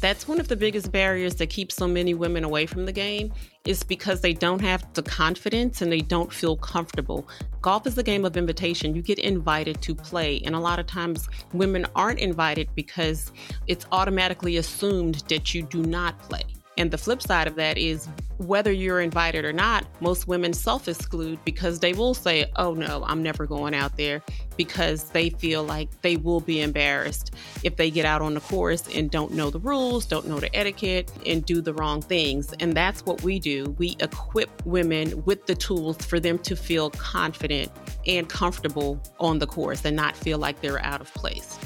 That's 0.00 0.28
one 0.28 0.38
of 0.38 0.46
the 0.46 0.54
biggest 0.54 0.92
barriers 0.92 1.34
that 1.36 1.48
keeps 1.48 1.74
so 1.74 1.88
many 1.88 2.14
women 2.14 2.44
away 2.44 2.66
from 2.66 2.86
the 2.86 2.92
game 2.92 3.32
is 3.64 3.82
because 3.82 4.20
they 4.20 4.32
don't 4.32 4.60
have 4.60 4.86
the 4.94 5.02
confidence 5.02 5.82
and 5.82 5.90
they 5.90 6.00
don't 6.00 6.32
feel 6.32 6.56
comfortable. 6.56 7.28
Golf 7.62 7.84
is 7.84 7.98
a 7.98 8.04
game 8.04 8.24
of 8.24 8.36
invitation. 8.36 8.94
You 8.94 9.02
get 9.02 9.18
invited 9.18 9.82
to 9.82 9.96
play, 9.96 10.40
and 10.44 10.54
a 10.54 10.60
lot 10.60 10.78
of 10.78 10.86
times 10.86 11.28
women 11.52 11.84
aren't 11.96 12.20
invited 12.20 12.68
because 12.76 13.32
it's 13.66 13.86
automatically 13.90 14.56
assumed 14.58 15.16
that 15.28 15.52
you 15.52 15.62
do 15.62 15.82
not 15.82 16.16
play. 16.20 16.44
And 16.78 16.92
the 16.92 16.96
flip 16.96 17.20
side 17.20 17.48
of 17.48 17.56
that 17.56 17.76
is 17.76 18.08
whether 18.38 18.70
you're 18.70 19.00
invited 19.00 19.44
or 19.44 19.52
not, 19.52 19.84
most 20.00 20.28
women 20.28 20.52
self 20.52 20.86
exclude 20.86 21.44
because 21.44 21.80
they 21.80 21.92
will 21.92 22.14
say, 22.14 22.50
Oh 22.54 22.72
no, 22.72 23.04
I'm 23.04 23.20
never 23.20 23.46
going 23.46 23.74
out 23.74 23.96
there 23.96 24.22
because 24.56 25.10
they 25.10 25.30
feel 25.30 25.64
like 25.64 26.02
they 26.02 26.16
will 26.16 26.40
be 26.40 26.60
embarrassed 26.60 27.34
if 27.64 27.76
they 27.76 27.90
get 27.90 28.06
out 28.06 28.22
on 28.22 28.34
the 28.34 28.40
course 28.40 28.88
and 28.94 29.10
don't 29.10 29.32
know 29.32 29.50
the 29.50 29.58
rules, 29.58 30.06
don't 30.06 30.28
know 30.28 30.38
the 30.38 30.54
etiquette, 30.56 31.10
and 31.26 31.44
do 31.44 31.60
the 31.60 31.74
wrong 31.74 32.00
things. 32.00 32.54
And 32.60 32.74
that's 32.74 33.04
what 33.04 33.22
we 33.22 33.40
do. 33.40 33.74
We 33.78 33.96
equip 33.98 34.64
women 34.64 35.24
with 35.24 35.46
the 35.46 35.56
tools 35.56 35.96
for 35.98 36.20
them 36.20 36.38
to 36.40 36.54
feel 36.54 36.90
confident 36.90 37.72
and 38.06 38.28
comfortable 38.28 39.02
on 39.18 39.40
the 39.40 39.46
course 39.48 39.84
and 39.84 39.96
not 39.96 40.16
feel 40.16 40.38
like 40.38 40.60
they're 40.60 40.84
out 40.84 41.00
of 41.00 41.12
place. 41.14 41.58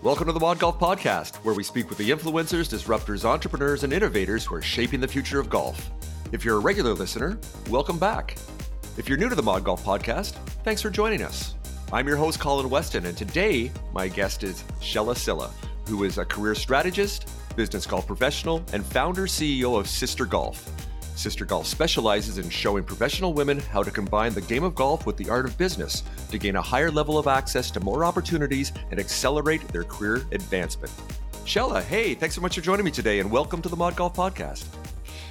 Welcome 0.00 0.26
to 0.26 0.32
the 0.32 0.38
Mod 0.38 0.60
Golf 0.60 0.78
Podcast, 0.78 1.38
where 1.38 1.56
we 1.56 1.64
speak 1.64 1.88
with 1.88 1.98
the 1.98 2.08
influencers, 2.10 2.72
disruptors, 2.72 3.24
entrepreneurs, 3.24 3.82
and 3.82 3.92
innovators 3.92 4.44
who 4.44 4.54
are 4.54 4.62
shaping 4.62 5.00
the 5.00 5.08
future 5.08 5.40
of 5.40 5.50
golf. 5.50 5.90
If 6.30 6.44
you're 6.44 6.58
a 6.58 6.60
regular 6.60 6.94
listener, 6.94 7.36
welcome 7.68 7.98
back. 7.98 8.36
If 8.96 9.08
you're 9.08 9.18
new 9.18 9.28
to 9.28 9.34
the 9.34 9.42
Mod 9.42 9.64
Golf 9.64 9.84
Podcast, 9.84 10.34
thanks 10.62 10.80
for 10.80 10.88
joining 10.88 11.22
us. 11.22 11.56
I'm 11.92 12.06
your 12.06 12.16
host, 12.16 12.38
Colin 12.38 12.70
Weston, 12.70 13.06
and 13.06 13.18
today 13.18 13.72
my 13.92 14.06
guest 14.06 14.44
is 14.44 14.62
Shella 14.80 15.16
Sylla, 15.16 15.50
who 15.88 16.04
is 16.04 16.18
a 16.18 16.24
career 16.24 16.54
strategist, 16.54 17.28
business 17.56 17.84
golf 17.84 18.06
professional, 18.06 18.64
and 18.72 18.86
founder 18.86 19.26
CEO 19.26 19.76
of 19.80 19.88
Sister 19.88 20.26
Golf. 20.26 20.87
Sister 21.18 21.44
Golf 21.44 21.66
specializes 21.66 22.38
in 22.38 22.48
showing 22.48 22.84
professional 22.84 23.34
women 23.34 23.58
how 23.58 23.82
to 23.82 23.90
combine 23.90 24.32
the 24.32 24.40
game 24.40 24.62
of 24.62 24.76
golf 24.76 25.04
with 25.04 25.16
the 25.16 25.28
art 25.28 25.46
of 25.46 25.58
business 25.58 26.04
to 26.30 26.38
gain 26.38 26.54
a 26.54 26.62
higher 26.62 26.92
level 26.92 27.18
of 27.18 27.26
access 27.26 27.72
to 27.72 27.80
more 27.80 28.04
opportunities 28.04 28.72
and 28.92 29.00
accelerate 29.00 29.66
their 29.68 29.82
career 29.82 30.24
advancement. 30.30 30.92
Shella, 31.44 31.82
hey, 31.82 32.14
thanks 32.14 32.36
so 32.36 32.40
much 32.40 32.54
for 32.54 32.60
joining 32.60 32.84
me 32.84 32.92
today 32.92 33.18
and 33.18 33.32
welcome 33.32 33.60
to 33.62 33.68
the 33.68 33.76
Mod 33.76 33.96
Golf 33.96 34.14
Podcast. 34.14 34.66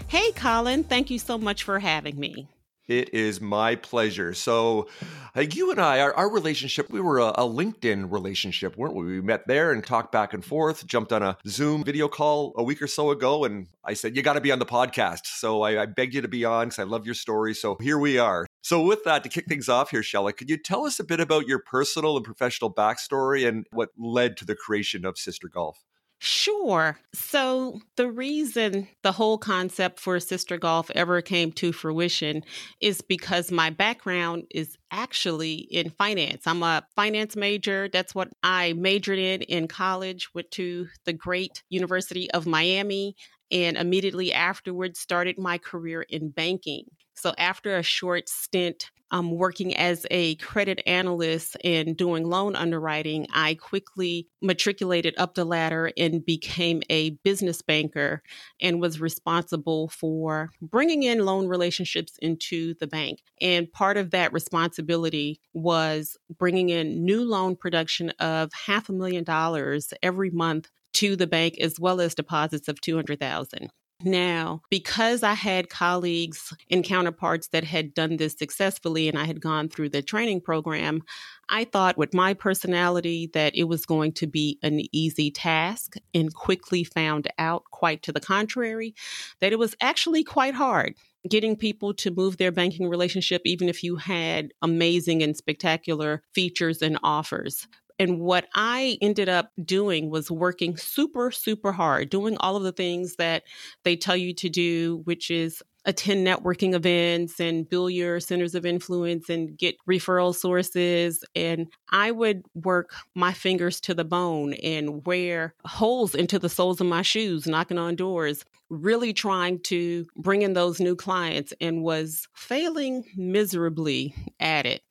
Hey, 0.07 0.33
Colin, 0.33 0.83
thank 0.83 1.09
you 1.09 1.19
so 1.19 1.37
much 1.37 1.63
for 1.63 1.79
having 1.79 2.19
me. 2.19 2.49
It 2.87 3.13
is 3.13 3.41
my 3.41 3.75
pleasure. 3.75 4.33
So, 4.33 4.87
uh, 5.35 5.41
you 5.41 5.71
and 5.71 5.79
I, 5.79 5.99
our, 5.99 6.13
our, 6.13 6.29
relationship, 6.29 6.89
we 6.89 7.01
were 7.01 7.19
a, 7.19 7.27
a, 7.31 7.43
LinkedIn 7.43 8.09
relationship, 8.09 8.77
weren't 8.77 8.95
we? 8.95 9.05
We 9.05 9.21
met 9.21 9.45
there 9.45 9.73
and 9.73 9.85
talked 9.85 10.13
back 10.13 10.33
and 10.33 10.43
forth, 10.43 10.87
jumped 10.87 11.11
on 11.11 11.21
a 11.21 11.37
Zoom 11.45 11.83
video 11.83 12.07
call 12.07 12.53
a 12.55 12.63
week 12.63 12.81
or 12.81 12.87
so 12.87 13.11
ago. 13.11 13.43
And 13.43 13.67
I 13.83 13.93
said, 13.93 14.15
You 14.15 14.21
got 14.21 14.33
to 14.33 14.41
be 14.41 14.53
on 14.53 14.59
the 14.59 14.65
podcast. 14.65 15.25
So, 15.25 15.63
I, 15.63 15.81
I 15.81 15.85
begged 15.85 16.13
you 16.13 16.21
to 16.21 16.29
be 16.29 16.45
on 16.45 16.67
because 16.67 16.79
I 16.79 16.83
love 16.83 17.05
your 17.05 17.15
story. 17.15 17.53
So, 17.53 17.75
here 17.81 17.97
we 17.97 18.17
are. 18.17 18.47
So, 18.61 18.81
with 18.81 19.03
that, 19.03 19.21
to 19.23 19.29
kick 19.29 19.47
things 19.47 19.67
off 19.67 19.91
here, 19.91 20.01
Shella, 20.01 20.35
could 20.35 20.49
you 20.49 20.57
tell 20.57 20.85
us 20.85 20.97
a 20.97 21.03
bit 21.03 21.19
about 21.19 21.45
your 21.45 21.59
personal 21.59 22.15
and 22.15 22.25
professional 22.25 22.73
backstory 22.73 23.45
and 23.45 23.67
what 23.71 23.89
led 23.97 24.37
to 24.37 24.45
the 24.45 24.55
creation 24.55 25.03
of 25.03 25.17
Sister 25.17 25.49
Golf? 25.49 25.83
Sure. 26.19 26.99
So, 27.13 27.79
the 27.95 28.09
reason 28.09 28.87
the 29.03 29.11
whole 29.11 29.37
concept 29.37 29.99
for 29.99 30.19
Sister 30.19 30.57
Golf 30.57 30.89
ever 30.95 31.21
came 31.21 31.51
to 31.53 31.71
fruition 31.71 32.43
is 32.81 33.01
because 33.01 33.51
my 33.51 33.69
background 33.69 34.45
is 34.49 34.75
actually 34.89 35.53
in 35.55 35.91
finance. 35.91 36.47
I'm 36.47 36.63
a 36.63 36.83
finance 36.95 37.35
major. 37.35 37.87
That's 37.87 38.15
what 38.15 38.29
I 38.41 38.73
majored 38.73 39.19
in 39.19 39.43
in 39.43 39.67
college, 39.67 40.29
went 40.33 40.49
to 40.51 40.87
the 41.05 41.13
great 41.13 41.61
University 41.69 42.31
of 42.31 42.47
Miami, 42.47 43.15
and 43.51 43.77
immediately 43.77 44.33
afterwards 44.33 44.99
started 44.99 45.37
my 45.37 45.59
career 45.59 46.01
in 46.01 46.29
banking. 46.29 46.85
So, 47.13 47.35
after 47.37 47.77
a 47.77 47.83
short 47.83 48.27
stint 48.27 48.89
um, 49.11 49.31
working 49.31 49.75
as 49.75 50.05
a 50.11 50.35
credit 50.35 50.81
analyst 50.85 51.57
and 51.63 51.95
doing 51.95 52.25
loan 52.25 52.55
underwriting, 52.55 53.27
I 53.33 53.55
quickly 53.55 54.27
matriculated 54.41 55.15
up 55.17 55.35
the 55.35 55.45
ladder 55.45 55.91
and 55.97 56.25
became 56.25 56.83
a 56.89 57.11
business 57.23 57.61
banker 57.61 58.21
and 58.61 58.81
was 58.81 58.99
responsible 58.99 59.89
for 59.89 60.51
bringing 60.61 61.03
in 61.03 61.25
loan 61.25 61.47
relationships 61.47 62.13
into 62.21 62.73
the 62.75 62.87
bank. 62.87 63.19
And 63.41 63.71
part 63.71 63.97
of 63.97 64.11
that 64.11 64.33
responsibility 64.33 65.39
was 65.53 66.17
bringing 66.37 66.69
in 66.69 67.05
new 67.05 67.23
loan 67.23 67.55
production 67.55 68.09
of 68.19 68.51
half 68.53 68.89
a 68.89 68.93
million 68.93 69.23
dollars 69.23 69.93
every 70.03 70.29
month 70.29 70.69
to 70.93 71.15
the 71.15 71.27
bank 71.27 71.57
as 71.59 71.79
well 71.79 72.01
as 72.01 72.15
deposits 72.15 72.67
of 72.67 72.81
200,000. 72.81 73.69
Now, 74.03 74.61
because 74.69 75.23
I 75.23 75.33
had 75.33 75.69
colleagues 75.69 76.53
and 76.69 76.83
counterparts 76.83 77.47
that 77.47 77.63
had 77.63 77.95
done 77.95 78.17
this 78.17 78.35
successfully 78.37 79.09
and 79.09 79.17
I 79.17 79.25
had 79.25 79.41
gone 79.41 79.69
through 79.69 79.89
the 79.89 80.03
training 80.03 80.41
program, 80.41 81.01
I 81.49 81.63
thought 81.63 81.97
with 81.97 82.13
my 82.13 82.35
personality 82.35 83.31
that 83.33 83.55
it 83.55 83.63
was 83.63 83.87
going 83.87 84.11
to 84.13 84.27
be 84.27 84.59
an 84.61 84.81
easy 84.91 85.31
task 85.31 85.95
and 86.13 86.31
quickly 86.31 86.83
found 86.83 87.27
out, 87.39 87.63
quite 87.71 88.03
to 88.03 88.11
the 88.11 88.19
contrary, 88.19 88.93
that 89.39 89.51
it 89.51 89.59
was 89.59 89.75
actually 89.81 90.23
quite 90.23 90.53
hard 90.53 90.93
getting 91.27 91.55
people 91.55 91.93
to 91.93 92.11
move 92.11 92.37
their 92.37 92.51
banking 92.51 92.87
relationship, 92.87 93.41
even 93.45 93.67
if 93.67 93.83
you 93.83 93.97
had 93.97 94.53
amazing 94.61 95.23
and 95.23 95.35
spectacular 95.35 96.23
features 96.33 96.81
and 96.81 96.97
offers. 97.03 97.67
And 97.99 98.19
what 98.19 98.47
I 98.53 98.97
ended 99.01 99.27
up 99.27 99.51
doing 99.63 100.09
was 100.11 100.29
working 100.29 100.77
super, 100.77 101.31
super 101.31 101.71
hard, 101.71 102.09
doing 102.09 102.37
all 102.39 102.55
of 102.55 102.63
the 102.63 102.71
things 102.71 103.15
that 103.15 103.43
they 103.83 103.95
tell 103.95 104.15
you 104.15 104.33
to 104.35 104.49
do, 104.49 105.01
which 105.05 105.31
is 105.31 105.63
attend 105.87 106.27
networking 106.27 106.75
events 106.75 107.39
and 107.39 107.67
build 107.67 107.93
your 107.93 108.19
centers 108.19 108.53
of 108.53 108.65
influence 108.65 109.29
and 109.29 109.57
get 109.57 109.75
referral 109.89 110.35
sources. 110.35 111.23
And 111.33 111.67
I 111.89 112.11
would 112.11 112.43
work 112.53 112.93
my 113.15 113.31
fingers 113.31 113.79
to 113.81 113.93
the 113.93 114.03
bone 114.03 114.53
and 114.55 115.05
wear 115.05 115.55
holes 115.65 116.13
into 116.13 116.37
the 116.37 116.49
soles 116.49 116.81
of 116.81 116.87
my 116.87 117.01
shoes, 117.01 117.47
knocking 117.47 117.77
on 117.77 117.95
doors, 117.95 118.43
really 118.69 119.13
trying 119.13 119.59
to 119.59 120.05
bring 120.17 120.41
in 120.41 120.51
those 120.51 120.81
new 120.81 120.93
clients 120.93 121.53
and 121.61 121.83
was 121.83 122.27
failing 122.35 123.05
miserably 123.15 124.13
at 124.41 124.65
it. 124.65 124.81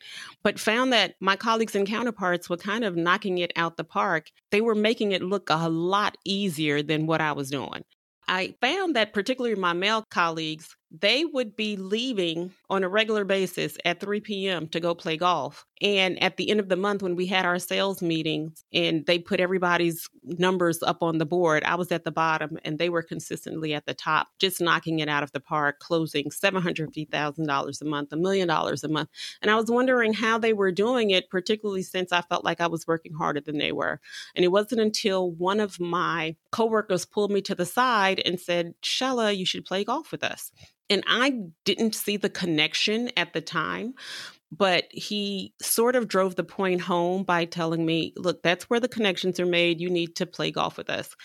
But 0.42 0.58
found 0.58 0.94
that 0.94 1.14
my 1.20 1.36
colleagues 1.36 1.74
and 1.74 1.86
counterparts 1.86 2.48
were 2.48 2.56
kind 2.56 2.84
of 2.84 2.96
knocking 2.96 3.36
it 3.36 3.52
out 3.54 3.76
the 3.76 3.84
park. 3.84 4.30
They 4.50 4.62
were 4.62 4.74
making 4.74 5.12
it 5.12 5.22
look 5.22 5.50
a 5.50 5.68
lot 5.68 6.16
easier 6.24 6.82
than 6.82 7.06
what 7.06 7.20
I 7.20 7.32
was 7.32 7.50
doing. 7.50 7.84
I 8.28 8.54
found 8.60 8.96
that 8.96 9.12
particularly 9.12 9.54
my 9.54 9.72
male 9.72 10.04
colleagues 10.10 10.74
they 11.00 11.24
would 11.24 11.56
be 11.56 11.76
leaving 11.76 12.52
on 12.70 12.84
a 12.84 12.88
regular 12.88 13.24
basis 13.24 13.76
at 13.84 14.00
3 14.00 14.20
p.m. 14.20 14.68
to 14.68 14.80
go 14.80 14.94
play 14.94 15.16
golf. 15.16 15.66
And 15.82 16.22
at 16.22 16.36
the 16.36 16.50
end 16.50 16.60
of 16.60 16.68
the 16.68 16.76
month, 16.76 17.02
when 17.02 17.16
we 17.16 17.26
had 17.26 17.44
our 17.44 17.58
sales 17.58 18.00
meetings 18.00 18.64
and 18.72 19.04
they 19.04 19.18
put 19.18 19.40
everybody's 19.40 20.08
numbers 20.22 20.82
up 20.82 21.02
on 21.02 21.18
the 21.18 21.26
board, 21.26 21.64
I 21.64 21.74
was 21.74 21.92
at 21.92 22.04
the 22.04 22.10
bottom 22.10 22.58
and 22.64 22.78
they 22.78 22.88
were 22.88 23.02
consistently 23.02 23.74
at 23.74 23.84
the 23.84 23.92
top, 23.92 24.28
just 24.38 24.60
knocking 24.60 25.00
it 25.00 25.08
out 25.08 25.22
of 25.22 25.32
the 25.32 25.40
park, 25.40 25.80
closing 25.80 26.30
$750,000 26.30 27.82
a 27.82 27.84
month, 27.84 28.12
a 28.12 28.16
million 28.16 28.48
dollars 28.48 28.84
a 28.84 28.88
month. 28.88 29.10
And 29.42 29.50
I 29.50 29.56
was 29.56 29.70
wondering 29.70 30.14
how 30.14 30.38
they 30.38 30.54
were 30.54 30.72
doing 30.72 31.10
it, 31.10 31.28
particularly 31.28 31.82
since 31.82 32.10
I 32.10 32.22
felt 32.22 32.44
like 32.44 32.60
I 32.60 32.68
was 32.68 32.86
working 32.86 33.12
harder 33.12 33.40
than 33.40 33.58
they 33.58 33.72
were. 33.72 34.00
And 34.34 34.44
it 34.44 34.48
wasn't 34.48 34.80
until 34.80 35.30
one 35.30 35.60
of 35.60 35.78
my 35.78 36.36
coworkers 36.52 37.04
pulled 37.04 37.30
me 37.30 37.42
to 37.42 37.54
the 37.54 37.66
side 37.66 38.22
and 38.24 38.40
said, 38.40 38.74
Shella, 38.82 39.36
you 39.36 39.44
should 39.44 39.66
play 39.66 39.84
golf 39.84 40.10
with 40.10 40.24
us. 40.24 40.52
And 40.88 41.02
I 41.06 41.40
didn't 41.64 41.94
see 41.94 42.16
the 42.16 42.30
connection 42.30 43.10
at 43.16 43.32
the 43.32 43.40
time, 43.40 43.94
but 44.52 44.84
he 44.90 45.52
sort 45.60 45.96
of 45.96 46.06
drove 46.06 46.36
the 46.36 46.44
point 46.44 46.80
home 46.80 47.24
by 47.24 47.44
telling 47.44 47.84
me, 47.84 48.12
look, 48.16 48.42
that's 48.42 48.70
where 48.70 48.78
the 48.78 48.88
connections 48.88 49.40
are 49.40 49.46
made. 49.46 49.80
You 49.80 49.90
need 49.90 50.14
to 50.16 50.26
play 50.26 50.52
golf 50.52 50.76
with 50.76 50.88
us. 50.88 51.16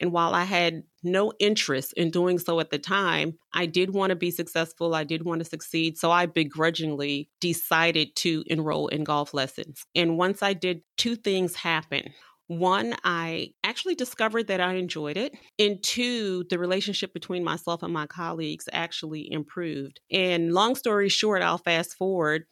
And 0.00 0.12
while 0.12 0.34
I 0.34 0.44
had 0.44 0.84
no 1.02 1.32
interest 1.38 1.92
in 1.92 2.10
doing 2.10 2.38
so 2.38 2.58
at 2.58 2.70
the 2.70 2.78
time, 2.78 3.36
I 3.52 3.66
did 3.66 3.92
want 3.92 4.10
to 4.10 4.16
be 4.16 4.30
successful. 4.30 4.94
I 4.94 5.04
did 5.04 5.24
want 5.24 5.40
to 5.40 5.44
succeed. 5.44 5.98
So 5.98 6.10
I 6.10 6.24
begrudgingly 6.24 7.28
decided 7.40 8.16
to 8.16 8.44
enroll 8.46 8.88
in 8.88 9.04
golf 9.04 9.34
lessons. 9.34 9.84
And 9.94 10.16
once 10.16 10.42
I 10.42 10.54
did, 10.54 10.80
two 10.96 11.16
things 11.16 11.56
happened. 11.56 12.10
One, 12.50 12.96
I 13.04 13.52
actually 13.62 13.94
discovered 13.94 14.48
that 14.48 14.60
I 14.60 14.74
enjoyed 14.74 15.16
it. 15.16 15.36
And 15.60 15.80
two, 15.84 16.42
the 16.50 16.58
relationship 16.58 17.14
between 17.14 17.44
myself 17.44 17.84
and 17.84 17.92
my 17.92 18.08
colleagues 18.08 18.68
actually 18.72 19.30
improved. 19.30 20.00
And 20.10 20.52
long 20.52 20.74
story 20.74 21.08
short, 21.08 21.42
I'll 21.42 21.58
fast 21.58 21.94
forward. 21.94 22.46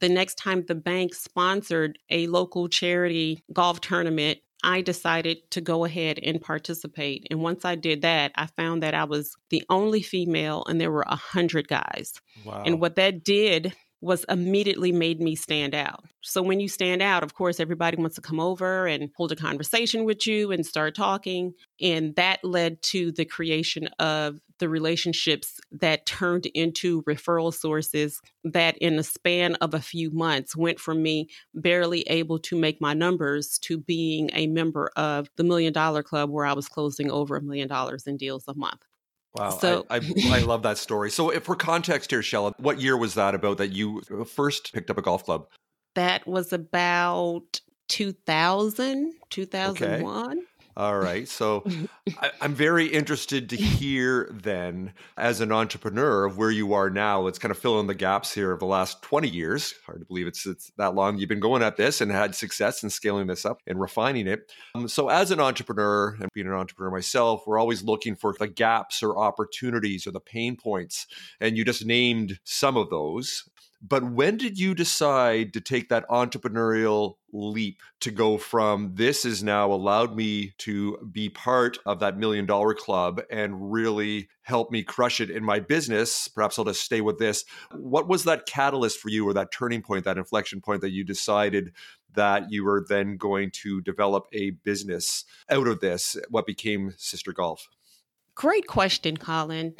The 0.00 0.08
next 0.08 0.38
time 0.38 0.64
the 0.66 0.74
bank 0.74 1.14
sponsored 1.14 2.00
a 2.10 2.26
local 2.26 2.68
charity 2.68 3.44
golf 3.52 3.80
tournament, 3.80 4.40
I 4.64 4.80
decided 4.80 5.38
to 5.52 5.60
go 5.60 5.84
ahead 5.84 6.18
and 6.20 6.40
participate. 6.40 7.28
And 7.30 7.38
once 7.38 7.64
I 7.64 7.76
did 7.76 8.02
that, 8.02 8.32
I 8.34 8.46
found 8.56 8.82
that 8.82 8.94
I 8.94 9.04
was 9.04 9.36
the 9.50 9.62
only 9.70 10.02
female 10.02 10.64
and 10.66 10.80
there 10.80 10.90
were 10.90 11.04
a 11.06 11.14
hundred 11.14 11.68
guys. 11.68 12.14
Wow. 12.44 12.64
And 12.66 12.80
what 12.80 12.96
that 12.96 13.22
did 13.22 13.72
was 14.04 14.24
immediately 14.28 14.92
made 14.92 15.18
me 15.18 15.34
stand 15.34 15.74
out. 15.74 16.04
So 16.20 16.42
when 16.42 16.60
you 16.60 16.68
stand 16.68 17.00
out, 17.00 17.22
of 17.22 17.32
course, 17.32 17.58
everybody 17.58 17.96
wants 17.96 18.16
to 18.16 18.20
come 18.20 18.38
over 18.38 18.86
and 18.86 19.10
hold 19.16 19.32
a 19.32 19.36
conversation 19.36 20.04
with 20.04 20.26
you 20.26 20.52
and 20.52 20.64
start 20.64 20.94
talking. 20.94 21.54
And 21.80 22.14
that 22.16 22.44
led 22.44 22.82
to 22.82 23.12
the 23.12 23.24
creation 23.24 23.88
of 23.98 24.40
the 24.58 24.68
relationships 24.68 25.58
that 25.72 26.04
turned 26.04 26.46
into 26.46 27.02
referral 27.04 27.52
sources 27.52 28.20
that 28.44 28.76
in 28.78 28.96
the 28.96 29.02
span 29.02 29.54
of 29.56 29.72
a 29.72 29.80
few 29.80 30.10
months 30.10 30.54
went 30.54 30.78
from 30.78 31.02
me 31.02 31.28
barely 31.54 32.02
able 32.02 32.38
to 32.40 32.56
make 32.56 32.82
my 32.82 32.92
numbers 32.92 33.58
to 33.60 33.78
being 33.78 34.28
a 34.34 34.46
member 34.46 34.90
of 34.96 35.30
the 35.36 35.44
million 35.44 35.72
dollar 35.72 36.02
club 36.02 36.28
where 36.28 36.44
I 36.44 36.52
was 36.52 36.68
closing 36.68 37.10
over 37.10 37.36
a 37.36 37.42
million 37.42 37.68
dollars 37.68 38.06
in 38.06 38.18
deals 38.18 38.44
a 38.48 38.54
month. 38.54 38.84
Wow, 39.34 39.50
so, 39.50 39.84
I, 39.90 39.96
I, 39.96 40.00
I, 40.30 40.38
love 40.40 40.62
that 40.62 40.78
story. 40.78 41.10
So, 41.10 41.30
for 41.40 41.56
context 41.56 42.10
here, 42.10 42.20
Shella, 42.20 42.52
what 42.58 42.80
year 42.80 42.96
was 42.96 43.14
that 43.14 43.34
about 43.34 43.58
that 43.58 43.72
you 43.72 44.00
uh, 44.12 44.22
first 44.22 44.72
picked 44.72 44.90
up 44.90 44.98
a 44.98 45.02
golf 45.02 45.24
club? 45.24 45.48
That 45.96 46.24
was 46.24 46.52
about 46.52 47.60
2000, 47.88 49.12
2001. 49.30 50.32
Okay. 50.32 50.40
All 50.76 50.98
right. 50.98 51.28
So 51.28 51.64
I, 52.20 52.30
am 52.40 52.54
very 52.54 52.86
interested 52.86 53.48
to 53.50 53.56
hear 53.56 54.28
then, 54.32 54.92
as 55.16 55.40
an 55.40 55.52
entrepreneur, 55.52 56.24
of 56.24 56.36
where 56.36 56.50
you 56.50 56.74
are 56.74 56.90
now. 56.90 57.20
Let's 57.20 57.38
kind 57.38 57.52
of 57.52 57.58
fill 57.58 57.78
in 57.80 57.86
the 57.86 57.94
gaps 57.94 58.34
here 58.34 58.50
of 58.50 58.58
the 58.58 58.66
last 58.66 59.00
20 59.02 59.28
years. 59.28 59.74
Hard 59.86 60.00
to 60.00 60.06
believe 60.06 60.26
it's, 60.26 60.46
it's 60.46 60.72
that 60.76 60.94
long 60.94 61.18
you've 61.18 61.28
been 61.28 61.40
going 61.40 61.62
at 61.62 61.76
this 61.76 62.00
and 62.00 62.10
had 62.10 62.34
success 62.34 62.82
in 62.82 62.90
scaling 62.90 63.28
this 63.28 63.44
up 63.44 63.60
and 63.66 63.80
refining 63.80 64.26
it. 64.26 64.52
Um, 64.74 64.88
so, 64.88 65.08
as 65.08 65.30
an 65.30 65.40
entrepreneur 65.40 66.16
and 66.20 66.28
being 66.34 66.48
an 66.48 66.52
entrepreneur 66.52 66.90
myself, 66.90 67.44
we're 67.46 67.58
always 67.58 67.84
looking 67.84 68.16
for 68.16 68.34
the 68.38 68.48
gaps 68.48 69.02
or 69.02 69.16
opportunities 69.16 70.06
or 70.06 70.10
the 70.10 70.20
pain 70.20 70.56
points. 70.56 71.06
And 71.40 71.56
you 71.56 71.64
just 71.64 71.86
named 71.86 72.38
some 72.44 72.76
of 72.76 72.90
those. 72.90 73.48
But 73.86 74.10
when 74.10 74.38
did 74.38 74.58
you 74.58 74.74
decide 74.74 75.52
to 75.52 75.60
take 75.60 75.90
that 75.90 76.08
entrepreneurial 76.08 77.16
leap 77.34 77.82
to 78.00 78.10
go 78.10 78.38
from 78.38 78.94
this 78.94 79.24
has 79.24 79.42
now 79.42 79.70
allowed 79.70 80.16
me 80.16 80.54
to 80.58 80.96
be 81.12 81.28
part 81.28 81.76
of 81.84 82.00
that 82.00 82.16
million 82.16 82.46
dollar 82.46 82.72
club 82.72 83.20
and 83.30 83.70
really 83.70 84.30
help 84.40 84.70
me 84.70 84.82
crush 84.82 85.20
it 85.20 85.28
in 85.28 85.44
my 85.44 85.60
business? 85.60 86.28
Perhaps 86.28 86.58
I'll 86.58 86.64
just 86.64 86.80
stay 86.80 87.02
with 87.02 87.18
this. 87.18 87.44
What 87.72 88.08
was 88.08 88.24
that 88.24 88.46
catalyst 88.46 89.00
for 89.00 89.10
you 89.10 89.28
or 89.28 89.34
that 89.34 89.52
turning 89.52 89.82
point, 89.82 90.06
that 90.06 90.16
inflection 90.16 90.62
point 90.62 90.80
that 90.80 90.92
you 90.92 91.04
decided 91.04 91.72
that 92.14 92.50
you 92.50 92.64
were 92.64 92.86
then 92.88 93.18
going 93.18 93.50
to 93.50 93.82
develop 93.82 94.28
a 94.32 94.50
business 94.50 95.26
out 95.50 95.68
of 95.68 95.80
this, 95.80 96.16
what 96.30 96.46
became 96.46 96.94
Sister 96.96 97.34
Golf? 97.34 97.68
Great 98.36 98.66
question, 98.66 99.16
Colin, 99.16 99.74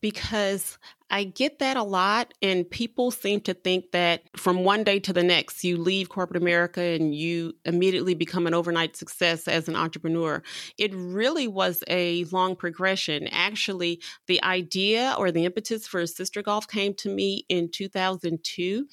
because 0.00 0.78
I 1.10 1.24
get 1.24 1.58
that 1.58 1.76
a 1.76 1.82
lot, 1.82 2.34
and 2.40 2.68
people 2.68 3.10
seem 3.10 3.40
to 3.42 3.54
think 3.54 3.90
that 3.90 4.22
from 4.36 4.62
one 4.62 4.84
day 4.84 5.00
to 5.00 5.12
the 5.12 5.24
next, 5.24 5.64
you 5.64 5.76
leave 5.76 6.08
corporate 6.08 6.40
America 6.40 6.80
and 6.80 7.14
you 7.14 7.54
immediately 7.64 8.14
become 8.14 8.46
an 8.46 8.54
overnight 8.54 8.96
success 8.96 9.48
as 9.48 9.68
an 9.68 9.74
entrepreneur. 9.74 10.42
It 10.78 10.94
really 10.94 11.48
was 11.48 11.82
a 11.88 12.24
long 12.26 12.54
progression. 12.54 13.26
Actually, 13.28 14.00
the 14.28 14.42
idea 14.44 15.14
or 15.18 15.32
the 15.32 15.44
impetus 15.44 15.88
for 15.88 16.06
Sister 16.06 16.42
Golf 16.42 16.68
came 16.68 16.94
to 16.94 17.08
me 17.08 17.44
in 17.48 17.70
2002 17.70 18.86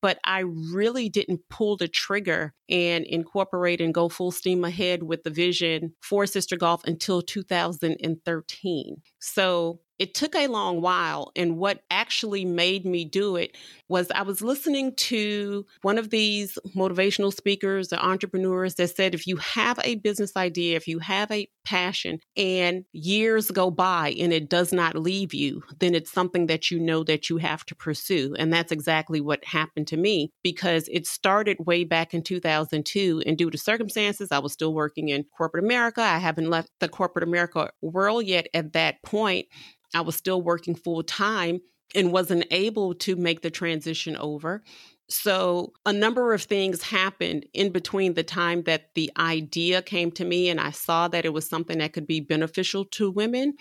but 0.00 0.18
I 0.24 0.40
really 0.40 1.08
didn't 1.08 1.48
pull 1.50 1.76
the 1.76 1.88
trigger 1.88 2.54
and 2.68 3.04
incorporate 3.04 3.80
and 3.80 3.94
go 3.94 4.08
full 4.08 4.30
steam 4.30 4.64
ahead 4.64 5.02
with 5.02 5.24
the 5.24 5.30
vision 5.30 5.94
for 6.00 6.26
Sister 6.26 6.56
Golf 6.56 6.84
until 6.84 7.22
2013. 7.22 8.96
So 9.18 9.80
it 9.98 10.14
took 10.14 10.34
a 10.34 10.46
long 10.46 10.80
while. 10.80 11.32
And 11.36 11.58
what 11.58 11.82
actually 11.90 12.44
made 12.44 12.84
me 12.84 13.04
do 13.04 13.36
it 13.36 13.56
was 13.88 14.10
I 14.14 14.22
was 14.22 14.42
listening 14.42 14.94
to 14.96 15.64
one 15.82 15.98
of 15.98 16.10
these 16.10 16.58
motivational 16.76 17.32
speakers 17.32 17.92
or 17.92 17.96
entrepreneurs 17.96 18.74
that 18.76 18.94
said 18.94 19.14
if 19.14 19.26
you 19.26 19.36
have 19.36 19.78
a 19.82 19.96
business 19.96 20.36
idea, 20.36 20.76
if 20.76 20.86
you 20.86 20.98
have 20.98 21.30
a 21.30 21.48
passion 21.64 22.18
and 22.36 22.84
years 22.92 23.50
go 23.50 23.70
by 23.70 24.14
and 24.18 24.32
it 24.32 24.48
does 24.48 24.72
not 24.72 24.96
leave 24.96 25.34
you, 25.34 25.62
then 25.80 25.94
it's 25.94 26.12
something 26.12 26.46
that 26.46 26.70
you 26.70 26.78
know 26.78 27.02
that 27.04 27.28
you 27.28 27.38
have 27.38 27.64
to 27.66 27.74
pursue. 27.74 28.34
And 28.38 28.52
that's 28.52 28.72
exactly 28.72 29.20
what 29.20 29.44
happened 29.44 29.86
to 29.88 29.96
me 29.96 30.32
because 30.42 30.88
it 30.92 31.06
started 31.06 31.56
way 31.60 31.84
back 31.84 32.14
in 32.14 32.22
2002. 32.22 33.22
And 33.26 33.36
due 33.36 33.50
to 33.50 33.58
circumstances, 33.58 34.32
I 34.32 34.38
was 34.38 34.52
still 34.52 34.74
working 34.74 35.08
in 35.08 35.24
corporate 35.36 35.64
America. 35.64 36.02
I 36.02 36.18
haven't 36.18 36.50
left 36.50 36.70
the 36.80 36.88
corporate 36.88 37.24
America 37.24 37.70
world 37.80 38.24
yet 38.24 38.48
at 38.54 38.72
that 38.74 39.02
point. 39.02 39.46
I 39.94 40.02
was 40.02 40.16
still 40.16 40.42
working 40.42 40.74
full 40.74 41.02
time 41.02 41.60
and 41.94 42.12
wasn't 42.12 42.44
able 42.50 42.94
to 42.94 43.16
make 43.16 43.40
the 43.40 43.50
transition 43.50 44.16
over. 44.16 44.62
So, 45.10 45.72
a 45.86 45.92
number 45.92 46.34
of 46.34 46.42
things 46.42 46.82
happened 46.82 47.46
in 47.54 47.72
between 47.72 48.12
the 48.12 48.22
time 48.22 48.64
that 48.64 48.90
the 48.94 49.10
idea 49.16 49.80
came 49.80 50.10
to 50.12 50.24
me 50.24 50.50
and 50.50 50.60
I 50.60 50.70
saw 50.70 51.08
that 51.08 51.24
it 51.24 51.32
was 51.32 51.48
something 51.48 51.78
that 51.78 51.94
could 51.94 52.06
be 52.06 52.20
beneficial 52.20 52.84
to 52.84 53.10
women 53.10 53.54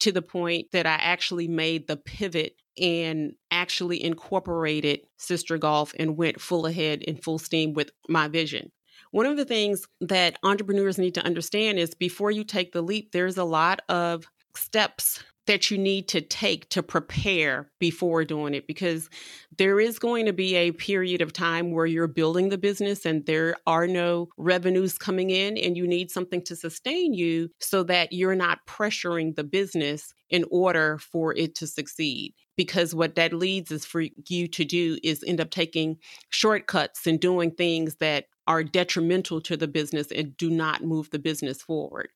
to 0.00 0.12
the 0.12 0.22
point 0.22 0.68
that 0.72 0.86
I 0.86 0.94
actually 0.94 1.46
made 1.46 1.88
the 1.88 1.98
pivot 1.98 2.54
and 2.80 3.34
actually 3.50 4.02
incorporated 4.02 5.00
Sister 5.18 5.58
Golf 5.58 5.92
and 5.98 6.16
went 6.16 6.40
full 6.40 6.64
ahead 6.64 7.02
in 7.02 7.18
full 7.18 7.38
steam 7.38 7.74
with 7.74 7.90
my 8.08 8.26
vision. 8.26 8.72
One 9.10 9.26
of 9.26 9.36
the 9.36 9.44
things 9.44 9.86
that 10.00 10.38
entrepreneurs 10.42 10.96
need 10.96 11.14
to 11.14 11.24
understand 11.24 11.78
is 11.78 11.94
before 11.94 12.30
you 12.30 12.44
take 12.44 12.72
the 12.72 12.82
leap, 12.82 13.12
there's 13.12 13.36
a 13.36 13.44
lot 13.44 13.80
of 13.90 14.24
steps 14.56 15.22
that 15.46 15.70
you 15.70 15.78
need 15.78 16.08
to 16.08 16.20
take 16.20 16.68
to 16.70 16.82
prepare 16.82 17.70
before 17.78 18.24
doing 18.24 18.54
it 18.54 18.66
because 18.66 19.10
there 19.56 19.78
is 19.78 19.98
going 19.98 20.26
to 20.26 20.32
be 20.32 20.54
a 20.56 20.72
period 20.72 21.20
of 21.20 21.32
time 21.32 21.70
where 21.70 21.86
you're 21.86 22.06
building 22.06 22.48
the 22.48 22.58
business 22.58 23.04
and 23.04 23.26
there 23.26 23.56
are 23.66 23.86
no 23.86 24.28
revenues 24.36 24.98
coming 24.98 25.30
in 25.30 25.56
and 25.58 25.76
you 25.76 25.86
need 25.86 26.10
something 26.10 26.42
to 26.42 26.56
sustain 26.56 27.14
you 27.14 27.50
so 27.60 27.82
that 27.82 28.12
you're 28.12 28.34
not 28.34 28.66
pressuring 28.66 29.34
the 29.36 29.44
business 29.44 30.14
in 30.30 30.44
order 30.50 30.98
for 30.98 31.34
it 31.36 31.54
to 31.54 31.66
succeed. 31.66 32.34
Because 32.56 32.94
what 32.94 33.16
that 33.16 33.32
leads 33.32 33.70
is 33.70 33.84
for 33.84 34.02
you 34.28 34.48
to 34.48 34.64
do 34.64 34.98
is 35.02 35.24
end 35.26 35.40
up 35.40 35.50
taking 35.50 35.96
shortcuts 36.30 37.06
and 37.06 37.20
doing 37.20 37.50
things 37.50 37.96
that 37.96 38.26
are 38.46 38.62
detrimental 38.62 39.40
to 39.42 39.56
the 39.56 39.68
business 39.68 40.10
and 40.10 40.36
do 40.36 40.50
not 40.50 40.84
move 40.84 41.10
the 41.10 41.18
business 41.18 41.62
forward. 41.62 42.08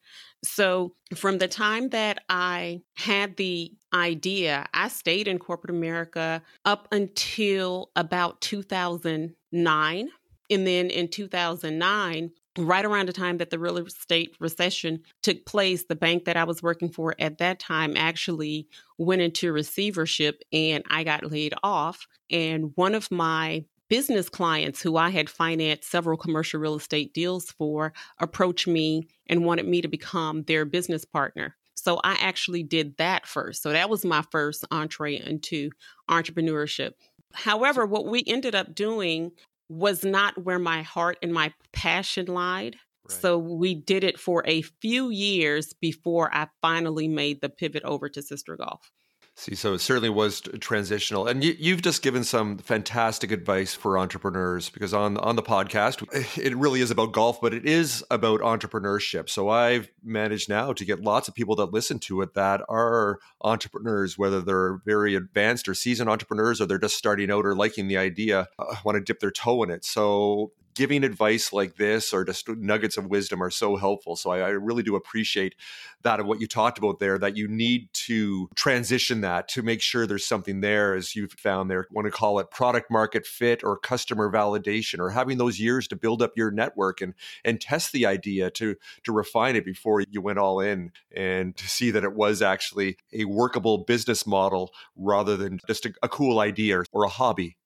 So, 0.45 0.95
from 1.15 1.39
the 1.39 1.49
time 1.49 1.89
that 1.91 2.21
I 2.29 2.83
had 2.97 3.37
the 3.37 3.73
idea, 3.93 4.67
I 4.73 4.89
stayed 4.89 5.29
in 5.29 5.39
corporate 5.39 5.75
America 5.75 6.43
up 6.65 6.89
until 6.93 7.91
about 7.97 8.41
2009. 8.41 10.09
And 10.51 10.67
then 10.67 10.91
in 10.91 11.09
2009, 11.09 12.31
right 12.59 12.85
around 12.85 13.07
the 13.07 13.13
time 13.13 13.39
that 13.39 13.51
the 13.51 13.59
real 13.59 13.79
estate 13.79 14.37
recession 14.41 15.01
took 15.23 15.45
place, 15.47 15.85
the 15.85 15.95
bank 15.95 16.25
that 16.25 16.37
I 16.37 16.45
was 16.45 16.63
working 16.63 16.91
for 16.91 17.15
at 17.19 17.39
that 17.39 17.59
time 17.59 17.97
actually 17.97 18.69
went 18.99 19.23
into 19.23 19.53
receivership 19.53 20.43
and 20.53 20.85
I 20.91 21.05
got 21.05 21.31
laid 21.31 21.55
off. 21.63 22.07
And 22.31 22.73
one 22.75 22.95
of 22.95 23.11
my 23.11 23.65
business 23.89 24.29
clients 24.29 24.83
who 24.83 24.97
I 24.97 25.11
had 25.11 25.31
financed 25.31 25.91
several 25.91 26.17
commercial 26.17 26.61
real 26.61 26.77
estate 26.77 27.15
deals 27.15 27.51
for 27.51 27.93
approached 28.19 28.67
me 28.67 29.09
and 29.27 29.45
wanted 29.45 29.67
me 29.67 29.81
to 29.83 29.89
become 29.89 30.43
their 30.43 30.65
business 30.65 31.05
partner. 31.05 31.57
So 31.75 32.01
I 32.03 32.17
actually 32.21 32.63
did 32.63 32.97
that 32.97 33.27
first. 33.27 33.63
So 33.63 33.71
that 33.71 33.89
was 33.89 34.05
my 34.05 34.23
first 34.31 34.65
entree 34.71 35.17
into 35.17 35.71
entrepreneurship. 36.11 36.93
However, 37.33 37.87
what 37.87 38.07
we 38.07 38.25
ended 38.27 38.55
up 38.55 38.75
doing 38.75 39.33
was 39.69 40.05
not 40.05 40.43
where 40.43 40.59
my 40.59 40.83
heart 40.83 41.19
and 41.23 41.33
my 41.33 41.53
passion 41.73 42.27
lied. 42.27 42.77
Right. 43.09 43.21
So 43.21 43.39
we 43.39 43.75
did 43.75 44.03
it 44.03 44.19
for 44.19 44.43
a 44.47 44.63
few 44.63 45.11
years 45.11 45.73
before 45.73 46.35
I 46.35 46.49
finally 46.63 47.09
made 47.09 47.41
the 47.41 47.49
pivot 47.49 47.85
over 47.85 48.09
to 48.09 48.23
Sister 48.23 48.57
Golf. 48.57 48.91
See, 49.39 49.55
so 49.55 49.75
it 49.75 49.79
certainly 49.79 50.11
was 50.11 50.41
transitional, 50.59 51.29
and 51.29 51.45
you, 51.45 51.73
have 51.73 51.81
just 51.81 52.03
given 52.03 52.25
some 52.25 52.59
fantastic 52.59 53.31
advice 53.31 53.73
for 53.73 53.97
entrepreneurs 53.97 54.69
because 54.69 54.93
on 54.93 55.17
on 55.19 55.37
the 55.37 55.45
podcast, 55.45 56.05
it 56.37 56.57
really 56.57 56.81
is 56.81 56.91
about 56.91 57.13
golf, 57.13 57.41
but 57.41 57.55
it 57.55 57.65
is 57.65 58.03
about 58.11 58.41
entrepreneurship. 58.41 59.29
So 59.29 59.49
I've 59.49 59.93
managed 60.03 60.49
now 60.49 60.73
to 60.73 60.85
get 60.85 61.03
lots 61.03 61.29
of 61.29 61.37
people 61.37 61.55
that 61.55 61.73
listen 61.73 62.01
to 62.01 62.21
it 62.23 62.35
that 62.35 62.63
are 62.69 63.21
entrepreneurs, 63.41 64.19
whether 64.19 64.41
they're 64.41 64.79
very 64.85 65.15
advanced 65.15 65.69
or 65.69 65.75
seasoned 65.75 66.11
entrepreneurs, 66.11 66.61
or 66.61 66.67
they're 66.67 66.77
just 66.77 66.99
starting 66.99 67.31
out 67.31 67.47
or 67.47 67.55
liking 67.55 67.87
the 67.87 67.97
idea, 67.97 68.49
uh, 68.59 68.75
want 68.85 68.97
to 68.97 69.01
dip 69.01 69.21
their 69.21 69.31
toe 69.31 69.63
in 69.63 69.71
it. 69.71 69.85
So 69.85 70.51
giving 70.79 71.03
advice 71.03 71.53
like 71.53 71.75
this 71.75 72.13
or 72.13 72.25
just 72.25 72.49
nuggets 72.49 72.97
of 72.97 73.07
wisdom 73.07 73.43
are 73.43 73.51
so 73.51 73.75
helpful. 73.75 74.15
So 74.15 74.31
I, 74.31 74.39
I, 74.39 74.51
really 74.51 74.85
do 74.85 74.95
appreciate 74.95 75.57
that 76.03 76.21
of 76.21 76.27
what 76.27 76.41
you 76.41 76.47
talked 76.47 76.79
about 76.79 77.01
there, 77.01 77.19
that 77.19 77.37
you 77.37 77.49
need 77.49 77.93
to 78.07 78.49
transition 78.55 79.21
that 79.23 79.49
to 79.49 79.63
make 79.63 79.83
sure 79.83 80.07
there's 80.07 80.25
something 80.25 80.61
there, 80.61 80.95
as 80.95 81.17
you've 81.17 81.33
found 81.33 81.69
there, 81.69 81.89
want 81.91 82.07
to 82.07 82.13
call 82.13 82.39
it 82.39 82.53
product 82.53 82.93
market 82.93 83.27
fit 83.27 83.65
or 83.65 83.77
customer 83.77 84.31
validation, 84.31 85.01
or 85.01 85.11
having 85.11 85.37
those 85.37 85.59
years 85.59 85.89
to 85.89 85.97
build 85.97 86.23
up 86.23 86.31
your 86.37 86.53
network 86.53 87.01
and 87.01 87.15
and 87.45 87.61
test 87.61 87.91
the 87.91 88.07
idea 88.07 88.49
to 88.49 88.77
to 89.03 89.11
refine 89.11 89.57
it 89.57 89.65
before 89.65 90.05
you 90.09 90.21
went 90.21 90.39
all 90.39 90.61
in 90.61 90.93
and 91.11 91.57
to 91.57 91.69
see 91.69 91.91
that 91.91 92.05
it 92.05 92.15
was 92.15 92.41
actually 92.41 92.97
a 93.13 93.25
workable 93.25 93.79
business 93.79 94.29
model 94.29 94.71
rather 94.95 95.37
than 95.37 95.59
just 95.67 95.87
a, 95.87 95.93
a 96.05 96.09
cool 96.09 96.39
idea 96.39 96.85
or 96.93 97.03
a 97.03 97.09
hobby. 97.09 97.57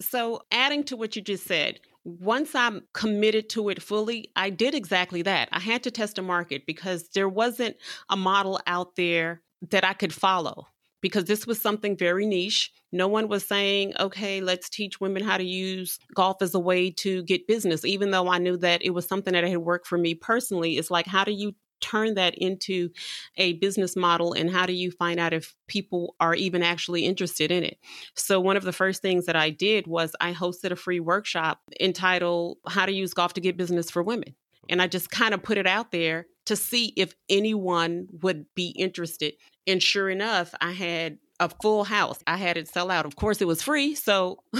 So, 0.00 0.42
adding 0.50 0.84
to 0.84 0.96
what 0.96 1.16
you 1.16 1.22
just 1.22 1.44
said, 1.44 1.80
once 2.06 2.54
I'm 2.54 2.82
committed 2.94 3.48
to 3.50 3.68
it 3.68 3.82
fully, 3.82 4.30
I 4.36 4.50
did 4.50 4.76
exactly 4.76 5.22
that. 5.22 5.48
I 5.50 5.58
had 5.58 5.82
to 5.82 5.90
test 5.90 6.18
a 6.18 6.22
market 6.22 6.64
because 6.64 7.08
there 7.14 7.28
wasn't 7.28 7.76
a 8.08 8.16
model 8.16 8.60
out 8.68 8.94
there 8.94 9.42
that 9.70 9.82
I 9.82 9.92
could 9.92 10.14
follow 10.14 10.68
because 11.00 11.24
this 11.24 11.48
was 11.48 11.60
something 11.60 11.96
very 11.96 12.24
niche. 12.24 12.70
No 12.92 13.08
one 13.08 13.26
was 13.26 13.44
saying, 13.44 13.94
okay, 13.98 14.40
let's 14.40 14.68
teach 14.68 15.00
women 15.00 15.24
how 15.24 15.36
to 15.36 15.44
use 15.44 15.98
golf 16.14 16.42
as 16.42 16.54
a 16.54 16.60
way 16.60 16.92
to 16.92 17.24
get 17.24 17.48
business, 17.48 17.84
even 17.84 18.12
though 18.12 18.28
I 18.28 18.38
knew 18.38 18.56
that 18.58 18.82
it 18.82 18.90
was 18.90 19.06
something 19.06 19.32
that 19.32 19.42
had 19.42 19.58
worked 19.58 19.88
for 19.88 19.98
me 19.98 20.14
personally. 20.14 20.78
It's 20.78 20.92
like, 20.92 21.08
how 21.08 21.24
do 21.24 21.32
you 21.32 21.56
turn 21.80 22.14
that 22.14 22.34
into 22.36 22.90
a 23.36 23.54
business 23.54 23.96
model 23.96 24.32
and 24.32 24.50
how 24.50 24.66
do 24.66 24.72
you 24.72 24.90
find 24.90 25.20
out 25.20 25.32
if 25.32 25.54
people 25.68 26.14
are 26.20 26.34
even 26.34 26.62
actually 26.62 27.04
interested 27.04 27.50
in 27.50 27.64
it? 27.64 27.78
So 28.14 28.40
one 28.40 28.56
of 28.56 28.64
the 28.64 28.72
first 28.72 29.02
things 29.02 29.26
that 29.26 29.36
i 29.36 29.50
did 29.50 29.86
was 29.86 30.12
i 30.20 30.32
hosted 30.32 30.70
a 30.70 30.76
free 30.76 31.00
workshop 31.00 31.60
entitled 31.80 32.58
how 32.68 32.86
to 32.86 32.92
use 32.92 33.14
golf 33.14 33.34
to 33.34 33.40
get 33.40 33.56
business 33.56 33.90
for 33.90 34.02
women. 34.02 34.34
And 34.68 34.82
i 34.82 34.86
just 34.86 35.10
kind 35.10 35.34
of 35.34 35.42
put 35.42 35.58
it 35.58 35.66
out 35.66 35.92
there 35.92 36.26
to 36.46 36.56
see 36.56 36.92
if 36.96 37.14
anyone 37.28 38.06
would 38.22 38.46
be 38.54 38.68
interested. 38.68 39.34
And 39.66 39.82
sure 39.82 40.08
enough 40.08 40.54
i 40.60 40.72
had 40.72 41.18
a 41.40 41.50
full 41.62 41.84
house. 41.84 42.18
I 42.26 42.36
had 42.36 42.56
it 42.56 42.68
sell 42.68 42.90
out. 42.90 43.06
Of 43.06 43.16
course, 43.16 43.40
it 43.40 43.46
was 43.46 43.62
free, 43.62 43.94
so 43.94 44.38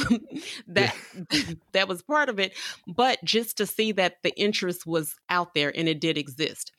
that 0.68 0.95
that 1.73 1.88
was 1.88 2.02
part 2.02 2.28
of 2.28 2.38
it. 2.38 2.52
But 2.87 3.18
just 3.25 3.56
to 3.59 3.66
see 3.66 3.92
that 3.92 4.23
the 4.23 4.38
interest 4.38 4.87
was 4.87 5.14
out 5.28 5.54
there 5.54 5.73
and 5.75 5.88
it 5.88 6.00
did 6.00 6.18
exist 6.18 6.73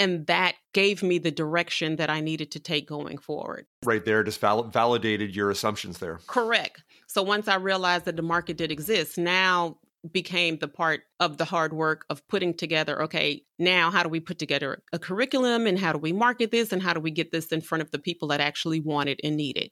and 0.00 0.26
that 0.28 0.54
gave 0.72 1.02
me 1.02 1.18
the 1.18 1.30
direction 1.30 1.96
that 1.96 2.08
I 2.08 2.20
needed 2.20 2.52
to 2.52 2.58
take 2.58 2.88
going 2.88 3.18
forward. 3.18 3.66
Right 3.84 4.02
there, 4.02 4.24
just 4.24 4.40
val- 4.40 4.62
validated 4.62 5.36
your 5.36 5.50
assumptions 5.50 5.98
there. 5.98 6.20
Correct. 6.26 6.82
So 7.06 7.22
once 7.22 7.48
I 7.48 7.56
realized 7.56 8.06
that 8.06 8.16
the 8.16 8.22
market 8.22 8.56
did 8.56 8.72
exist, 8.72 9.18
now 9.18 9.76
became 10.10 10.58
the 10.58 10.68
part 10.68 11.02
of 11.18 11.36
the 11.36 11.44
hard 11.44 11.72
work 11.72 12.04
of 12.08 12.26
putting 12.26 12.54
together 12.54 13.02
okay 13.02 13.42
now 13.58 13.90
how 13.90 14.02
do 14.02 14.08
we 14.08 14.18
put 14.18 14.38
together 14.38 14.82
a 14.92 14.98
curriculum 14.98 15.66
and 15.66 15.78
how 15.78 15.92
do 15.92 15.98
we 15.98 16.12
market 16.12 16.50
this 16.50 16.72
and 16.72 16.82
how 16.82 16.94
do 16.94 17.00
we 17.00 17.10
get 17.10 17.30
this 17.30 17.48
in 17.48 17.60
front 17.60 17.82
of 17.82 17.90
the 17.90 17.98
people 17.98 18.28
that 18.28 18.40
actually 18.40 18.80
want 18.80 19.08
it 19.08 19.20
and 19.22 19.36
need 19.36 19.56
it? 19.56 19.70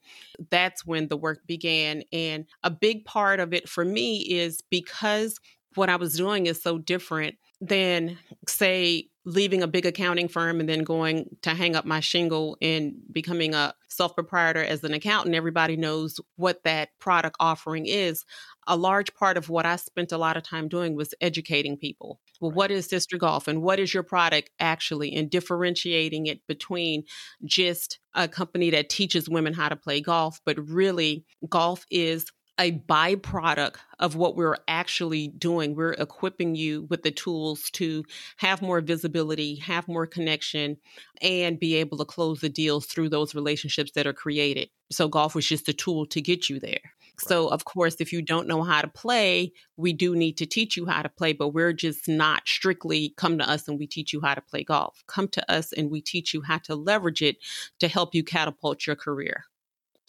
That's 0.51 0.85
when 0.85 1.09
the 1.09 1.17
work 1.17 1.47
began 1.47 2.03
and 2.13 2.45
a 2.63 2.71
big 2.71 3.05
part 3.05 3.41
of 3.41 3.55
it 3.55 3.69
for 3.69 3.85
me 3.85 4.19
is 4.19 4.61
because 4.71 5.41
what 5.75 5.89
i 5.89 5.97
was 5.97 6.17
doing 6.17 6.47
is 6.47 6.61
so 6.63 6.79
different 6.79 7.37
than 7.61 8.19
say 8.47 9.09
leaving 9.25 9.63
a 9.63 9.69
big 9.69 9.85
accounting 9.85 10.27
firm 10.27 10.59
and 10.59 10.69
then 10.69 10.83
going 10.83 11.29
to 11.43 11.51
hang 11.51 11.77
up 11.77 11.85
my 11.85 12.01
shingle 12.01 12.57
and 12.63 12.95
becoming 13.13 13.55
a 13.55 13.75
self 13.89 14.15
proprietor 14.15 14.63
as 14.63 14.83
an 14.85 14.95
accountant, 14.95 15.35
everybody 15.35 15.77
knows 15.77 16.19
what 16.37 16.63
that 16.65 16.91
product 16.99 17.37
offering 17.39 17.85
is. 17.85 18.25
A 18.67 18.77
large 18.77 19.15
part 19.15 19.37
of 19.37 19.51
what 19.51 19.67
I 19.67 19.77
spent 19.77 20.13
a 20.13 20.19
lot 20.19 20.37
of 20.37 20.45
time 20.45 20.69
doing 20.69 20.95
was 20.95 21.15
educating 21.21 21.77
people. 21.77 22.21
Well, 22.41 22.53
what 22.53 22.71
is 22.71 22.87
Sister 22.87 23.19
Golf 23.19 23.49
and 23.49 23.61
what 23.61 23.79
is 23.79 23.93
your 23.93 24.03
product 24.03 24.51
actually, 24.59 25.15
and 25.15 25.29
differentiating 25.29 26.27
it 26.27 26.47
between 26.47 27.05
just 27.45 27.99
a 28.15 28.29
company 28.29 28.71
that 28.71 28.89
teaches 28.89 29.29
women 29.29 29.53
how 29.53 29.69
to 29.69 29.77
play 29.77 30.01
golf, 30.01 30.41
but 30.47 30.59
really, 30.71 31.25
golf 31.49 31.85
is 31.91 32.27
a 32.59 32.73
byproduct 32.73 33.77
of 34.01 34.17
what 34.17 34.37
we're 34.37 34.57
actually 34.67 35.29
doing. 35.29 35.75
We're 35.75 35.93
equipping 35.93 36.55
you 36.55 36.87
with 36.91 37.03
the 37.03 37.11
tools 37.11 37.71
to 37.73 38.05
have 38.37 38.63
more 38.63 38.81
visibility, 38.81 39.57
have 39.57 39.89
more 39.89 40.07
connection, 40.07 40.77
and 41.23 41.59
be 41.59 41.77
able 41.77 41.99
to 41.99 42.05
close 42.05 42.41
the 42.41 42.49
deals 42.49 42.87
through 42.87 43.11
those 43.11 43.35
relationships 43.35 43.93
that 43.93 44.07
are 44.07 44.13
created. 44.13 44.71
So, 44.91 45.09
golf 45.09 45.35
was 45.35 45.47
just 45.47 45.69
a 45.69 45.73
tool 45.73 46.07
to 46.07 46.21
get 46.21 46.49
you 46.49 46.59
there. 46.59 46.81
Right. 47.21 47.29
So, 47.29 47.49
of 47.49 47.65
course, 47.65 47.97
if 48.01 48.13
you 48.13 48.23
don't 48.23 48.49
know 48.49 48.63
how 48.63 48.81
to 48.81 48.89
play, 48.89 49.53
we 49.77 49.93
do 49.93 50.17
need 50.17 50.37
to 50.39 50.47
teach 50.47 50.77
you 50.77 50.87
how 50.87 51.03
to 51.03 51.09
play, 51.09 51.33
but 51.33 51.49
we're 51.49 51.73
just 51.73 52.09
not 52.09 52.47
strictly 52.47 53.15
come 53.17 53.39
to 53.39 53.49
us 53.49 53.69
and 53.69 53.79
we 53.79 53.87
teach 53.87 54.13
you 54.13 54.21
how 54.21 54.35
to 54.35 54.41
play 54.41 54.65
golf. 54.65 55.03
Come 55.07 55.29
to 55.29 55.53
us 55.53 55.73
and 55.73 55.91
we 55.91 56.01
teach 56.01 56.33
you 56.33 56.43
how 56.43 56.59
to 56.59 56.75
leverage 56.75 57.23
it 57.23 57.37
to 57.81 57.89
help 57.89 58.15
you 58.15 58.23
catapult 58.23 58.87
your 58.87 58.97
career. 58.97 59.45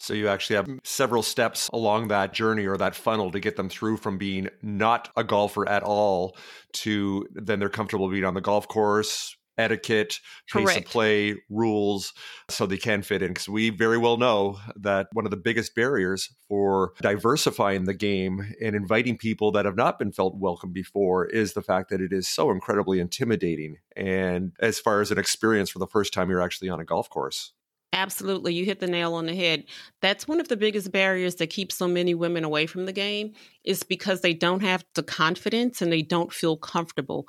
So 0.00 0.14
you 0.14 0.28
actually 0.28 0.56
have 0.56 0.68
several 0.82 1.22
steps 1.22 1.68
along 1.74 2.08
that 2.08 2.32
journey 2.32 2.66
or 2.66 2.78
that 2.78 2.94
funnel 2.94 3.30
to 3.32 3.38
get 3.38 3.56
them 3.56 3.68
through 3.68 3.98
from 3.98 4.16
being 4.16 4.48
not 4.62 5.10
a 5.14 5.22
golfer 5.22 5.68
at 5.68 5.82
all 5.82 6.36
to 6.72 7.26
then 7.34 7.58
they're 7.58 7.68
comfortable 7.68 8.08
being 8.08 8.24
on 8.24 8.32
the 8.32 8.40
golf 8.40 8.66
course, 8.66 9.36
etiquette, 9.58 10.18
pace 10.50 10.64
Correct. 10.64 10.78
of 10.78 10.84
play, 10.86 11.36
rules, 11.50 12.14
so 12.48 12.64
they 12.64 12.78
can 12.78 13.02
fit 13.02 13.22
in. 13.22 13.28
Because 13.28 13.46
we 13.50 13.68
very 13.68 13.98
well 13.98 14.16
know 14.16 14.58
that 14.74 15.08
one 15.12 15.26
of 15.26 15.30
the 15.30 15.36
biggest 15.36 15.74
barriers 15.74 16.34
for 16.48 16.94
diversifying 17.02 17.84
the 17.84 17.92
game 17.92 18.54
and 18.64 18.74
inviting 18.74 19.18
people 19.18 19.52
that 19.52 19.66
have 19.66 19.76
not 19.76 19.98
been 19.98 20.12
felt 20.12 20.34
welcome 20.38 20.72
before 20.72 21.26
is 21.26 21.52
the 21.52 21.62
fact 21.62 21.90
that 21.90 22.00
it 22.00 22.10
is 22.10 22.26
so 22.26 22.50
incredibly 22.50 23.00
intimidating. 23.00 23.76
And 23.94 24.52
as 24.60 24.80
far 24.80 25.02
as 25.02 25.10
an 25.10 25.18
experience 25.18 25.68
for 25.68 25.78
the 25.78 25.86
first 25.86 26.14
time 26.14 26.30
you're 26.30 26.40
actually 26.40 26.70
on 26.70 26.80
a 26.80 26.86
golf 26.86 27.10
course. 27.10 27.52
Absolutely. 27.92 28.54
You 28.54 28.64
hit 28.64 28.78
the 28.78 28.86
nail 28.86 29.14
on 29.14 29.26
the 29.26 29.34
head. 29.34 29.64
That's 30.00 30.28
one 30.28 30.40
of 30.40 30.46
the 30.46 30.56
biggest 30.56 30.92
barriers 30.92 31.34
that 31.36 31.48
keeps 31.50 31.76
so 31.76 31.88
many 31.88 32.14
women 32.14 32.44
away 32.44 32.66
from 32.66 32.86
the 32.86 32.92
game 32.92 33.32
is 33.64 33.82
because 33.82 34.20
they 34.20 34.32
don't 34.32 34.62
have 34.62 34.84
the 34.94 35.02
confidence 35.02 35.82
and 35.82 35.90
they 35.92 36.02
don't 36.02 36.32
feel 36.32 36.56
comfortable. 36.56 37.26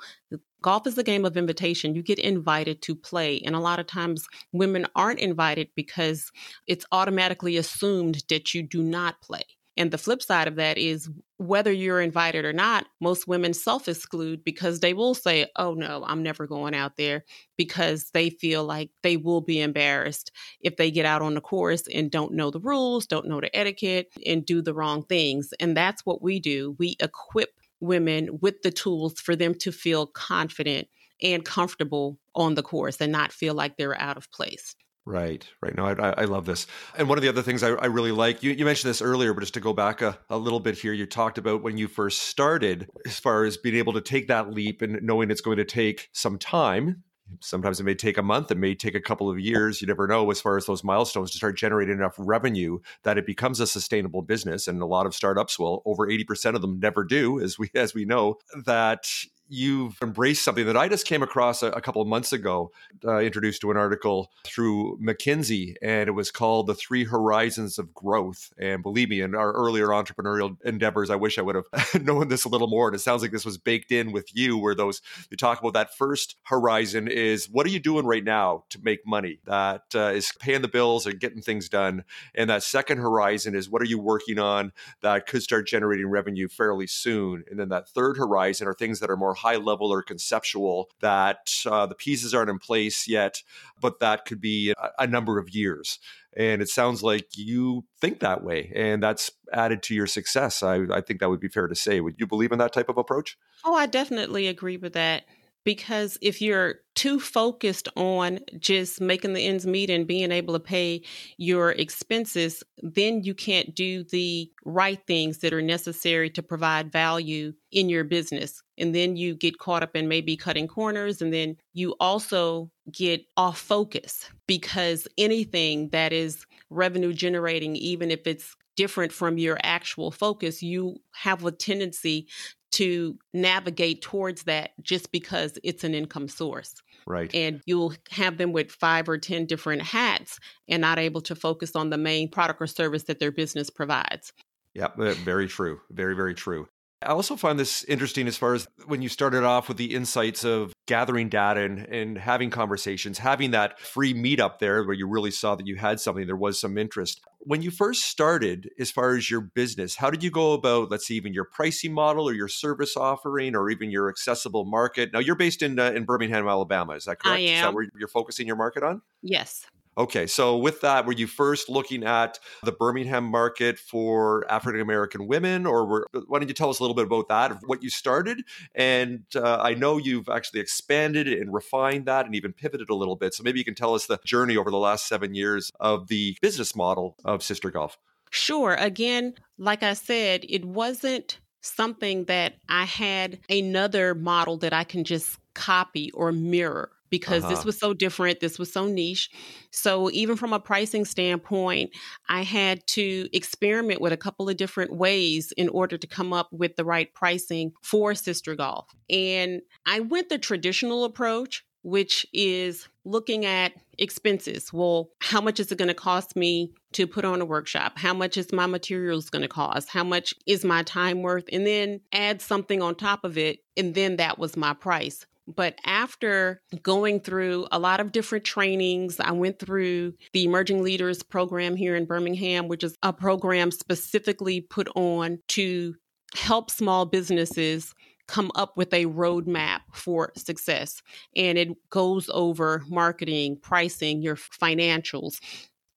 Golf 0.62 0.86
is 0.86 0.96
a 0.96 1.02
game 1.02 1.24
of 1.24 1.36
invitation. 1.36 1.96
You 1.96 2.02
get 2.02 2.20
invited 2.20 2.80
to 2.82 2.94
play. 2.94 3.40
And 3.44 3.56
a 3.56 3.60
lot 3.60 3.80
of 3.80 3.88
times 3.88 4.28
women 4.52 4.86
aren't 4.94 5.18
invited 5.18 5.68
because 5.74 6.30
it's 6.68 6.86
automatically 6.92 7.56
assumed 7.56 8.22
that 8.28 8.54
you 8.54 8.62
do 8.62 8.82
not 8.82 9.20
play. 9.20 9.42
And 9.76 9.90
the 9.90 9.98
flip 9.98 10.22
side 10.22 10.46
of 10.46 10.56
that 10.56 10.78
is 10.78 11.10
whether 11.42 11.72
you're 11.72 12.00
invited 12.00 12.44
or 12.44 12.52
not, 12.52 12.86
most 13.00 13.26
women 13.26 13.52
self 13.52 13.88
exclude 13.88 14.44
because 14.44 14.80
they 14.80 14.94
will 14.94 15.14
say, 15.14 15.46
Oh, 15.56 15.74
no, 15.74 16.04
I'm 16.06 16.22
never 16.22 16.46
going 16.46 16.74
out 16.74 16.96
there 16.96 17.24
because 17.56 18.10
they 18.12 18.30
feel 18.30 18.64
like 18.64 18.90
they 19.02 19.16
will 19.16 19.40
be 19.40 19.60
embarrassed 19.60 20.30
if 20.60 20.76
they 20.76 20.90
get 20.90 21.06
out 21.06 21.22
on 21.22 21.34
the 21.34 21.40
course 21.40 21.84
and 21.92 22.10
don't 22.10 22.34
know 22.34 22.50
the 22.50 22.60
rules, 22.60 23.06
don't 23.06 23.28
know 23.28 23.40
the 23.40 23.54
etiquette, 23.56 24.08
and 24.24 24.46
do 24.46 24.62
the 24.62 24.74
wrong 24.74 25.04
things. 25.04 25.50
And 25.60 25.76
that's 25.76 26.06
what 26.06 26.22
we 26.22 26.40
do. 26.40 26.76
We 26.78 26.96
equip 27.00 27.50
women 27.80 28.38
with 28.40 28.62
the 28.62 28.70
tools 28.70 29.20
for 29.20 29.36
them 29.36 29.54
to 29.56 29.72
feel 29.72 30.06
confident 30.06 30.88
and 31.22 31.44
comfortable 31.44 32.18
on 32.34 32.54
the 32.54 32.62
course 32.62 33.00
and 33.00 33.12
not 33.12 33.32
feel 33.32 33.54
like 33.54 33.76
they're 33.76 34.00
out 34.00 34.16
of 34.16 34.30
place. 34.30 34.74
Right, 35.04 35.48
right. 35.60 35.74
No, 35.74 35.86
I, 35.86 36.10
I 36.16 36.24
love 36.26 36.46
this. 36.46 36.68
And 36.96 37.08
one 37.08 37.18
of 37.18 37.22
the 37.22 37.28
other 37.28 37.42
things 37.42 37.64
I, 37.64 37.70
I 37.70 37.86
really 37.86 38.12
like, 38.12 38.44
you, 38.44 38.52
you 38.52 38.64
mentioned 38.64 38.88
this 38.88 39.02
earlier, 39.02 39.34
but 39.34 39.40
just 39.40 39.54
to 39.54 39.60
go 39.60 39.72
back 39.72 40.00
a, 40.00 40.16
a 40.30 40.38
little 40.38 40.60
bit 40.60 40.78
here, 40.78 40.92
you 40.92 41.06
talked 41.06 41.38
about 41.38 41.62
when 41.62 41.76
you 41.76 41.88
first 41.88 42.22
started, 42.22 42.88
as 43.04 43.18
far 43.18 43.44
as 43.44 43.56
being 43.56 43.74
able 43.74 43.94
to 43.94 44.00
take 44.00 44.28
that 44.28 44.52
leap 44.52 44.80
and 44.80 45.02
knowing 45.02 45.30
it's 45.30 45.40
going 45.40 45.56
to 45.56 45.64
take 45.64 46.08
some 46.12 46.38
time. 46.38 47.02
Sometimes 47.40 47.80
it 47.80 47.84
may 47.84 47.94
take 47.94 48.18
a 48.18 48.22
month, 48.22 48.50
it 48.50 48.58
may 48.58 48.74
take 48.74 48.94
a 48.94 49.00
couple 49.00 49.28
of 49.28 49.40
years. 49.40 49.80
You 49.80 49.88
never 49.88 50.06
know 50.06 50.30
as 50.30 50.40
far 50.40 50.56
as 50.56 50.66
those 50.66 50.84
milestones 50.84 51.32
to 51.32 51.38
start 51.38 51.56
generating 51.56 51.96
enough 51.96 52.14
revenue 52.18 52.78
that 53.02 53.18
it 53.18 53.26
becomes 53.26 53.58
a 53.58 53.66
sustainable 53.66 54.22
business. 54.22 54.68
And 54.68 54.80
a 54.82 54.86
lot 54.86 55.06
of 55.06 55.14
startups 55.14 55.58
will, 55.58 55.82
over 55.84 56.06
80% 56.06 56.54
of 56.54 56.60
them 56.60 56.78
never 56.78 57.02
do, 57.02 57.40
as 57.40 57.58
we 57.58 57.70
as 57.74 57.94
we 57.94 58.04
know, 58.04 58.36
that 58.66 59.06
you've 59.52 59.98
embraced 60.02 60.42
something 60.42 60.64
that 60.64 60.76
I 60.78 60.88
just 60.88 61.06
came 61.06 61.22
across 61.22 61.62
a, 61.62 61.66
a 61.68 61.80
couple 61.82 62.00
of 62.00 62.08
months 62.08 62.32
ago, 62.32 62.72
uh, 63.04 63.18
introduced 63.18 63.60
to 63.60 63.70
an 63.70 63.76
article 63.76 64.32
through 64.44 64.98
McKinsey, 64.98 65.74
and 65.82 66.08
it 66.08 66.12
was 66.12 66.30
called 66.30 66.66
The 66.66 66.74
Three 66.74 67.04
Horizons 67.04 67.78
of 67.78 67.92
Growth. 67.92 68.50
And 68.58 68.82
believe 68.82 69.10
me, 69.10 69.20
in 69.20 69.34
our 69.34 69.52
earlier 69.52 69.88
entrepreneurial 69.88 70.56
endeavors, 70.64 71.10
I 71.10 71.16
wish 71.16 71.38
I 71.38 71.42
would 71.42 71.56
have 71.56 72.02
known 72.02 72.28
this 72.28 72.46
a 72.46 72.48
little 72.48 72.66
more. 72.66 72.88
And 72.88 72.94
it 72.94 73.00
sounds 73.00 73.20
like 73.20 73.30
this 73.30 73.44
was 73.44 73.58
baked 73.58 73.92
in 73.92 74.10
with 74.10 74.34
you, 74.34 74.56
where 74.56 74.74
those 74.74 75.02
you 75.30 75.36
talk 75.36 75.60
about 75.60 75.74
that 75.74 75.94
first 75.94 76.36
horizon 76.44 77.06
is 77.06 77.46
what 77.50 77.66
are 77.66 77.70
you 77.70 77.80
doing 77.80 78.06
right 78.06 78.24
now 78.24 78.64
to 78.70 78.80
make 78.82 79.06
money 79.06 79.38
that 79.44 79.84
uh, 79.94 80.12
is 80.14 80.32
paying 80.40 80.62
the 80.62 80.68
bills 80.68 81.06
and 81.06 81.20
getting 81.20 81.42
things 81.42 81.68
done. 81.68 82.04
And 82.34 82.48
that 82.48 82.62
second 82.62 82.98
horizon 82.98 83.54
is 83.54 83.68
what 83.68 83.82
are 83.82 83.86
you 83.86 83.98
working 83.98 84.38
on 84.38 84.72
that 85.02 85.26
could 85.26 85.42
start 85.42 85.66
generating 85.66 86.06
revenue 86.06 86.48
fairly 86.48 86.86
soon. 86.86 87.44
And 87.50 87.60
then 87.60 87.68
that 87.68 87.90
third 87.90 88.16
horizon 88.16 88.66
are 88.66 88.74
things 88.74 89.00
that 89.00 89.10
are 89.10 89.16
more 89.16 89.34
high 89.42 89.56
level 89.56 89.92
or 89.92 90.02
conceptual 90.02 90.88
that 91.00 91.50
uh, 91.66 91.86
the 91.86 91.94
pieces 91.94 92.34
aren't 92.34 92.50
in 92.50 92.58
place 92.58 93.08
yet, 93.08 93.42
but 93.80 94.00
that 94.00 94.24
could 94.24 94.40
be 94.40 94.70
a, 94.70 94.90
a 95.00 95.06
number 95.06 95.38
of 95.38 95.50
years. 95.50 95.98
And 96.34 96.62
it 96.62 96.68
sounds 96.68 97.02
like 97.02 97.26
you 97.36 97.84
think 98.00 98.20
that 98.20 98.42
way, 98.42 98.72
and 98.74 99.02
that's 99.02 99.30
added 99.52 99.82
to 99.84 99.94
your 99.94 100.06
success. 100.06 100.62
I, 100.62 100.84
I 100.90 101.02
think 101.02 101.20
that 101.20 101.28
would 101.28 101.40
be 101.40 101.48
fair 101.48 101.66
to 101.66 101.74
say. 101.74 102.00
Would 102.00 102.16
you 102.18 102.26
believe 102.26 102.52
in 102.52 102.58
that 102.58 102.72
type 102.72 102.88
of 102.88 102.96
approach? 102.96 103.36
Oh, 103.64 103.74
I 103.74 103.84
definitely 103.86 104.46
agree 104.46 104.78
with 104.78 104.94
that 104.94 105.24
because 105.64 106.18
if 106.20 106.42
you're 106.42 106.76
too 106.94 107.18
focused 107.18 107.88
on 107.96 108.40
just 108.58 109.00
making 109.00 109.32
the 109.32 109.46
ends 109.46 109.66
meet 109.66 109.90
and 109.90 110.06
being 110.06 110.30
able 110.30 110.54
to 110.54 110.60
pay 110.60 111.02
your 111.36 111.70
expenses, 111.72 112.62
then 112.82 113.22
you 113.22 113.34
can't 113.34 113.74
do 113.74 114.04
the 114.04 114.50
right 114.64 115.00
things 115.06 115.38
that 115.38 115.52
are 115.52 115.62
necessary 115.62 116.28
to 116.30 116.42
provide 116.42 116.92
value 116.92 117.52
in 117.70 117.88
your 117.88 118.04
business. 118.04 118.62
And 118.76 118.94
then 118.94 119.16
you 119.16 119.34
get 119.34 119.58
caught 119.58 119.82
up 119.82 119.96
in 119.96 120.08
maybe 120.08 120.36
cutting 120.36 120.68
corners. 120.68 121.22
And 121.22 121.32
then 121.32 121.56
you 121.72 121.94
also 122.00 122.70
get 122.90 123.24
off 123.36 123.58
focus 123.58 124.28
because 124.46 125.06
anything 125.16 125.88
that 125.90 126.12
is 126.12 126.44
revenue 126.68 127.12
generating, 127.12 127.76
even 127.76 128.10
if 128.10 128.26
it's 128.26 128.56
different 128.76 129.12
from 129.12 129.38
your 129.38 129.58
actual 129.62 130.10
focus, 130.10 130.62
you 130.62 130.96
have 131.12 131.44
a 131.44 131.52
tendency 131.52 132.26
to 132.72 133.18
navigate 133.32 134.02
towards 134.02 134.44
that 134.44 134.70
just 134.82 135.12
because 135.12 135.58
it's 135.62 135.84
an 135.84 135.94
income 135.94 136.28
source. 136.28 136.74
Right. 137.06 137.32
And 137.34 137.60
you'll 137.66 137.94
have 138.10 138.38
them 138.38 138.52
with 138.52 138.70
five 138.70 139.08
or 139.08 139.18
10 139.18 139.46
different 139.46 139.82
hats 139.82 140.38
and 140.68 140.80
not 140.80 140.98
able 140.98 141.20
to 141.22 141.34
focus 141.34 141.76
on 141.76 141.90
the 141.90 141.98
main 141.98 142.30
product 142.30 142.60
or 142.60 142.66
service 142.66 143.04
that 143.04 143.18
their 143.18 143.32
business 143.32 143.70
provides. 143.70 144.32
Yeah, 144.74 144.88
eh, 144.98 145.14
very 145.24 145.48
true. 145.48 145.80
Very, 145.90 146.14
very 146.14 146.34
true. 146.34 146.66
I 147.02 147.10
also 147.10 147.36
find 147.36 147.58
this 147.58 147.84
interesting 147.84 148.26
as 148.26 148.36
far 148.36 148.54
as 148.54 148.66
when 148.86 149.02
you 149.02 149.08
started 149.08 149.44
off 149.44 149.68
with 149.68 149.76
the 149.76 149.94
insights 149.94 150.44
of 150.44 150.72
gathering 150.86 151.28
data 151.28 151.62
and, 151.62 151.78
and 151.86 152.18
having 152.18 152.50
conversations, 152.50 153.18
having 153.18 153.52
that 153.52 153.78
free 153.78 154.14
meetup 154.14 154.58
there 154.58 154.84
where 154.84 154.94
you 154.94 155.06
really 155.06 155.30
saw 155.30 155.54
that 155.54 155.66
you 155.66 155.76
had 155.76 156.00
something, 156.00 156.26
there 156.26 156.36
was 156.36 156.60
some 156.60 156.78
interest. 156.78 157.20
When 157.40 157.62
you 157.62 157.70
first 157.70 158.02
started, 158.02 158.70
as 158.78 158.90
far 158.90 159.16
as 159.16 159.30
your 159.30 159.40
business, 159.40 159.96
how 159.96 160.10
did 160.10 160.22
you 160.22 160.30
go 160.30 160.52
about, 160.52 160.90
let's 160.90 161.06
see, 161.06 161.16
even 161.16 161.32
your 161.32 161.44
pricing 161.44 161.92
model 161.92 162.28
or 162.28 162.32
your 162.32 162.48
service 162.48 162.96
offering 162.96 163.56
or 163.56 163.68
even 163.70 163.90
your 163.90 164.08
accessible 164.08 164.64
market? 164.64 165.12
Now, 165.12 165.18
you're 165.18 165.36
based 165.36 165.62
in, 165.62 165.78
uh, 165.78 165.90
in 165.92 166.04
Birmingham, 166.04 166.46
Alabama. 166.46 166.94
Is 166.94 167.04
that 167.04 167.18
correct? 167.18 167.38
I 167.38 167.40
am. 167.40 167.56
Is 167.56 167.62
that 167.62 167.74
where 167.74 167.88
you're 167.98 168.08
focusing 168.08 168.46
your 168.46 168.56
market 168.56 168.82
on? 168.82 169.02
Yes. 169.22 169.66
Okay, 169.98 170.26
so 170.26 170.56
with 170.56 170.80
that, 170.80 171.04
were 171.04 171.12
you 171.12 171.26
first 171.26 171.68
looking 171.68 172.02
at 172.02 172.38
the 172.62 172.72
Birmingham 172.72 173.24
market 173.24 173.78
for 173.78 174.50
African 174.50 174.80
American 174.80 175.26
women, 175.26 175.66
or 175.66 175.84
were, 175.84 176.06
why 176.28 176.38
don't 176.38 176.48
you 176.48 176.54
tell 176.54 176.70
us 176.70 176.78
a 176.78 176.82
little 176.82 176.94
bit 176.94 177.04
about 177.04 177.28
that, 177.28 177.58
what 177.66 177.82
you 177.82 177.90
started? 177.90 178.42
And 178.74 179.24
uh, 179.36 179.58
I 179.60 179.74
know 179.74 179.98
you've 179.98 180.30
actually 180.30 180.60
expanded 180.60 181.28
and 181.28 181.52
refined 181.52 182.06
that 182.06 182.24
and 182.24 182.34
even 182.34 182.54
pivoted 182.54 182.88
a 182.88 182.94
little 182.94 183.16
bit. 183.16 183.34
So 183.34 183.42
maybe 183.42 183.58
you 183.58 183.66
can 183.66 183.74
tell 183.74 183.94
us 183.94 184.06
the 184.06 184.18
journey 184.24 184.56
over 184.56 184.70
the 184.70 184.78
last 184.78 185.08
seven 185.08 185.34
years 185.34 185.70
of 185.78 186.08
the 186.08 186.38
business 186.40 186.74
model 186.74 187.16
of 187.24 187.42
Sister 187.42 187.70
Golf. 187.70 187.98
Sure. 188.30 188.74
Again, 188.74 189.34
like 189.58 189.82
I 189.82 189.92
said, 189.92 190.46
it 190.48 190.64
wasn't 190.64 191.38
something 191.60 192.24
that 192.24 192.54
I 192.66 192.84
had 192.84 193.40
another 193.50 194.14
model 194.14 194.56
that 194.58 194.72
I 194.72 194.84
can 194.84 195.04
just 195.04 195.38
copy 195.54 196.10
or 196.12 196.32
mirror 196.32 196.90
because 197.12 197.44
uh-huh. 197.44 197.54
this 197.54 197.64
was 197.64 197.78
so 197.78 197.92
different. 197.92 198.40
This 198.40 198.58
was 198.58 198.72
so 198.72 198.86
niche. 198.86 199.30
So, 199.70 200.10
even 200.10 200.34
from 200.34 200.54
a 200.54 200.58
pricing 200.58 201.04
standpoint, 201.04 201.90
I 202.28 202.42
had 202.42 202.84
to 202.88 203.28
experiment 203.36 204.00
with 204.00 204.14
a 204.14 204.16
couple 204.16 204.48
of 204.48 204.56
different 204.56 204.96
ways 204.96 205.52
in 205.58 205.68
order 205.68 205.98
to 205.98 206.06
come 206.06 206.32
up 206.32 206.48
with 206.50 206.74
the 206.74 206.84
right 206.84 207.12
pricing 207.14 207.72
for 207.82 208.14
Sister 208.14 208.56
Golf. 208.56 208.86
And 209.10 209.60
I 209.86 210.00
went 210.00 210.30
the 210.30 210.38
traditional 210.38 211.04
approach, 211.04 211.64
which 211.82 212.26
is 212.32 212.88
looking 213.04 213.44
at 213.44 213.72
expenses. 213.98 214.72
Well, 214.72 215.10
how 215.20 215.42
much 215.42 215.60
is 215.60 215.70
it 215.70 215.76
going 215.76 215.88
to 215.88 215.94
cost 215.94 216.34
me 216.34 216.72
to 216.92 217.06
put 217.06 217.26
on 217.26 217.42
a 217.42 217.44
workshop? 217.44 217.98
How 217.98 218.14
much 218.14 218.38
is 218.38 218.52
my 218.52 218.64
materials 218.64 219.28
going 219.28 219.42
to 219.42 219.48
cost? 219.48 219.90
How 219.90 220.04
much 220.04 220.32
is 220.46 220.64
my 220.64 220.82
time 220.82 221.20
worth? 221.20 221.44
And 221.52 221.66
then 221.66 222.00
add 222.10 222.40
something 222.40 222.80
on 222.80 222.94
top 222.94 223.22
of 223.22 223.36
it. 223.36 223.58
And 223.76 223.94
then 223.94 224.16
that 224.16 224.38
was 224.38 224.56
my 224.56 224.72
price. 224.72 225.26
But 225.46 225.76
after 225.84 226.60
going 226.82 227.20
through 227.20 227.66
a 227.72 227.78
lot 227.78 228.00
of 228.00 228.12
different 228.12 228.44
trainings, 228.44 229.18
I 229.18 229.32
went 229.32 229.58
through 229.58 230.14
the 230.32 230.44
Emerging 230.44 230.82
Leaders 230.82 231.22
program 231.22 231.74
here 231.76 231.96
in 231.96 232.04
Birmingham, 232.04 232.68
which 232.68 232.84
is 232.84 232.96
a 233.02 233.12
program 233.12 233.70
specifically 233.70 234.60
put 234.60 234.88
on 234.94 235.38
to 235.48 235.94
help 236.34 236.70
small 236.70 237.06
businesses 237.06 237.92
come 238.28 238.52
up 238.54 238.76
with 238.76 238.92
a 238.94 239.06
roadmap 239.06 239.80
for 239.92 240.32
success. 240.36 241.02
And 241.36 241.58
it 241.58 241.90
goes 241.90 242.30
over 242.32 242.82
marketing, 242.88 243.58
pricing, 243.60 244.22
your 244.22 244.36
financials. 244.36 245.38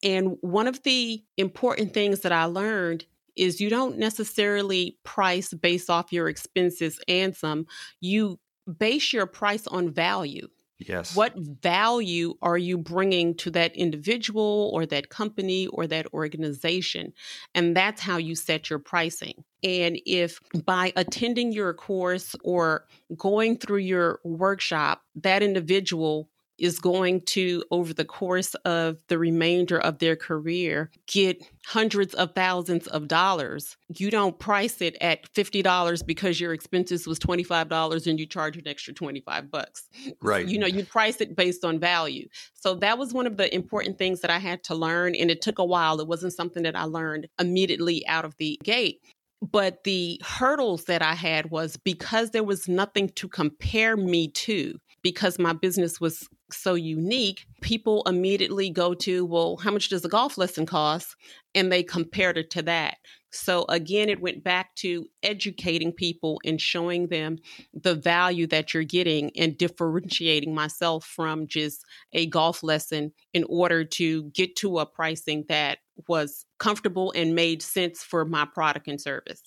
And 0.04 0.38
one 0.42 0.68
of 0.68 0.84
the 0.84 1.24
important 1.38 1.94
things 1.94 2.22
that 2.22 2.32
I 2.32 2.46
learned 2.46 3.06
is 3.36 3.62
you 3.62 3.70
don't 3.70 3.98
necessarily 3.98 4.98
price 5.04 5.54
based 5.54 5.90
off 5.90 6.12
your 6.12 6.30
expenses 6.30 7.00
and 7.08 7.36
some. 7.36 7.66
You 8.02 8.40
base 8.78 9.14
your 9.14 9.26
price 9.26 9.68
on 9.68 9.92
value. 9.92 10.48
Yes. 10.78 11.16
What 11.16 11.34
value 11.38 12.34
are 12.42 12.58
you 12.58 12.78
bringing 12.78 13.36
to 13.36 13.52
that 13.52 13.76
individual 13.78 14.72
or 14.74 14.86
that 14.88 15.10
company 15.10 15.68
or 15.68 15.88
that 15.88 16.08
organization? 16.14 17.14
And 17.54 17.76
that's 17.76 18.02
how 18.02 18.18
you 18.18 18.36
set 18.36 18.70
your 18.70 18.80
pricing. 18.80 19.46
And 19.64 19.98
if 20.06 20.40
by 20.66 20.92
attending 20.98 21.54
your 21.54 21.74
course 21.74 22.36
or 22.44 22.88
going 23.16 23.58
through 23.58 23.78
your 23.78 24.20
workshop, 24.26 25.02
that 25.16 25.42
individual 25.42 26.30
is 26.58 26.80
going 26.80 27.22
to, 27.22 27.64
over 27.72 27.94
the 27.94 28.06
course 28.06 28.54
of 28.66 28.98
the 29.08 29.18
remainder 29.18 29.80
of 29.80 30.00
their 30.00 30.16
career, 30.16 30.90
get 31.08 31.44
hundreds 31.66 32.14
of 32.14 32.34
thousands 32.34 32.88
of 32.88 33.08
dollars. 33.08 33.76
You 33.90 34.10
don't 34.10 34.38
price 34.40 34.82
it 34.82 34.96
at 35.02 35.32
$50 35.34 36.06
because 36.06 36.40
your 36.40 36.54
expenses 36.54 37.08
was 37.08 37.20
$25 37.20 38.08
and 38.08 38.20
you 38.20 38.26
charge 38.26 38.58
an 38.58 38.68
extra 38.68 38.94
25 38.94 39.52
bucks. 39.52 39.90
Right. 40.22 40.48
You 40.48 40.60
know, 40.60 40.68
you 40.68 40.86
price 40.86 41.20
it 41.22 41.36
based 41.36 41.66
on 41.66 41.80
value. 41.80 42.28
So 42.54 42.76
that 42.76 42.98
was 42.98 43.14
one 43.14 43.28
of 43.28 43.38
the 43.38 43.54
important 43.54 43.98
things 43.98 44.22
that 44.22 44.32
I 44.32 44.40
had 44.40 44.64
to 44.66 44.76
learn. 44.76 45.16
And 45.16 45.30
it 45.30 45.42
took 45.42 45.60
a 45.60 45.66
while. 45.66 46.00
It 46.00 46.08
wasn't 46.08 46.34
something 46.34 46.64
that 46.64 46.76
I 46.76 46.84
learned 46.84 47.28
immediately 47.40 48.08
out 48.08 48.26
of 48.26 48.36
the 48.38 48.60
gate. 48.64 49.02
But 49.42 49.84
the 49.84 50.20
hurdles 50.24 50.86
that 50.86 51.02
I 51.02 51.14
had 51.14 51.52
was 51.52 51.78
because 51.78 52.32
there 52.32 52.44
was 52.44 52.68
nothing 52.68 53.10
to 53.10 53.28
compare 53.28 53.96
me 53.98 54.30
to, 54.30 54.80
because 55.04 55.38
my 55.38 55.54
business 55.54 56.00
was 56.00 56.28
so 56.52 56.76
unique, 56.76 57.46
people 57.62 58.04
immediately 58.06 58.70
go 58.70 58.94
to, 58.94 59.26
well, 59.26 59.58
how 59.58 59.72
much 59.72 59.90
does 59.90 60.06
a 60.06 60.10
golf 60.10 60.38
lesson 60.38 60.66
cost? 60.66 61.16
And 61.54 61.72
they 61.72 61.84
compared 61.84 62.38
it 62.38 62.52
to 62.52 62.62
that. 62.64 62.98
So 63.32 63.66
again, 63.68 64.08
it 64.10 64.22
went 64.22 64.44
back 64.44 64.76
to 64.76 65.08
educating 65.22 65.92
people 65.92 66.40
and 66.46 66.60
showing 66.60 67.08
them 67.08 67.38
the 67.74 67.96
value 67.96 68.48
that 68.48 68.74
you're 68.74 68.84
getting 68.84 69.32
and 69.38 69.58
differentiating 69.58 70.54
myself 70.56 71.06
from 71.06 71.48
just 71.48 71.84
a 72.14 72.28
golf 72.28 72.64
lesson 72.64 73.12
in 73.34 73.44
order 73.50 73.84
to 73.84 74.24
get 74.32 74.56
to 74.58 74.80
a 74.80 74.86
pricing 74.86 75.46
that 75.50 75.80
was 76.08 76.46
comfortable 76.60 77.12
and 77.16 77.36
made 77.36 77.62
sense 77.62 78.04
for 78.04 78.24
my 78.24 78.46
product 78.46 78.88
and 78.88 79.02
service. 79.02 79.42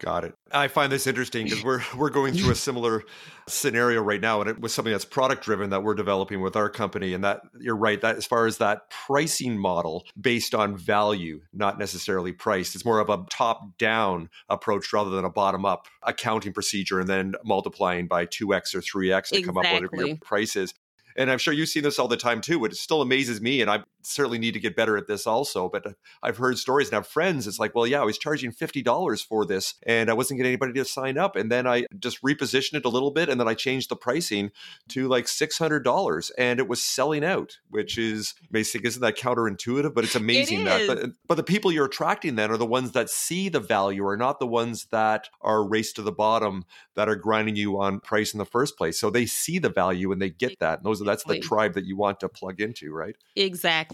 Got 0.00 0.24
it. 0.24 0.34
I 0.50 0.68
find 0.68 0.90
this 0.90 1.06
interesting 1.06 1.44
because 1.44 1.62
we're 1.62 1.82
we're 1.94 2.08
going 2.08 2.32
through 2.32 2.52
a 2.52 2.54
similar 2.56 3.02
scenario 3.46 4.00
right 4.00 4.20
now, 4.20 4.40
and 4.40 4.48
it 4.48 4.58
was 4.58 4.72
something 4.72 4.92
that's 4.92 5.04
product 5.04 5.44
driven 5.44 5.68
that 5.70 5.82
we're 5.82 5.94
developing 5.94 6.40
with 6.40 6.56
our 6.56 6.70
company. 6.70 7.12
And 7.12 7.22
that 7.22 7.42
you're 7.60 7.76
right 7.76 8.00
that 8.00 8.16
as 8.16 8.24
far 8.24 8.46
as 8.46 8.56
that 8.58 8.90
pricing 8.90 9.58
model 9.58 10.06
based 10.18 10.54
on 10.54 10.74
value, 10.74 11.42
not 11.52 11.78
necessarily 11.78 12.32
price, 12.32 12.74
it's 12.74 12.84
more 12.84 12.98
of 12.98 13.10
a 13.10 13.26
top 13.28 13.76
down 13.76 14.30
approach 14.48 14.90
rather 14.90 15.10
than 15.10 15.26
a 15.26 15.30
bottom 15.30 15.66
up 15.66 15.86
accounting 16.02 16.54
procedure, 16.54 16.98
and 16.98 17.08
then 17.08 17.34
multiplying 17.44 18.08
by 18.08 18.24
two 18.24 18.54
x 18.54 18.74
or 18.74 18.80
three 18.80 19.12
x 19.12 19.28
to 19.28 19.36
exactly. 19.36 19.46
come 19.46 19.58
up 19.58 19.82
with 19.82 19.92
whatever 19.92 20.08
your 20.08 20.16
price 20.16 20.56
is 20.56 20.72
and 21.16 21.30
I'm 21.30 21.38
sure 21.38 21.52
you've 21.52 21.68
seen 21.68 21.82
this 21.82 21.98
all 21.98 22.08
the 22.08 22.16
time 22.16 22.40
too. 22.40 22.58
But 22.60 22.72
it 22.72 22.76
still 22.76 23.02
amazes 23.02 23.40
me, 23.40 23.60
and 23.60 23.70
I 23.70 23.82
certainly 24.02 24.38
need 24.38 24.54
to 24.54 24.60
get 24.60 24.76
better 24.76 24.96
at 24.96 25.06
this 25.06 25.26
also. 25.26 25.68
But 25.68 25.86
uh, 25.86 25.92
I've 26.22 26.36
heard 26.36 26.58
stories 26.58 26.88
and 26.88 26.94
have 26.94 27.06
friends. 27.06 27.46
It's 27.46 27.58
like, 27.58 27.74
well, 27.74 27.86
yeah, 27.86 28.00
I 28.00 28.04
was 28.04 28.18
charging 28.18 28.52
fifty 28.52 28.82
dollars 28.82 29.22
for 29.22 29.44
this, 29.46 29.74
and 29.86 30.10
I 30.10 30.14
wasn't 30.14 30.38
getting 30.38 30.50
anybody 30.50 30.72
to 30.74 30.84
sign 30.84 31.18
up. 31.18 31.36
And 31.36 31.50
then 31.50 31.66
I 31.66 31.86
just 31.98 32.22
repositioned 32.22 32.74
it 32.74 32.84
a 32.84 32.88
little 32.88 33.10
bit, 33.10 33.28
and 33.28 33.40
then 33.40 33.48
I 33.48 33.54
changed 33.54 33.90
the 33.90 33.96
pricing 33.96 34.50
to 34.90 35.08
like 35.08 35.28
six 35.28 35.58
hundred 35.58 35.84
dollars, 35.84 36.30
and 36.38 36.58
it 36.58 36.68
was 36.68 36.82
selling 36.82 37.24
out, 37.24 37.58
which 37.68 37.98
is 37.98 38.34
basic. 38.50 38.84
Isn't 38.84 39.02
that 39.02 39.16
counterintuitive? 39.16 39.94
But 39.94 40.04
it's 40.04 40.16
amazing 40.16 40.62
it 40.62 40.64
that. 40.64 40.86
But, 40.86 41.10
but 41.28 41.34
the 41.36 41.42
people 41.42 41.72
you're 41.72 41.86
attracting 41.86 42.36
then 42.36 42.50
are 42.50 42.56
the 42.56 42.66
ones 42.66 42.92
that 42.92 43.10
see 43.10 43.48
the 43.48 43.60
value, 43.60 44.06
are 44.06 44.16
not 44.16 44.40
the 44.40 44.46
ones 44.46 44.86
that 44.90 45.28
are 45.40 45.66
race 45.66 45.92
to 45.94 46.02
the 46.02 46.12
bottom 46.12 46.64
that 46.96 47.08
are 47.08 47.16
grinding 47.16 47.56
you 47.56 47.80
on 47.80 48.00
price 48.00 48.32
in 48.32 48.38
the 48.38 48.44
first 48.44 48.76
place. 48.76 48.98
So 48.98 49.10
they 49.10 49.26
see 49.26 49.58
the 49.58 49.70
value 49.70 50.12
and 50.12 50.20
they 50.20 50.30
get 50.30 50.58
that. 50.60 50.78
And 50.78 50.86
those 50.86 51.00
are 51.00 51.04
that's 51.04 51.24
the 51.24 51.38
tribe 51.40 51.74
that 51.74 51.84
you 51.84 51.96
want 51.96 52.20
to 52.20 52.28
plug 52.28 52.60
into, 52.60 52.92
right? 52.92 53.16
Exactly. 53.36 53.89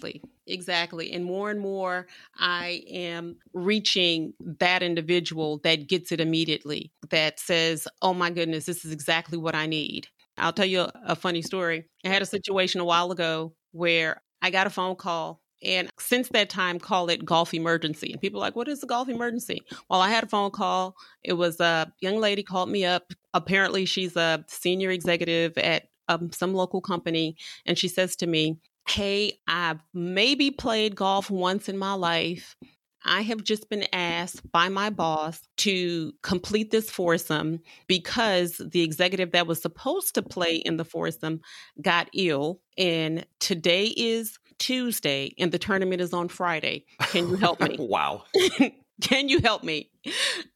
Exactly. 0.46 1.12
And 1.12 1.24
more 1.24 1.50
and 1.50 1.60
more, 1.60 2.06
I 2.36 2.82
am 2.90 3.36
reaching 3.52 4.34
that 4.60 4.82
individual 4.82 5.58
that 5.64 5.88
gets 5.88 6.12
it 6.12 6.20
immediately, 6.20 6.92
that 7.10 7.40
says, 7.40 7.88
oh 8.02 8.14
my 8.14 8.30
goodness, 8.30 8.66
this 8.66 8.84
is 8.84 8.92
exactly 8.92 9.38
what 9.38 9.54
I 9.54 9.66
need. 9.66 10.08
I'll 10.38 10.52
tell 10.52 10.66
you 10.66 10.82
a, 10.82 10.92
a 11.06 11.16
funny 11.16 11.42
story. 11.42 11.86
I 12.04 12.08
had 12.08 12.22
a 12.22 12.26
situation 12.26 12.80
a 12.80 12.84
while 12.84 13.10
ago 13.10 13.54
where 13.72 14.22
I 14.42 14.50
got 14.50 14.66
a 14.66 14.70
phone 14.70 14.96
call 14.96 15.42
and 15.62 15.88
since 15.98 16.28
that 16.28 16.50
time, 16.50 16.78
call 16.78 17.08
it 17.08 17.24
golf 17.24 17.54
emergency. 17.54 18.12
And 18.12 18.20
people 18.20 18.40
are 18.40 18.46
like, 18.46 18.56
what 18.56 18.68
is 18.68 18.82
a 18.82 18.86
golf 18.86 19.08
emergency? 19.08 19.62
Well, 19.88 20.00
I 20.00 20.10
had 20.10 20.24
a 20.24 20.28
phone 20.28 20.50
call. 20.50 20.96
It 21.24 21.32
was 21.32 21.60
a 21.60 21.92
young 22.00 22.18
lady 22.18 22.42
called 22.42 22.68
me 22.68 22.84
up. 22.84 23.12
Apparently, 23.32 23.84
she's 23.84 24.16
a 24.16 24.44
senior 24.48 24.90
executive 24.90 25.56
at 25.58 25.84
um, 26.08 26.30
some 26.30 26.54
local 26.54 26.80
company, 26.80 27.36
and 27.64 27.78
she 27.78 27.88
says 27.88 28.16
to 28.16 28.26
me, 28.26 28.58
Hey, 28.88 29.40
I've 29.48 29.80
maybe 29.92 30.50
played 30.50 30.94
golf 30.94 31.30
once 31.30 31.68
in 31.68 31.76
my 31.76 31.94
life. 31.94 32.56
I 33.04 33.22
have 33.22 33.44
just 33.44 33.68
been 33.68 33.86
asked 33.92 34.50
by 34.50 34.68
my 34.68 34.90
boss 34.90 35.40
to 35.58 36.12
complete 36.22 36.70
this 36.70 36.90
foursome 36.90 37.60
because 37.86 38.60
the 38.72 38.82
executive 38.82 39.32
that 39.32 39.46
was 39.46 39.62
supposed 39.62 40.14
to 40.16 40.22
play 40.22 40.56
in 40.56 40.76
the 40.76 40.84
foursome 40.84 41.40
got 41.80 42.08
ill. 42.14 42.60
And 42.76 43.24
today 43.38 43.86
is 43.96 44.38
Tuesday 44.58 45.34
and 45.38 45.52
the 45.52 45.58
tournament 45.58 46.00
is 46.00 46.12
on 46.12 46.28
Friday. 46.28 46.84
Can 47.00 47.28
you 47.28 47.36
help 47.36 47.60
me? 47.60 47.76
wow. 47.78 48.24
Can 49.02 49.28
you 49.28 49.40
help 49.40 49.62
me? 49.62 49.90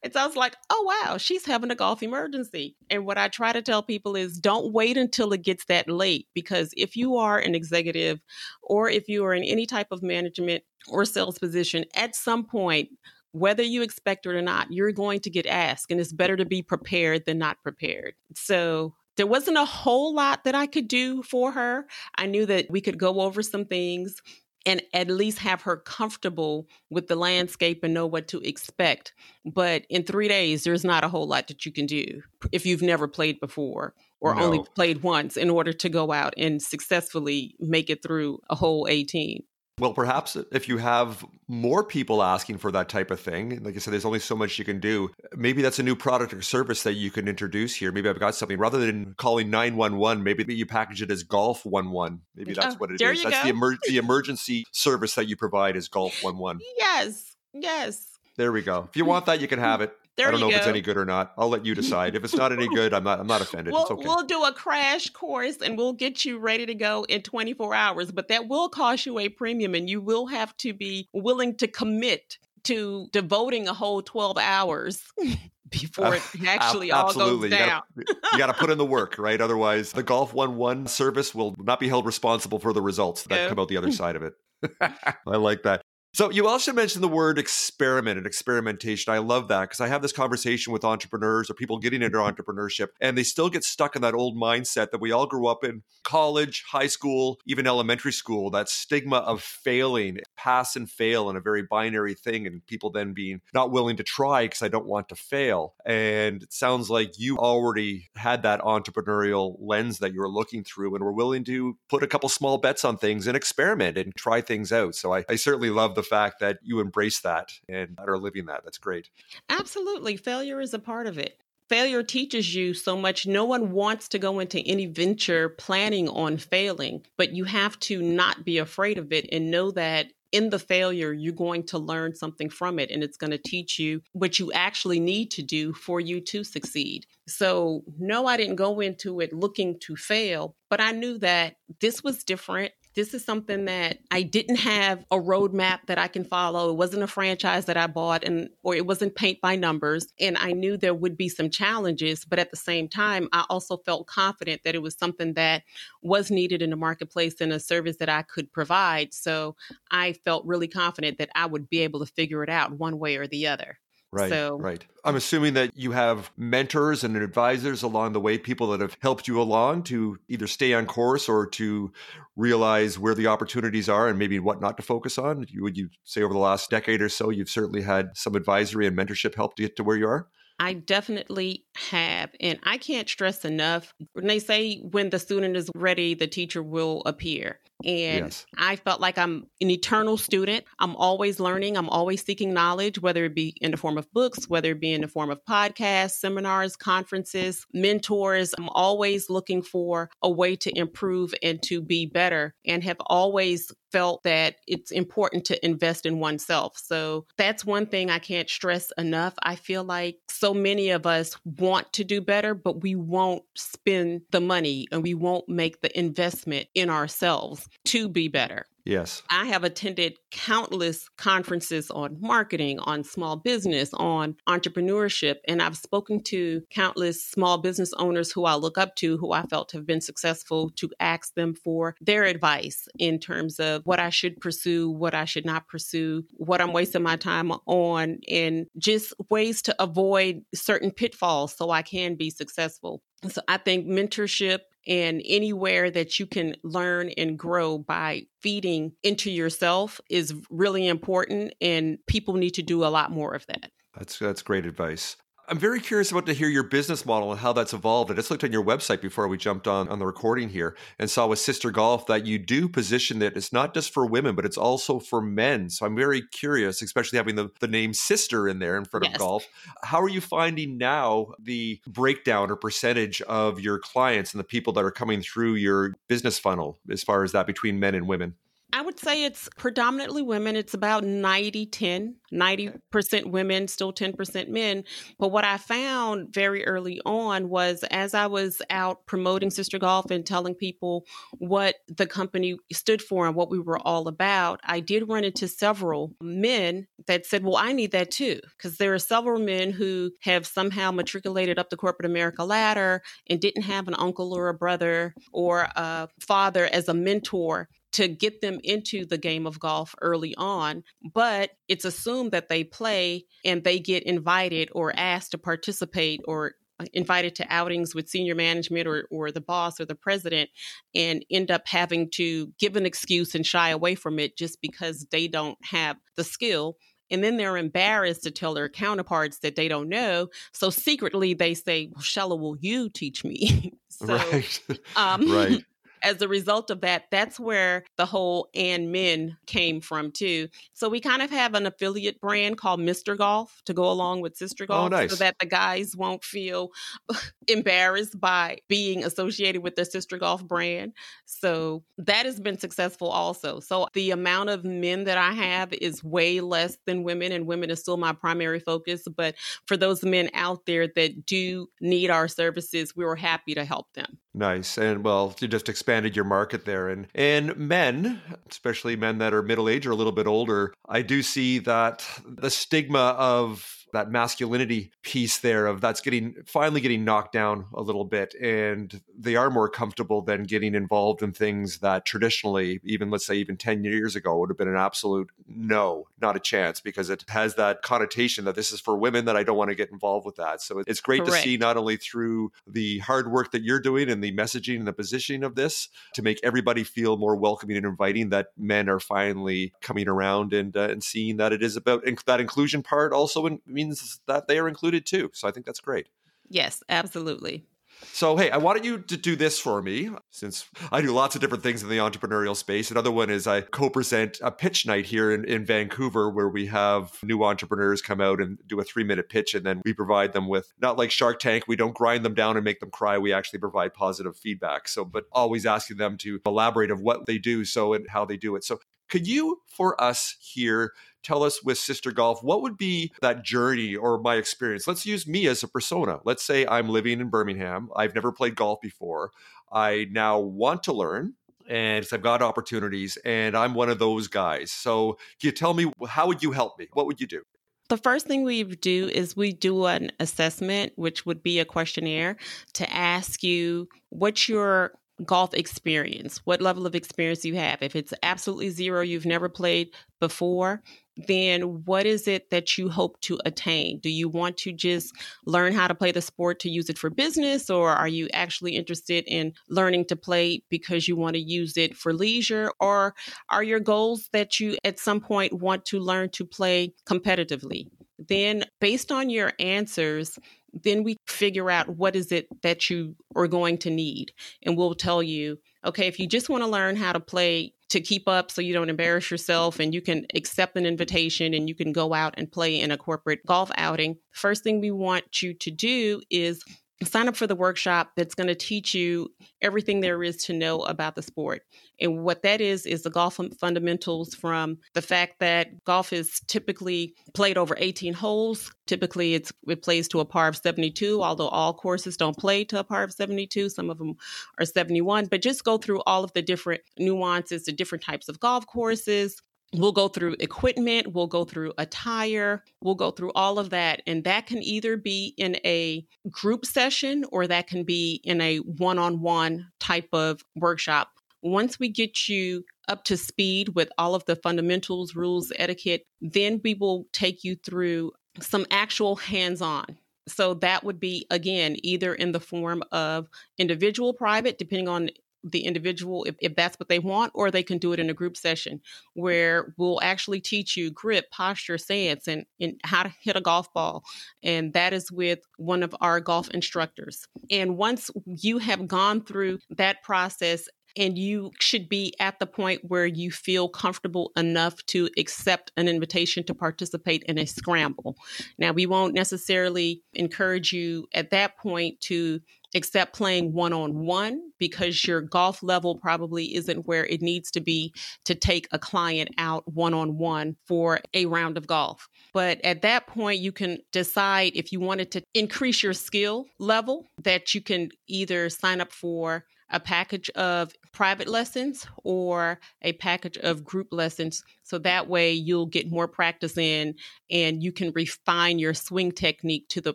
And 0.02 0.12
so 0.12 0.20
I 0.20 0.26
was 0.26 0.36
like, 0.36 0.56
oh, 0.70 1.02
wow, 1.04 1.18
she's 1.18 1.44
having 1.44 1.70
a 1.70 1.74
golf 1.74 2.02
emergency. 2.02 2.76
And 2.88 3.04
what 3.04 3.18
I 3.18 3.28
try 3.28 3.52
to 3.52 3.60
tell 3.60 3.82
people 3.82 4.16
is 4.16 4.38
don't 4.38 4.72
wait 4.72 4.96
until 4.96 5.32
it 5.32 5.42
gets 5.42 5.66
that 5.66 5.90
late 5.90 6.26
because 6.34 6.72
if 6.76 6.96
you 6.96 7.16
are 7.16 7.38
an 7.38 7.54
executive 7.54 8.20
or 8.62 8.88
if 8.88 9.08
you 9.08 9.24
are 9.24 9.34
in 9.34 9.44
any 9.44 9.66
type 9.66 9.88
of 9.90 10.02
management 10.02 10.64
or 10.88 11.04
sales 11.04 11.38
position, 11.38 11.84
at 11.94 12.16
some 12.16 12.44
point, 12.44 12.88
whether 13.32 13.62
you 13.62 13.82
expect 13.82 14.26
it 14.26 14.30
or 14.30 14.42
not, 14.42 14.72
you're 14.72 14.92
going 14.92 15.20
to 15.20 15.30
get 15.30 15.46
asked. 15.46 15.90
And 15.90 16.00
it's 16.00 16.12
better 16.12 16.36
to 16.36 16.46
be 16.46 16.62
prepared 16.62 17.26
than 17.26 17.38
not 17.38 17.62
prepared. 17.62 18.14
So 18.34 18.94
there 19.16 19.26
wasn't 19.26 19.58
a 19.58 19.66
whole 19.66 20.14
lot 20.14 20.44
that 20.44 20.54
I 20.54 20.66
could 20.66 20.88
do 20.88 21.22
for 21.22 21.52
her. 21.52 21.86
I 22.16 22.26
knew 22.26 22.46
that 22.46 22.70
we 22.70 22.80
could 22.80 22.98
go 22.98 23.20
over 23.20 23.42
some 23.42 23.66
things 23.66 24.16
and 24.66 24.82
at 24.92 25.08
least 25.08 25.38
have 25.38 25.62
her 25.62 25.76
comfortable 25.76 26.68
with 26.90 27.08
the 27.08 27.16
landscape 27.16 27.82
and 27.82 27.94
know 27.94 28.06
what 28.06 28.28
to 28.28 28.40
expect. 28.40 29.14
But 29.44 29.84
in 29.88 30.04
three 30.04 30.28
days, 30.28 30.64
there's 30.64 30.84
not 30.84 31.04
a 31.04 31.08
whole 31.08 31.26
lot 31.26 31.48
that 31.48 31.64
you 31.64 31.72
can 31.72 31.86
do 31.86 32.22
if 32.52 32.66
you've 32.66 32.82
never 32.82 33.08
played 33.08 33.40
before 33.40 33.94
or 34.20 34.34
no. 34.34 34.42
only 34.42 34.64
played 34.74 35.02
once 35.02 35.36
in 35.36 35.50
order 35.50 35.72
to 35.72 35.88
go 35.88 36.12
out 36.12 36.34
and 36.36 36.60
successfully 36.60 37.54
make 37.58 37.88
it 37.88 38.02
through 38.02 38.40
a 38.50 38.54
whole 38.54 38.86
18. 38.88 39.42
Well, 39.80 39.94
perhaps 39.94 40.36
if 40.52 40.68
you 40.68 40.78
have 40.78 41.24
more 41.48 41.82
people 41.82 42.22
asking 42.22 42.58
for 42.58 42.70
that 42.72 42.88
type 42.88 43.10
of 43.10 43.18
thing, 43.18 43.62
like 43.62 43.74
I 43.74 43.78
said, 43.78 43.92
there's 43.92 44.04
only 44.04 44.18
so 44.18 44.36
much 44.36 44.58
you 44.58 44.64
can 44.64 44.78
do. 44.78 45.10
Maybe 45.34 45.62
that's 45.62 45.78
a 45.78 45.82
new 45.82 45.96
product 45.96 46.34
or 46.34 46.42
service 46.42 46.82
that 46.82 46.92
you 46.94 47.10
can 47.10 47.26
introduce 47.26 47.74
here. 47.74 47.90
Maybe 47.90 48.08
I've 48.08 48.20
got 48.20 48.34
something 48.34 48.58
rather 48.58 48.78
than 48.78 49.14
calling 49.16 49.50
911, 49.50 50.22
maybe 50.22 50.54
you 50.54 50.66
package 50.66 51.02
it 51.02 51.10
as 51.10 51.22
Golf 51.22 51.64
11. 51.64 52.20
Maybe 52.36 52.52
that's 52.52 52.74
oh, 52.74 52.78
what 52.78 52.90
it 52.90 53.00
is. 53.00 53.22
That's 53.22 53.42
the, 53.42 53.48
emer- 53.48 53.78
the 53.88 53.96
emergency 53.96 54.66
service 54.70 55.14
that 55.14 55.28
you 55.28 55.36
provide 55.36 55.76
is 55.76 55.88
Golf 55.88 56.22
11. 56.22 56.60
Yes. 56.76 57.36
Yes. 57.52 58.06
There 58.36 58.52
we 58.52 58.62
go. 58.62 58.86
If 58.88 58.96
you 58.96 59.04
want 59.04 59.26
that, 59.26 59.40
you 59.40 59.48
can 59.48 59.58
have 59.58 59.80
it. 59.80 59.94
There 60.16 60.28
I 60.28 60.30
don't 60.32 60.40
know 60.40 60.48
go. 60.48 60.54
if 60.54 60.58
it's 60.58 60.66
any 60.66 60.80
good 60.80 60.96
or 60.96 61.04
not. 61.04 61.32
I'll 61.38 61.48
let 61.48 61.64
you 61.64 61.74
decide. 61.74 62.14
If 62.14 62.24
it's 62.24 62.34
not 62.34 62.52
any 62.52 62.68
good, 62.68 62.92
I'm 62.92 63.04
not. 63.04 63.20
I'm 63.20 63.26
not 63.26 63.40
offended. 63.40 63.72
We'll, 63.72 63.82
it's 63.82 63.90
okay. 63.90 64.04
We'll 64.04 64.26
do 64.26 64.44
a 64.44 64.52
crash 64.52 65.08
course 65.10 65.56
and 65.56 65.78
we'll 65.78 65.92
get 65.92 66.24
you 66.24 66.38
ready 66.38 66.66
to 66.66 66.74
go 66.74 67.04
in 67.08 67.22
24 67.22 67.74
hours. 67.74 68.12
But 68.12 68.28
that 68.28 68.48
will 68.48 68.68
cost 68.68 69.06
you 69.06 69.18
a 69.18 69.28
premium, 69.28 69.74
and 69.74 69.88
you 69.88 70.00
will 70.00 70.26
have 70.26 70.56
to 70.58 70.72
be 70.72 71.08
willing 71.12 71.56
to 71.56 71.68
commit 71.68 72.38
to 72.64 73.08
devoting 73.12 73.68
a 73.68 73.72
whole 73.72 74.02
12 74.02 74.36
hours. 74.38 75.02
before 75.70 76.14
it 76.14 76.22
actually 76.46 76.90
uh, 76.90 77.02
all 77.02 77.14
goes 77.14 77.48
down. 77.50 77.82
You 77.96 78.38
got 78.38 78.46
to 78.46 78.54
put 78.54 78.70
in 78.70 78.78
the 78.78 78.84
work, 78.84 79.18
right? 79.18 79.40
Otherwise, 79.40 79.92
the 79.92 80.02
Golf 80.02 80.34
One 80.34 80.56
One 80.56 80.86
service 80.86 81.34
will 81.34 81.54
not 81.58 81.80
be 81.80 81.88
held 81.88 82.06
responsible 82.06 82.58
for 82.58 82.72
the 82.72 82.82
results 82.82 83.22
that 83.24 83.36
yeah. 83.36 83.48
come 83.48 83.58
out 83.58 83.68
the 83.68 83.76
other 83.76 83.92
side 83.92 84.16
of 84.16 84.22
it. 84.22 84.34
I 84.80 85.36
like 85.36 85.62
that. 85.62 85.82
So 86.12 86.28
you 86.30 86.48
also 86.48 86.72
mentioned 86.72 87.04
the 87.04 87.08
word 87.08 87.38
experiment 87.38 88.18
and 88.18 88.26
experimentation. 88.26 89.12
I 89.12 89.18
love 89.18 89.46
that 89.48 89.62
because 89.62 89.80
I 89.80 89.86
have 89.86 90.02
this 90.02 90.12
conversation 90.12 90.72
with 90.72 90.84
entrepreneurs 90.84 91.48
or 91.48 91.54
people 91.54 91.78
getting 91.78 92.02
into 92.02 92.18
mm-hmm. 92.18 92.34
entrepreneurship 92.34 92.88
and 93.00 93.16
they 93.16 93.22
still 93.22 93.48
get 93.48 93.62
stuck 93.62 93.94
in 93.94 94.02
that 94.02 94.14
old 94.14 94.36
mindset 94.36 94.90
that 94.90 95.00
we 95.00 95.12
all 95.12 95.26
grew 95.26 95.46
up 95.46 95.62
in 95.62 95.82
college, 96.02 96.64
high 96.68 96.88
school, 96.88 97.38
even 97.46 97.66
elementary 97.66 98.12
school, 98.12 98.50
that 98.50 98.68
stigma 98.68 99.18
of 99.18 99.40
failing, 99.40 100.18
pass 100.40 100.74
and 100.74 100.90
fail 100.90 101.28
in 101.28 101.36
a 101.36 101.40
very 101.40 101.62
binary 101.62 102.14
thing 102.14 102.46
and 102.46 102.64
people 102.66 102.90
then 102.90 103.12
being 103.12 103.42
not 103.52 103.70
willing 103.70 103.96
to 103.96 104.02
try 104.02 104.44
because 104.44 104.62
I 104.62 104.68
don't 104.68 104.86
want 104.86 105.10
to 105.10 105.14
fail. 105.14 105.74
And 105.84 106.42
it 106.42 106.52
sounds 106.52 106.88
like 106.88 107.18
you 107.18 107.36
already 107.36 108.08
had 108.16 108.42
that 108.44 108.62
entrepreneurial 108.62 109.56
lens 109.60 109.98
that 109.98 110.14
you 110.14 110.20
were 110.20 110.28
looking 110.28 110.64
through 110.64 110.94
and 110.94 111.04
were 111.04 111.12
willing 111.12 111.44
to 111.44 111.76
put 111.90 112.02
a 112.02 112.06
couple 112.06 112.28
small 112.30 112.56
bets 112.56 112.84
on 112.86 112.96
things 112.96 113.26
and 113.26 113.36
experiment 113.36 113.98
and 113.98 114.14
try 114.16 114.40
things 114.40 114.72
out. 114.72 114.94
So 114.94 115.12
I, 115.12 115.24
I 115.28 115.36
certainly 115.36 115.70
love 115.70 115.94
the 115.94 116.02
fact 116.02 116.40
that 116.40 116.58
you 116.62 116.80
embrace 116.80 117.20
that 117.20 117.52
and 117.68 117.98
are 117.98 118.16
living 118.16 118.46
that. 118.46 118.64
That's 118.64 118.78
great. 118.78 119.10
Absolutely. 119.50 120.16
Failure 120.16 120.60
is 120.60 120.72
a 120.72 120.78
part 120.78 121.06
of 121.06 121.18
it. 121.18 121.38
Failure 121.68 122.02
teaches 122.02 122.52
you 122.52 122.74
so 122.74 122.96
much. 122.96 123.26
No 123.26 123.44
one 123.44 123.70
wants 123.70 124.08
to 124.08 124.18
go 124.18 124.40
into 124.40 124.58
any 124.66 124.86
venture 124.86 125.50
planning 125.50 126.08
on 126.08 126.36
failing, 126.36 127.06
but 127.16 127.32
you 127.32 127.44
have 127.44 127.78
to 127.80 128.02
not 128.02 128.44
be 128.44 128.58
afraid 128.58 128.98
of 128.98 129.12
it 129.12 129.28
and 129.30 129.52
know 129.52 129.70
that 129.70 130.06
in 130.32 130.50
the 130.50 130.58
failure, 130.58 131.12
you're 131.12 131.32
going 131.32 131.64
to 131.64 131.78
learn 131.78 132.14
something 132.14 132.50
from 132.50 132.78
it 132.78 132.90
and 132.90 133.02
it's 133.02 133.16
going 133.16 133.30
to 133.32 133.38
teach 133.38 133.78
you 133.78 134.00
what 134.12 134.38
you 134.38 134.52
actually 134.52 135.00
need 135.00 135.30
to 135.32 135.42
do 135.42 135.72
for 135.72 136.00
you 136.00 136.20
to 136.20 136.44
succeed. 136.44 137.06
So, 137.26 137.82
no, 137.98 138.26
I 138.26 138.36
didn't 138.36 138.56
go 138.56 138.80
into 138.80 139.20
it 139.20 139.32
looking 139.32 139.78
to 139.80 139.96
fail, 139.96 140.56
but 140.68 140.80
I 140.80 140.92
knew 140.92 141.18
that 141.18 141.56
this 141.80 142.02
was 142.02 142.24
different 142.24 142.72
this 142.94 143.14
is 143.14 143.24
something 143.24 143.66
that 143.66 143.98
I 144.10 144.22
didn't 144.22 144.56
have 144.56 145.04
a 145.10 145.16
roadmap 145.16 145.86
that 145.86 145.98
I 145.98 146.08
can 146.08 146.24
follow. 146.24 146.70
It 146.70 146.76
wasn't 146.76 147.02
a 147.02 147.06
franchise 147.06 147.66
that 147.66 147.76
I 147.76 147.86
bought 147.86 148.24
and 148.24 148.50
or 148.62 148.74
it 148.74 148.86
wasn't 148.86 149.14
paint 149.14 149.40
by 149.40 149.56
numbers. 149.56 150.12
And 150.18 150.36
I 150.36 150.52
knew 150.52 150.76
there 150.76 150.94
would 150.94 151.16
be 151.16 151.28
some 151.28 151.50
challenges, 151.50 152.24
but 152.24 152.38
at 152.38 152.50
the 152.50 152.56
same 152.56 152.88
time, 152.88 153.28
I 153.32 153.44
also 153.48 153.76
felt 153.78 154.06
confident 154.06 154.62
that 154.64 154.74
it 154.74 154.82
was 154.82 154.96
something 154.96 155.34
that 155.34 155.62
was 156.02 156.30
needed 156.30 156.62
in 156.62 156.70
the 156.70 156.76
marketplace 156.76 157.40
and 157.40 157.52
a 157.52 157.60
service 157.60 157.98
that 157.98 158.08
I 158.08 158.22
could 158.22 158.52
provide. 158.52 159.14
So 159.14 159.56
I 159.90 160.14
felt 160.24 160.46
really 160.46 160.68
confident 160.68 161.18
that 161.18 161.30
I 161.34 161.46
would 161.46 161.68
be 161.68 161.80
able 161.80 162.00
to 162.00 162.12
figure 162.12 162.42
it 162.42 162.50
out 162.50 162.72
one 162.72 162.98
way 162.98 163.16
or 163.16 163.26
the 163.26 163.46
other. 163.46 163.78
Right. 164.12 164.28
So, 164.28 164.58
right. 164.58 164.84
I'm 165.04 165.14
assuming 165.14 165.54
that 165.54 165.76
you 165.76 165.92
have 165.92 166.32
mentors 166.36 167.04
and 167.04 167.16
advisors 167.16 167.84
along 167.84 168.12
the 168.12 168.20
way, 168.20 168.38
people 168.38 168.68
that 168.72 168.80
have 168.80 168.96
helped 169.00 169.28
you 169.28 169.40
along 169.40 169.84
to 169.84 170.18
either 170.28 170.48
stay 170.48 170.74
on 170.74 170.86
course 170.86 171.28
or 171.28 171.46
to 171.50 171.92
realize 172.34 172.98
where 172.98 173.14
the 173.14 173.28
opportunities 173.28 173.88
are 173.88 174.08
and 174.08 174.18
maybe 174.18 174.40
what 174.40 174.60
not 174.60 174.76
to 174.78 174.82
focus 174.82 175.16
on. 175.16 175.46
Would 175.54 175.76
you 175.76 175.90
say 176.02 176.22
over 176.22 176.34
the 176.34 176.40
last 176.40 176.70
decade 176.70 177.02
or 177.02 177.08
so, 177.08 177.30
you've 177.30 177.48
certainly 177.48 177.82
had 177.82 178.16
some 178.16 178.34
advisory 178.34 178.88
and 178.88 178.98
mentorship 178.98 179.36
help 179.36 179.54
to 179.56 179.62
get 179.62 179.76
to 179.76 179.84
where 179.84 179.96
you 179.96 180.08
are? 180.08 180.28
I 180.58 180.74
definitely 180.74 181.64
have. 181.76 182.30
And 182.40 182.58
I 182.64 182.78
can't 182.78 183.08
stress 183.08 183.44
enough 183.44 183.94
when 184.12 184.26
they 184.26 184.40
say 184.40 184.78
when 184.78 185.10
the 185.10 185.18
student 185.18 185.56
is 185.56 185.70
ready, 185.74 186.14
the 186.14 186.26
teacher 186.26 186.62
will 186.62 187.02
appear. 187.06 187.60
And 187.84 188.26
yes. 188.26 188.46
I 188.56 188.76
felt 188.76 189.00
like 189.00 189.18
I'm 189.18 189.46
an 189.60 189.70
eternal 189.70 190.16
student. 190.16 190.64
I'm 190.78 190.96
always 190.96 191.40
learning. 191.40 191.76
I'm 191.76 191.88
always 191.88 192.24
seeking 192.24 192.52
knowledge, 192.52 193.00
whether 193.00 193.24
it 193.24 193.34
be 193.34 193.54
in 193.60 193.70
the 193.70 193.76
form 193.76 193.98
of 193.98 194.10
books, 194.12 194.48
whether 194.48 194.72
it 194.72 194.80
be 194.80 194.92
in 194.92 195.00
the 195.00 195.08
form 195.08 195.30
of 195.30 195.44
podcasts, 195.48 196.12
seminars, 196.12 196.76
conferences, 196.76 197.66
mentors. 197.72 198.54
I'm 198.58 198.68
always 198.70 199.30
looking 199.30 199.62
for 199.62 200.10
a 200.22 200.30
way 200.30 200.56
to 200.56 200.76
improve 200.78 201.34
and 201.42 201.62
to 201.64 201.80
be 201.80 202.06
better 202.06 202.54
and 202.64 202.84
have 202.84 202.98
always 203.06 203.72
felt 203.92 204.22
that 204.22 204.56
it's 204.66 204.90
important 204.90 205.44
to 205.46 205.64
invest 205.66 206.06
in 206.06 206.18
oneself. 206.18 206.78
So 206.78 207.26
that's 207.36 207.64
one 207.64 207.86
thing 207.86 208.10
I 208.10 208.18
can't 208.18 208.48
stress 208.48 208.92
enough. 208.96 209.34
I 209.42 209.56
feel 209.56 209.84
like 209.84 210.18
so 210.28 210.54
many 210.54 210.90
of 210.90 211.06
us 211.06 211.36
want 211.44 211.92
to 211.94 212.04
do 212.04 212.20
better, 212.20 212.54
but 212.54 212.82
we 212.82 212.94
won't 212.94 213.42
spend 213.56 214.22
the 214.30 214.40
money 214.40 214.86
and 214.92 215.02
we 215.02 215.14
won't 215.14 215.48
make 215.48 215.80
the 215.80 215.98
investment 215.98 216.68
in 216.74 216.90
ourselves 216.90 217.68
to 217.86 218.08
be 218.08 218.28
better. 218.28 218.66
Yes. 218.84 219.22
I 219.30 219.46
have 219.46 219.62
attended 219.64 220.16
countless 220.30 221.08
conferences 221.16 221.90
on 221.90 222.16
marketing, 222.20 222.78
on 222.80 223.04
small 223.04 223.36
business, 223.36 223.90
on 223.94 224.36
entrepreneurship, 224.48 225.36
and 225.46 225.62
I've 225.62 225.76
spoken 225.76 226.22
to 226.24 226.62
countless 226.70 227.24
small 227.24 227.58
business 227.58 227.92
owners 227.94 228.32
who 228.32 228.46
I 228.46 228.54
look 228.54 228.78
up 228.78 228.96
to, 228.96 229.18
who 229.18 229.32
I 229.32 229.42
felt 229.42 229.72
have 229.72 229.86
been 229.86 230.00
successful, 230.00 230.70
to 230.76 230.90
ask 230.98 231.34
them 231.34 231.54
for 231.54 231.94
their 232.00 232.24
advice 232.24 232.88
in 232.98 233.18
terms 233.18 233.60
of 233.60 233.82
what 233.84 234.00
I 234.00 234.10
should 234.10 234.40
pursue, 234.40 234.90
what 234.90 235.14
I 235.14 235.24
should 235.24 235.44
not 235.46 235.68
pursue, 235.68 236.24
what 236.32 236.60
I'm 236.60 236.72
wasting 236.72 237.02
my 237.02 237.16
time 237.16 237.52
on, 237.66 238.18
and 238.28 238.66
just 238.78 239.12
ways 239.30 239.62
to 239.62 239.82
avoid 239.82 240.42
certain 240.54 240.90
pitfalls 240.90 241.54
so 241.56 241.70
I 241.70 241.82
can 241.82 242.14
be 242.14 242.30
successful. 242.30 243.02
So 243.28 243.42
I 243.46 243.58
think 243.58 243.86
mentorship 243.86 244.60
and 244.86 245.22
anywhere 245.24 245.90
that 245.90 246.18
you 246.18 246.26
can 246.26 246.56
learn 246.62 247.10
and 247.10 247.38
grow 247.38 247.78
by 247.78 248.22
feeding 248.40 248.92
into 249.02 249.30
yourself 249.30 250.00
is 250.08 250.34
really 250.50 250.86
important 250.86 251.54
and 251.60 251.98
people 252.06 252.34
need 252.34 252.50
to 252.50 252.62
do 252.62 252.84
a 252.84 252.88
lot 252.88 253.10
more 253.10 253.34
of 253.34 253.46
that. 253.46 253.70
That's 253.96 254.18
that's 254.18 254.42
great 254.42 254.66
advice. 254.66 255.16
I'm 255.50 255.58
very 255.58 255.80
curious 255.80 256.12
about 256.12 256.26
to 256.26 256.32
hear 256.32 256.48
your 256.48 256.62
business 256.62 257.04
model 257.04 257.32
and 257.32 257.40
how 257.40 257.52
that's 257.52 257.72
evolved. 257.72 258.12
I 258.12 258.14
just 258.14 258.30
looked 258.30 258.44
on 258.44 258.52
your 258.52 258.64
website 258.64 259.00
before 259.00 259.26
we 259.26 259.36
jumped 259.36 259.66
on 259.66 259.88
on 259.88 259.98
the 259.98 260.06
recording 260.06 260.48
here 260.48 260.76
and 260.96 261.10
saw 261.10 261.26
with 261.26 261.40
Sister 261.40 261.72
Golf 261.72 262.06
that 262.06 262.24
you 262.24 262.38
do 262.38 262.68
position 262.68 263.18
that 263.18 263.36
it's 263.36 263.52
not 263.52 263.74
just 263.74 263.92
for 263.92 264.06
women, 264.06 264.36
but 264.36 264.44
it's 264.44 264.56
also 264.56 265.00
for 265.00 265.20
men. 265.20 265.68
So 265.68 265.84
I'm 265.84 265.96
very 265.96 266.22
curious, 266.22 266.82
especially 266.82 267.16
having 267.16 267.34
the, 267.34 267.50
the 267.58 267.66
name 267.66 267.94
sister 267.94 268.46
in 268.46 268.60
there 268.60 268.78
in 268.78 268.84
front 268.84 269.06
yes. 269.06 269.14
of 269.14 269.18
golf. 269.18 269.48
How 269.82 270.00
are 270.00 270.08
you 270.08 270.20
finding 270.20 270.78
now 270.78 271.32
the 271.42 271.80
breakdown 271.84 272.48
or 272.52 272.54
percentage 272.54 273.20
of 273.22 273.58
your 273.58 273.80
clients 273.80 274.32
and 274.32 274.38
the 274.38 274.44
people 274.44 274.72
that 274.74 274.84
are 274.84 274.92
coming 274.92 275.20
through 275.20 275.54
your 275.54 275.96
business 276.06 276.38
funnel 276.38 276.78
as 276.88 277.02
far 277.02 277.24
as 277.24 277.32
that 277.32 277.48
between 277.48 277.80
men 277.80 277.96
and 277.96 278.06
women? 278.06 278.36
Would 278.82 278.98
say 278.98 279.24
it's 279.24 279.48
predominantly 279.56 280.22
women. 280.22 280.56
It's 280.56 280.74
about 280.74 281.04
90 281.04 281.66
10, 281.66 282.16
90% 282.32 283.26
women, 283.30 283.68
still 283.68 283.92
10% 283.92 284.48
men. 284.48 284.84
But 285.18 285.28
what 285.28 285.44
I 285.44 285.56
found 285.56 286.32
very 286.32 286.66
early 286.66 287.00
on 287.06 287.48
was 287.48 287.84
as 287.90 288.14
I 288.14 288.26
was 288.26 288.60
out 288.70 289.06
promoting 289.06 289.50
Sister 289.50 289.78
Golf 289.78 290.10
and 290.10 290.26
telling 290.26 290.54
people 290.54 291.04
what 291.38 291.76
the 291.88 292.06
company 292.06 292.56
stood 292.72 293.02
for 293.02 293.26
and 293.26 293.34
what 293.34 293.50
we 293.50 293.58
were 293.58 293.78
all 293.78 294.08
about, 294.08 294.60
I 294.64 294.80
did 294.80 295.08
run 295.08 295.24
into 295.24 295.48
several 295.48 296.14
men 296.20 296.86
that 297.06 297.26
said, 297.26 297.44
Well, 297.44 297.56
I 297.56 297.72
need 297.72 297.92
that 297.92 298.10
too. 298.10 298.40
Because 298.56 298.76
there 298.76 298.94
are 298.94 298.98
several 298.98 299.40
men 299.40 299.70
who 299.70 300.12
have 300.22 300.46
somehow 300.46 300.90
matriculated 300.90 301.58
up 301.58 301.70
the 301.70 301.76
corporate 301.76 302.10
America 302.10 302.44
ladder 302.44 303.02
and 303.28 303.40
didn't 303.40 303.62
have 303.62 303.88
an 303.88 303.94
uncle 303.94 304.34
or 304.34 304.48
a 304.48 304.54
brother 304.54 305.14
or 305.32 305.68
a 305.76 306.08
father 306.20 306.66
as 306.66 306.88
a 306.88 306.94
mentor 306.94 307.68
to 307.92 308.08
get 308.08 308.40
them 308.40 308.60
into 308.62 309.04
the 309.04 309.18
game 309.18 309.46
of 309.46 309.58
golf 309.58 309.94
early 310.00 310.34
on, 310.36 310.84
but 311.12 311.50
it's 311.68 311.84
assumed 311.84 312.32
that 312.32 312.48
they 312.48 312.64
play 312.64 313.24
and 313.44 313.64
they 313.64 313.78
get 313.78 314.04
invited 314.04 314.68
or 314.72 314.92
asked 314.96 315.32
to 315.32 315.38
participate 315.38 316.20
or 316.26 316.54
uh, 316.78 316.84
invited 316.92 317.34
to 317.34 317.46
outings 317.50 317.94
with 317.94 318.08
senior 318.08 318.34
management 318.34 318.86
or, 318.86 319.06
or 319.10 319.30
the 319.30 319.40
boss 319.40 319.80
or 319.80 319.84
the 319.84 319.94
president 319.94 320.48
and 320.94 321.24
end 321.30 321.50
up 321.50 321.62
having 321.66 322.08
to 322.10 322.52
give 322.58 322.76
an 322.76 322.86
excuse 322.86 323.34
and 323.34 323.44
shy 323.44 323.70
away 323.70 323.94
from 323.94 324.18
it 324.18 324.36
just 324.36 324.60
because 324.60 325.06
they 325.10 325.26
don't 325.26 325.58
have 325.62 325.96
the 326.16 326.24
skill 326.24 326.76
and 327.10 327.24
then 327.24 327.36
they're 327.36 327.56
embarrassed 327.56 328.22
to 328.22 328.30
tell 328.30 328.54
their 328.54 328.68
counterparts 328.68 329.40
that 329.40 329.56
they 329.56 329.66
don't 329.66 329.88
know. 329.88 330.28
So 330.52 330.70
secretly 330.70 331.34
they 331.34 331.54
say, 331.54 331.90
well, 331.92 332.02
Shella, 332.02 332.38
will 332.38 332.56
you 332.60 332.88
teach 332.88 333.24
me? 333.24 333.74
so, 333.88 334.16
right. 334.16 334.60
Um, 334.96 335.30
right 335.32 335.64
as 336.02 336.22
a 336.22 336.28
result 336.28 336.70
of 336.70 336.80
that, 336.80 337.04
that's 337.10 337.38
where 337.38 337.84
the 337.96 338.06
whole 338.06 338.48
and 338.54 338.92
men 338.92 339.36
came 339.46 339.80
from 339.80 340.12
too. 340.12 340.48
So 340.72 340.88
we 340.88 341.00
kind 341.00 341.22
of 341.22 341.30
have 341.30 341.54
an 341.54 341.66
affiliate 341.66 342.20
brand 342.20 342.56
called 342.56 342.80
Mr. 342.80 343.16
Golf 343.16 343.62
to 343.66 343.74
go 343.74 343.90
along 343.90 344.20
with 344.20 344.36
Sister 344.36 344.64
oh, 344.64 344.66
Golf 344.66 344.86
oh, 344.86 344.96
nice. 344.96 345.10
so 345.10 345.16
that 345.16 345.36
the 345.38 345.46
guys 345.46 345.94
won't 345.96 346.24
feel 346.24 346.70
embarrassed 347.48 348.18
by 348.18 348.58
being 348.68 349.04
associated 349.04 349.62
with 349.62 349.76
the 349.76 349.84
Sister 349.84 350.16
Golf 350.16 350.46
brand. 350.46 350.92
So 351.26 351.84
that 351.98 352.26
has 352.26 352.40
been 352.40 352.58
successful 352.58 353.08
also. 353.08 353.60
So 353.60 353.88
the 353.92 354.10
amount 354.10 354.50
of 354.50 354.64
men 354.64 355.04
that 355.04 355.18
I 355.18 355.32
have 355.32 355.72
is 355.72 356.02
way 356.02 356.40
less 356.40 356.78
than 356.86 357.02
women, 357.02 357.32
and 357.32 357.46
women 357.46 357.70
is 357.70 357.80
still 357.80 357.96
my 357.96 358.12
primary 358.12 358.60
focus. 358.60 359.04
But 359.14 359.34
for 359.66 359.76
those 359.76 360.04
men 360.04 360.30
out 360.34 360.66
there 360.66 360.88
that 360.96 361.26
do 361.26 361.68
need 361.80 362.10
our 362.10 362.28
services, 362.28 362.96
we 362.96 363.04
were 363.04 363.16
happy 363.16 363.54
to 363.54 363.64
help 363.64 363.92
them. 363.94 364.18
Nice. 364.32 364.78
And 364.78 365.04
well, 365.04 365.34
you 365.40 365.48
just 365.48 365.68
expanded 365.68 366.14
your 366.14 366.24
market 366.24 366.64
there. 366.64 366.88
And 366.88 367.08
and 367.14 367.56
men, 367.56 368.20
especially 368.48 368.94
men 368.94 369.18
that 369.18 369.34
are 369.34 369.42
middle 369.42 369.68
age 369.68 369.86
or 369.86 369.90
a 369.90 369.96
little 369.96 370.12
bit 370.12 370.26
older, 370.28 370.72
I 370.88 371.02
do 371.02 371.22
see 371.22 371.58
that 371.60 372.04
the 372.24 372.50
stigma 372.50 373.16
of 373.18 373.79
that 373.92 374.10
masculinity 374.10 374.90
piece 375.02 375.38
there 375.38 375.66
of 375.66 375.80
that's 375.80 376.00
getting 376.00 376.34
finally 376.46 376.80
getting 376.80 377.04
knocked 377.04 377.32
down 377.32 377.66
a 377.74 377.82
little 377.82 378.04
bit 378.04 378.34
and 378.34 379.00
they 379.18 379.36
are 379.36 379.50
more 379.50 379.68
comfortable 379.68 380.22
than 380.22 380.44
getting 380.44 380.74
involved 380.74 381.22
in 381.22 381.32
things 381.32 381.78
that 381.78 382.04
traditionally 382.04 382.80
even 382.84 383.10
let's 383.10 383.26
say 383.26 383.34
even 383.34 383.56
10 383.56 383.84
years 383.84 384.16
ago 384.16 384.38
would 384.38 384.50
have 384.50 384.58
been 384.58 384.68
an 384.68 384.76
absolute 384.76 385.30
no 385.46 386.06
not 386.20 386.36
a 386.36 386.40
chance 386.40 386.80
because 386.80 387.10
it 387.10 387.24
has 387.28 387.54
that 387.54 387.82
connotation 387.82 388.44
that 388.44 388.54
this 388.54 388.72
is 388.72 388.80
for 388.80 388.96
women 388.96 389.24
that 389.24 389.36
I 389.36 389.42
don't 389.42 389.56
want 389.56 389.70
to 389.70 389.74
get 389.74 389.90
involved 389.90 390.26
with 390.26 390.36
that 390.36 390.60
so 390.62 390.82
it's 390.86 391.00
great 391.00 391.24
Correct. 391.24 391.42
to 391.42 391.48
see 391.48 391.56
not 391.56 391.76
only 391.76 391.96
through 391.96 392.52
the 392.66 392.98
hard 393.00 393.30
work 393.30 393.52
that 393.52 393.62
you're 393.62 393.80
doing 393.80 394.10
and 394.10 394.22
the 394.22 394.32
messaging 394.32 394.78
and 394.78 394.88
the 394.88 394.92
positioning 394.92 395.44
of 395.44 395.54
this 395.54 395.88
to 396.14 396.22
make 396.22 396.38
everybody 396.42 396.84
feel 396.84 397.16
more 397.16 397.36
welcoming 397.36 397.76
and 397.76 397.86
inviting 397.86 398.30
that 398.30 398.48
men 398.56 398.88
are 398.88 399.00
finally 399.00 399.72
coming 399.80 400.08
around 400.08 400.52
and 400.52 400.76
uh, 400.76 400.88
and 400.90 401.02
seeing 401.02 401.36
that 401.36 401.52
it 401.52 401.62
is 401.62 401.76
about 401.76 402.04
inc- 402.04 402.24
that 402.24 402.40
inclusion 402.40 402.82
part 402.82 403.12
also 403.12 403.46
in, 403.46 403.60
means 403.84 404.20
that 404.26 404.48
they 404.48 404.58
are 404.58 404.68
included 404.68 405.06
too. 405.06 405.30
So 405.32 405.48
I 405.48 405.50
think 405.50 405.66
that's 405.66 405.80
great. 405.80 406.08
Yes, 406.48 406.82
absolutely. 406.88 407.66
So, 408.12 408.36
hey, 408.36 408.50
I 408.50 408.56
wanted 408.56 408.84
you 408.84 408.98
to 408.98 409.16
do 409.16 409.36
this 409.36 409.58
for 409.58 409.82
me 409.82 410.10
since 410.30 410.66
I 410.90 411.02
do 411.02 411.12
lots 411.12 411.34
of 411.34 411.42
different 411.42 411.62
things 411.62 411.82
in 411.82 411.90
the 411.90 411.98
entrepreneurial 411.98 412.56
space. 412.56 412.90
Another 412.90 413.10
one 413.10 413.28
is 413.28 413.46
I 413.46 413.60
co 413.60 413.90
present 413.90 414.38
a 414.42 414.50
pitch 414.50 414.86
night 414.86 415.04
here 415.04 415.30
in, 415.30 415.44
in 415.44 415.66
Vancouver 415.66 416.30
where 416.30 416.48
we 416.48 416.66
have 416.66 417.18
new 417.22 417.44
entrepreneurs 417.44 418.00
come 418.00 418.20
out 418.20 418.40
and 418.40 418.58
do 418.66 418.80
a 418.80 418.84
three 418.84 419.04
minute 419.04 419.28
pitch. 419.28 419.54
And 419.54 419.66
then 419.66 419.82
we 419.84 419.92
provide 419.92 420.32
them 420.32 420.48
with 420.48 420.72
not 420.80 420.96
like 420.96 421.10
Shark 421.10 421.40
Tank, 421.40 421.64
we 421.68 421.76
don't 421.76 421.94
grind 421.94 422.24
them 422.24 422.34
down 422.34 422.56
and 422.56 422.64
make 422.64 422.80
them 422.80 422.90
cry. 422.90 423.18
We 423.18 423.34
actually 423.34 423.58
provide 423.58 423.92
positive 423.92 424.36
feedback. 424.36 424.88
So, 424.88 425.04
but 425.04 425.24
always 425.30 425.66
asking 425.66 425.98
them 425.98 426.16
to 426.18 426.40
elaborate 426.46 426.90
of 426.90 427.00
what 427.00 427.26
they 427.26 427.36
do 427.36 427.66
so 427.66 427.92
and 427.92 428.08
how 428.08 428.24
they 428.24 428.38
do 428.38 428.56
it. 428.56 428.64
So, 428.64 428.80
could 429.10 429.26
you, 429.26 429.60
for 429.66 430.00
us 430.00 430.36
here, 430.40 430.92
tell 431.22 431.42
us 431.42 431.62
with 431.62 431.78
Sister 431.78 432.12
Golf, 432.12 432.42
what 432.42 432.62
would 432.62 432.76
be 432.76 433.12
that 433.20 433.44
journey 433.44 433.94
or 433.96 434.18
my 434.18 434.36
experience? 434.36 434.86
Let's 434.86 435.04
use 435.04 435.26
me 435.26 435.46
as 435.46 435.62
a 435.62 435.68
persona. 435.68 436.20
Let's 436.24 436.44
say 436.44 436.66
I'm 436.66 436.88
living 436.88 437.20
in 437.20 437.28
Birmingham. 437.28 437.90
I've 437.94 438.14
never 438.14 438.32
played 438.32 438.56
golf 438.56 438.80
before. 438.80 439.30
I 439.70 440.06
now 440.10 440.38
want 440.38 440.84
to 440.84 440.92
learn 440.92 441.34
and 441.68 442.06
I've 442.12 442.22
got 442.22 442.42
opportunities 442.42 443.16
and 443.24 443.56
I'm 443.56 443.74
one 443.74 443.88
of 443.88 443.98
those 443.98 444.26
guys. 444.28 444.72
So 444.72 445.14
can 445.40 445.48
you 445.48 445.52
tell 445.52 445.74
me 445.74 445.92
how 446.08 446.26
would 446.26 446.42
you 446.42 446.52
help 446.52 446.78
me? 446.78 446.88
What 446.92 447.06
would 447.06 447.20
you 447.20 447.26
do? 447.26 447.42
The 447.88 447.96
first 447.96 448.26
thing 448.28 448.44
we 448.44 448.62
do 448.62 449.08
is 449.08 449.36
we 449.36 449.52
do 449.52 449.86
an 449.86 450.12
assessment, 450.20 450.92
which 450.94 451.26
would 451.26 451.42
be 451.42 451.58
a 451.58 451.64
questionnaire 451.64 452.36
to 452.74 452.88
ask 452.92 453.42
you 453.42 453.88
what 454.10 454.48
your 454.48 454.92
golf 455.24 455.54
experience, 455.54 456.40
what 456.44 456.60
level 456.60 456.86
of 456.86 456.94
experience 456.94 457.44
you 457.44 457.54
have. 457.56 457.82
If 457.82 457.96
it's 457.96 458.14
absolutely 458.22 458.70
zero, 458.70 459.02
you've 459.02 459.26
never 459.26 459.48
played 459.48 459.90
before, 460.20 460.82
then 461.26 461.84
what 461.84 462.06
is 462.06 462.28
it 462.28 462.50
that 462.50 462.78
you 462.78 462.88
hope 462.88 463.20
to 463.22 463.38
attain? 463.44 463.98
Do 463.98 464.08
you 464.08 464.28
want 464.28 464.56
to 464.58 464.72
just 464.72 465.14
learn 465.44 465.72
how 465.72 465.88
to 465.88 465.94
play 465.94 466.12
the 466.12 466.22
sport 466.22 466.60
to 466.60 466.70
use 466.70 466.88
it 466.88 466.98
for 466.98 467.10
business, 467.10 467.68
or 467.68 467.90
are 467.90 468.08
you 468.08 468.28
actually 468.32 468.76
interested 468.76 469.24
in 469.26 469.52
learning 469.68 470.06
to 470.06 470.16
play 470.16 470.62
because 470.70 471.08
you 471.08 471.16
want 471.16 471.34
to 471.34 471.40
use 471.40 471.76
it 471.76 471.96
for 471.96 472.12
leisure? 472.12 472.70
Or 472.80 473.14
are 473.50 473.62
your 473.62 473.80
goals 473.80 474.28
that 474.32 474.60
you 474.60 474.76
at 474.84 474.98
some 474.98 475.20
point 475.20 475.52
want 475.52 475.84
to 475.86 475.98
learn 475.98 476.30
to 476.30 476.44
play 476.44 476.94
competitively? 477.06 477.88
Then, 478.28 478.64
based 478.80 479.10
on 479.10 479.30
your 479.30 479.52
answers, 479.58 480.38
then 480.72 481.02
we 481.02 481.16
figure 481.26 481.70
out 481.70 481.88
what 481.88 482.16
is 482.16 482.32
it 482.32 482.48
that 482.62 482.90
you 482.90 483.16
are 483.34 483.48
going 483.48 483.78
to 483.78 483.90
need. 483.90 484.32
And 484.62 484.76
we'll 484.76 484.94
tell 484.94 485.22
you, 485.22 485.58
okay, 485.84 486.06
if 486.06 486.18
you 486.18 486.26
just 486.26 486.48
want 486.48 486.62
to 486.62 486.68
learn 486.68 486.96
how 486.96 487.12
to 487.12 487.20
play 487.20 487.74
to 487.90 488.00
keep 488.00 488.28
up 488.28 488.50
so 488.50 488.62
you 488.62 488.72
don't 488.72 488.88
embarrass 488.88 489.30
yourself 489.30 489.80
and 489.80 489.92
you 489.92 490.00
can 490.00 490.26
accept 490.34 490.76
an 490.76 490.86
invitation 490.86 491.54
and 491.54 491.68
you 491.68 491.74
can 491.74 491.92
go 491.92 492.14
out 492.14 492.34
and 492.36 492.50
play 492.50 492.80
in 492.80 492.90
a 492.90 492.96
corporate 492.96 493.44
golf 493.46 493.70
outing, 493.76 494.16
first 494.30 494.62
thing 494.62 494.80
we 494.80 494.90
want 494.90 495.42
you 495.42 495.52
to 495.54 495.70
do 495.70 496.20
is 496.30 496.62
sign 497.04 497.28
up 497.28 497.36
for 497.36 497.46
the 497.46 497.56
workshop 497.56 498.12
that's 498.16 498.34
going 498.34 498.46
to 498.48 498.54
teach 498.54 498.94
you 498.94 499.32
everything 499.62 500.00
there 500.00 500.22
is 500.22 500.36
to 500.36 500.52
know 500.52 500.80
about 500.80 501.14
the 501.14 501.22
sport. 501.22 501.62
And 502.00 502.22
what 502.22 502.42
that 502.42 502.60
is, 502.60 502.86
is 502.86 503.02
the 503.02 503.10
golf 503.10 503.38
fundamentals 503.58 504.34
from 504.34 504.78
the 504.94 505.02
fact 505.02 505.38
that 505.40 505.84
golf 505.84 506.12
is 506.12 506.40
typically 506.46 507.14
played 507.34 507.58
over 507.58 507.74
18 507.78 508.12
holes. 508.12 508.72
Typically, 508.86 509.34
it's, 509.34 509.52
it 509.66 509.82
plays 509.82 510.08
to 510.08 510.20
a 510.20 510.24
par 510.24 510.48
of 510.48 510.56
72, 510.56 511.22
although 511.22 511.48
all 511.48 511.74
courses 511.74 512.16
don't 512.16 512.36
play 512.36 512.64
to 512.64 512.78
a 512.78 512.84
par 512.84 513.02
of 513.02 513.12
72. 513.12 513.70
Some 513.70 513.90
of 513.90 513.98
them 513.98 514.16
are 514.58 514.64
71. 514.64 515.26
But 515.26 515.42
just 515.42 515.64
go 515.64 515.78
through 515.78 516.02
all 516.02 516.24
of 516.24 516.32
the 516.32 516.42
different 516.42 516.82
nuances, 516.98 517.64
the 517.64 517.72
different 517.72 518.04
types 518.04 518.28
of 518.28 518.40
golf 518.40 518.66
courses, 518.66 519.42
We'll 519.72 519.92
go 519.92 520.08
through 520.08 520.34
equipment, 520.40 521.12
we'll 521.12 521.28
go 521.28 521.44
through 521.44 521.74
attire, 521.78 522.64
we'll 522.82 522.96
go 522.96 523.12
through 523.12 523.30
all 523.32 523.58
of 523.60 523.70
that. 523.70 524.02
And 524.04 524.24
that 524.24 524.46
can 524.46 524.62
either 524.62 524.96
be 524.96 525.32
in 525.36 525.56
a 525.64 526.04
group 526.28 526.66
session 526.66 527.24
or 527.30 527.46
that 527.46 527.68
can 527.68 527.84
be 527.84 528.20
in 528.24 528.40
a 528.40 528.56
one 528.58 528.98
on 528.98 529.20
one 529.20 529.68
type 529.78 530.08
of 530.12 530.40
workshop. 530.56 531.10
Once 531.42 531.78
we 531.78 531.88
get 531.88 532.28
you 532.28 532.64
up 532.88 533.04
to 533.04 533.16
speed 533.16 533.70
with 533.76 533.90
all 533.96 534.16
of 534.16 534.24
the 534.24 534.36
fundamentals, 534.36 535.14
rules, 535.14 535.52
etiquette, 535.56 536.02
then 536.20 536.60
we 536.64 536.74
will 536.74 537.06
take 537.12 537.44
you 537.44 537.54
through 537.54 538.10
some 538.40 538.66
actual 538.70 539.16
hands 539.16 539.62
on. 539.62 539.86
So 540.28 540.54
that 540.54 540.84
would 540.84 541.00
be, 541.00 541.26
again, 541.30 541.76
either 541.82 542.14
in 542.14 542.32
the 542.32 542.40
form 542.40 542.82
of 542.92 543.28
individual 543.56 544.12
private, 544.12 544.58
depending 544.58 544.88
on 544.88 545.10
the 545.42 545.60
individual 545.60 546.24
if, 546.24 546.34
if 546.40 546.54
that's 546.56 546.78
what 546.78 546.88
they 546.88 546.98
want, 546.98 547.32
or 547.34 547.50
they 547.50 547.62
can 547.62 547.78
do 547.78 547.92
it 547.92 548.00
in 548.00 548.10
a 548.10 548.14
group 548.14 548.36
session 548.36 548.80
where 549.14 549.74
we'll 549.76 550.00
actually 550.02 550.40
teach 550.40 550.76
you 550.76 550.90
grip, 550.90 551.30
posture, 551.30 551.78
stance, 551.78 552.28
and, 552.28 552.44
and 552.60 552.80
how 552.84 553.02
to 553.02 553.12
hit 553.20 553.36
a 553.36 553.40
golf 553.40 553.72
ball. 553.72 554.04
And 554.42 554.72
that 554.72 554.92
is 554.92 555.10
with 555.10 555.40
one 555.56 555.82
of 555.82 555.94
our 556.00 556.20
golf 556.20 556.50
instructors. 556.50 557.26
And 557.50 557.76
once 557.76 558.10
you 558.26 558.58
have 558.58 558.86
gone 558.86 559.22
through 559.22 559.58
that 559.70 560.02
process 560.02 560.68
and 560.96 561.16
you 561.16 561.52
should 561.60 561.88
be 561.88 562.14
at 562.18 562.38
the 562.38 562.46
point 562.46 562.80
where 562.84 563.06
you 563.06 563.30
feel 563.30 563.68
comfortable 563.68 564.32
enough 564.36 564.84
to 564.86 565.08
accept 565.16 565.72
an 565.76 565.88
invitation 565.88 566.44
to 566.44 566.54
participate 566.54 567.22
in 567.24 567.38
a 567.38 567.46
scramble. 567.46 568.16
Now, 568.58 568.72
we 568.72 568.86
won't 568.86 569.14
necessarily 569.14 570.02
encourage 570.14 570.72
you 570.72 571.06
at 571.14 571.30
that 571.30 571.58
point 571.58 572.00
to 572.02 572.40
except 572.74 573.14
playing 573.14 573.52
one 573.52 573.72
on 573.72 573.98
one 574.06 574.40
because 574.58 575.06
your 575.06 575.20
golf 575.20 575.62
level 575.62 575.96
probably 575.96 576.54
isn't 576.54 576.86
where 576.86 577.06
it 577.06 577.22
needs 577.22 577.50
to 577.52 577.60
be 577.60 577.92
to 578.24 578.34
take 578.34 578.68
a 578.72 578.78
client 578.78 579.30
out 579.38 579.64
one 579.72 579.94
on 579.94 580.18
one 580.18 580.56
for 580.66 581.00
a 581.14 581.26
round 581.26 581.56
of 581.56 581.66
golf. 581.66 582.08
But 582.32 582.60
at 582.64 582.82
that 582.82 583.06
point, 583.06 583.40
you 583.40 583.52
can 583.52 583.78
decide 583.92 584.52
if 584.54 584.72
you 584.72 584.80
wanted 584.80 585.10
to 585.12 585.22
increase 585.34 585.82
your 585.82 585.94
skill 585.94 586.46
level 586.58 587.06
that 587.22 587.54
you 587.54 587.60
can 587.60 587.90
either 588.06 588.48
sign 588.48 588.80
up 588.80 588.92
for 588.92 589.44
a 589.70 589.80
package 589.80 590.30
of 590.30 590.72
private 590.92 591.28
lessons 591.28 591.86
or 592.04 592.58
a 592.82 592.92
package 592.94 593.38
of 593.38 593.64
group 593.64 593.88
lessons. 593.90 594.42
So 594.62 594.78
that 594.78 595.08
way 595.08 595.32
you'll 595.32 595.66
get 595.66 595.90
more 595.90 596.08
practice 596.08 596.56
in 596.56 596.94
and 597.30 597.62
you 597.62 597.72
can 597.72 597.92
refine 597.92 598.58
your 598.58 598.74
swing 598.74 599.12
technique 599.12 599.68
to 599.68 599.80
the 599.80 599.94